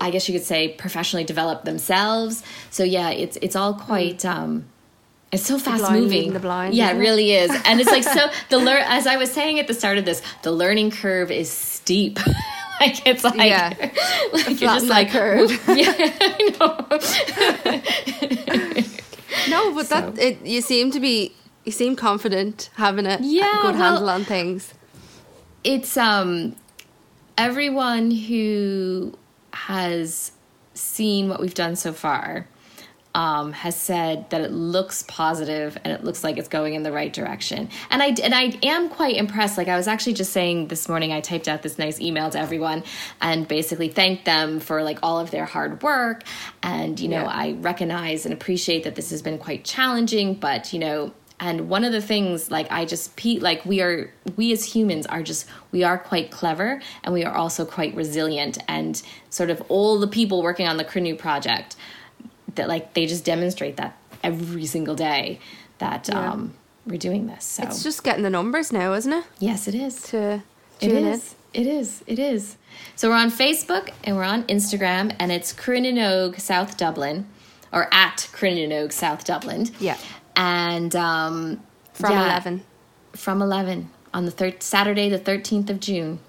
I 0.00 0.10
guess 0.10 0.26
you 0.28 0.32
could 0.34 0.46
say 0.46 0.68
professionally 0.70 1.24
develop 1.24 1.64
themselves. 1.64 2.42
So 2.70 2.82
yeah, 2.82 3.10
it's 3.10 3.36
it's 3.42 3.54
all 3.54 3.74
quite 3.74 4.24
um 4.24 4.64
it's 5.30 5.44
so 5.46 5.58
fast 5.58 5.90
moving. 5.92 6.32
the 6.32 6.40
blind, 6.40 6.74
yeah, 6.74 6.92
it? 6.92 6.98
really 6.98 7.32
is. 7.32 7.50
And 7.66 7.80
it's 7.80 7.90
like 7.90 8.02
so 8.04 8.30
the 8.48 8.58
learn 8.58 8.82
as 8.86 9.06
I 9.06 9.16
was 9.16 9.30
saying 9.30 9.58
at 9.60 9.66
the 9.66 9.74
start 9.74 9.98
of 9.98 10.04
this, 10.06 10.22
the 10.42 10.50
learning 10.52 10.92
curve 10.92 11.30
is 11.30 11.50
steep. 11.50 12.18
like 12.86 13.06
it's 13.06 13.24
like, 13.24 13.36
Yeah. 13.36 13.68
like 14.32 14.48
you're 14.60 14.70
just 14.70 14.86
like 14.86 15.10
curve. 15.10 15.50
yeah, 15.68 15.92
I 16.20 16.56
know. 16.58 16.88
no, 19.48 19.74
but 19.74 19.88
that 19.88 20.18
it 20.18 20.44
you 20.44 20.60
seem 20.60 20.90
to 20.90 21.00
be 21.00 21.32
you 21.64 21.72
seem 21.72 21.96
confident 21.96 22.70
having 22.74 23.06
a, 23.06 23.14
a 23.14 23.18
Yeah, 23.20 23.58
good 23.62 23.74
well- 23.74 23.82
handle 23.92 24.10
on 24.10 24.24
things. 24.24 24.74
it's 25.64 25.96
um 25.96 26.56
everyone 27.38 28.10
who 28.10 29.14
has 29.52 30.32
seen 30.74 31.28
what 31.28 31.40
we've 31.40 31.54
done 31.54 31.76
so 31.76 31.92
far 31.92 32.46
um, 33.14 33.52
has 33.52 33.76
said 33.76 34.30
that 34.30 34.40
it 34.40 34.52
looks 34.52 35.04
positive 35.06 35.76
and 35.84 35.92
it 35.92 36.02
looks 36.02 36.24
like 36.24 36.38
it's 36.38 36.48
going 36.48 36.74
in 36.74 36.82
the 36.82 36.92
right 36.92 37.12
direction. 37.12 37.68
And 37.90 38.02
I 38.02 38.14
and 38.22 38.34
I 38.34 38.58
am 38.62 38.88
quite 38.88 39.16
impressed. 39.16 39.58
Like 39.58 39.68
I 39.68 39.76
was 39.76 39.86
actually 39.86 40.14
just 40.14 40.32
saying 40.32 40.68
this 40.68 40.88
morning, 40.88 41.12
I 41.12 41.20
typed 41.20 41.48
out 41.48 41.62
this 41.62 41.78
nice 41.78 42.00
email 42.00 42.30
to 42.30 42.38
everyone 42.38 42.84
and 43.20 43.46
basically 43.46 43.88
thanked 43.88 44.24
them 44.24 44.60
for 44.60 44.82
like 44.82 44.98
all 45.02 45.18
of 45.20 45.30
their 45.30 45.44
hard 45.44 45.82
work. 45.82 46.22
And 46.62 46.98
you 46.98 47.08
know, 47.08 47.22
Yeah. 47.22 47.28
I 47.28 47.52
recognize 47.52 48.24
and 48.24 48.32
appreciate 48.32 48.84
that 48.84 48.94
this 48.94 49.10
has 49.10 49.20
been 49.22 49.38
quite 49.38 49.64
challenging, 49.64 50.34
but 50.34 50.72
you 50.72 50.78
know. 50.78 51.12
And 51.40 51.68
one 51.68 51.82
of 51.82 51.90
the 51.90 52.00
things, 52.00 52.52
like 52.52 52.70
I 52.70 52.84
just, 52.84 53.16
pe- 53.16 53.40
like 53.40 53.66
we 53.66 53.80
are, 53.80 54.12
we 54.36 54.52
as 54.52 54.64
humans 54.64 55.06
are 55.06 55.24
just, 55.24 55.48
we 55.72 55.82
are 55.82 55.98
quite 55.98 56.30
clever, 56.30 56.80
and 57.02 57.12
we 57.12 57.24
are 57.24 57.34
also 57.34 57.64
quite 57.64 57.96
resilient. 57.96 58.58
And 58.68 59.02
sort 59.28 59.50
of 59.50 59.60
all 59.68 59.98
the 59.98 60.06
people 60.06 60.40
working 60.40 60.68
on 60.68 60.76
the 60.76 60.84
Cruinniú 60.84 61.18
project, 61.18 61.74
that 62.56 62.68
like 62.68 62.94
they 62.94 63.06
just 63.06 63.24
demonstrate 63.24 63.76
that 63.76 63.96
every 64.22 64.66
single 64.66 64.94
day 64.94 65.38
that 65.78 66.08
Yeah. 66.08 66.30
um, 66.32 66.54
we're 66.86 66.98
doing 66.98 67.26
this. 67.26 67.44
So 67.44 67.62
It's 67.64 67.82
just 67.82 68.02
getting 68.04 68.22
the 68.22 68.30
numbers 68.30 68.72
now, 68.72 68.92
isn't 68.94 69.12
it? 69.12 69.24
yes, 69.38 69.68
it 69.68 69.74
is. 69.74 70.02
To 70.10 70.42
It 70.80 70.92
in. 70.92 71.06
is. 71.06 71.34
It 71.54 71.66
is. 71.66 72.02
It 72.06 72.18
is. 72.18 72.56
So 72.96 73.08
we're 73.10 73.16
on 73.16 73.30
Facebook 73.30 73.90
and 74.04 74.16
we're 74.16 74.24
on 74.24 74.44
Instagram, 74.44 75.14
and 75.18 75.30
it's 75.30 75.52
Cruinniú 75.52 75.94
na 75.94 76.00
nÓg 76.00 76.40
South 76.40 76.76
Dublin, 76.78 77.26
or 77.72 77.88
at 77.92 78.28
Cruinniú 78.32 78.68
na 78.68 78.74
nÓg 78.76 78.92
South 78.92 79.24
Dublin. 79.24 79.68
Yeah. 79.78 79.98
And 80.34 80.96
um, 80.96 81.60
From 81.92 82.12
yeah, 82.12 82.24
11. 82.24 82.62
From 83.14 83.42
eleven 83.42 83.90
on 84.14 84.24
the 84.24 84.30
third 84.30 84.62
Saturday, 84.62 85.10
the 85.10 85.18
thirteenth 85.18 85.68
of 85.68 85.78
June. 85.78 86.20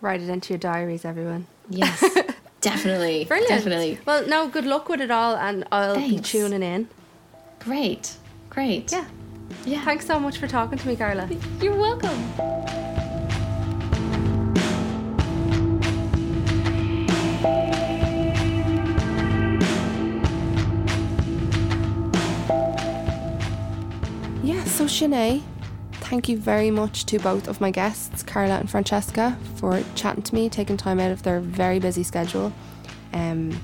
Write 0.00 0.20
it 0.20 0.28
into 0.28 0.52
your 0.54 0.58
diaries, 0.58 1.04
everyone. 1.04 1.46
Yes, 1.68 2.02
definitely, 2.62 3.24
Brilliant. 3.26 3.48
definitely. 3.50 3.98
Well, 4.06 4.26
no, 4.26 4.48
good 4.48 4.64
luck 4.64 4.88
with 4.88 5.00
it 5.02 5.10
all, 5.10 5.36
and 5.36 5.64
I'll 5.70 5.96
be 5.96 6.18
tuning 6.18 6.62
in. 6.62 6.88
Great, 7.60 8.16
great. 8.48 8.90
Yeah. 8.90 9.04
yeah. 9.66 9.84
Thanks 9.84 10.06
so 10.06 10.18
much 10.18 10.38
for 10.38 10.48
talking 10.48 10.78
to 10.78 10.88
me, 10.88 10.96
Carla. 10.96 11.28
You're 11.60 11.76
welcome. 11.76 12.18
Yeah, 24.44 24.64
so 24.64 24.86
Shanae, 24.86 25.42
thank 26.12 26.28
you 26.28 26.36
very 26.36 26.70
much 26.70 27.06
to 27.06 27.18
both 27.20 27.48
of 27.48 27.58
my 27.58 27.70
guests, 27.70 28.22
Carla 28.22 28.58
and 28.58 28.70
Francesca, 28.70 29.34
for 29.54 29.82
chatting 29.94 30.22
to 30.22 30.34
me, 30.34 30.46
taking 30.46 30.76
time 30.76 31.00
out 31.00 31.10
of 31.10 31.22
their 31.22 31.40
very 31.40 31.78
busy 31.78 32.02
schedule. 32.02 32.52
Um, 33.14 33.58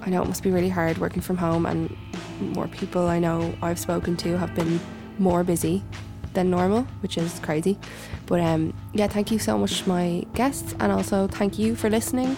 I 0.00 0.08
know 0.08 0.22
it 0.22 0.26
must 0.26 0.42
be 0.42 0.50
really 0.50 0.70
hard 0.70 0.96
working 0.96 1.20
from 1.20 1.36
home, 1.36 1.66
and 1.66 1.94
more 2.40 2.66
people 2.66 3.08
I 3.08 3.18
know 3.18 3.54
I've 3.60 3.78
spoken 3.78 4.16
to 4.16 4.38
have 4.38 4.54
been 4.54 4.80
more 5.18 5.44
busy 5.44 5.82
than 6.32 6.48
normal, 6.48 6.84
which 7.02 7.18
is 7.18 7.40
crazy. 7.40 7.78
But 8.24 8.40
um, 8.40 8.72
yeah, 8.94 9.06
thank 9.06 9.30
you 9.30 9.38
so 9.38 9.58
much, 9.58 9.82
to 9.82 9.88
my 9.90 10.24
guests, 10.32 10.74
and 10.80 10.90
also 10.90 11.26
thank 11.26 11.58
you 11.58 11.76
for 11.76 11.90
listening. 11.90 12.34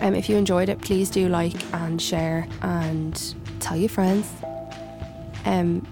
Um, 0.00 0.14
if 0.14 0.28
you 0.28 0.36
enjoyed 0.36 0.68
it, 0.68 0.80
please 0.80 1.10
do 1.10 1.28
like 1.28 1.56
and 1.74 2.00
share 2.00 2.46
and 2.62 3.34
tell 3.58 3.76
your 3.76 3.88
friends. 3.88 4.30
Um, 5.44 5.84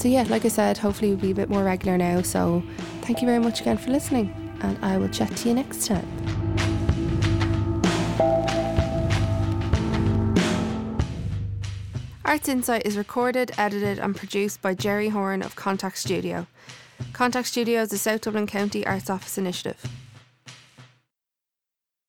so 0.00 0.08
yeah, 0.08 0.22
like 0.30 0.46
I 0.46 0.48
said, 0.48 0.78
hopefully 0.78 1.10
we'll 1.10 1.20
be 1.20 1.30
a 1.30 1.34
bit 1.34 1.50
more 1.50 1.62
regular 1.62 1.98
now. 1.98 2.22
So 2.22 2.62
thank 3.02 3.20
you 3.20 3.26
very 3.26 3.38
much 3.38 3.60
again 3.60 3.76
for 3.76 3.90
listening, 3.90 4.32
and 4.62 4.82
I 4.82 4.96
will 4.96 5.10
chat 5.10 5.36
to 5.36 5.48
you 5.50 5.54
next 5.54 5.86
time. 5.86 6.08
Arts 12.24 12.48
Insight 12.48 12.86
is 12.86 12.96
recorded, 12.96 13.52
edited, 13.58 13.98
and 13.98 14.16
produced 14.16 14.62
by 14.62 14.72
Jerry 14.72 15.10
Horn 15.10 15.42
of 15.42 15.54
Contact 15.54 15.98
Studio. 15.98 16.46
Contact 17.12 17.48
Studio 17.48 17.82
is 17.82 17.92
a 17.92 17.98
South 17.98 18.22
Dublin 18.22 18.46
County 18.46 18.86
Arts 18.86 19.10
Office 19.10 19.36
initiative. 19.36 19.84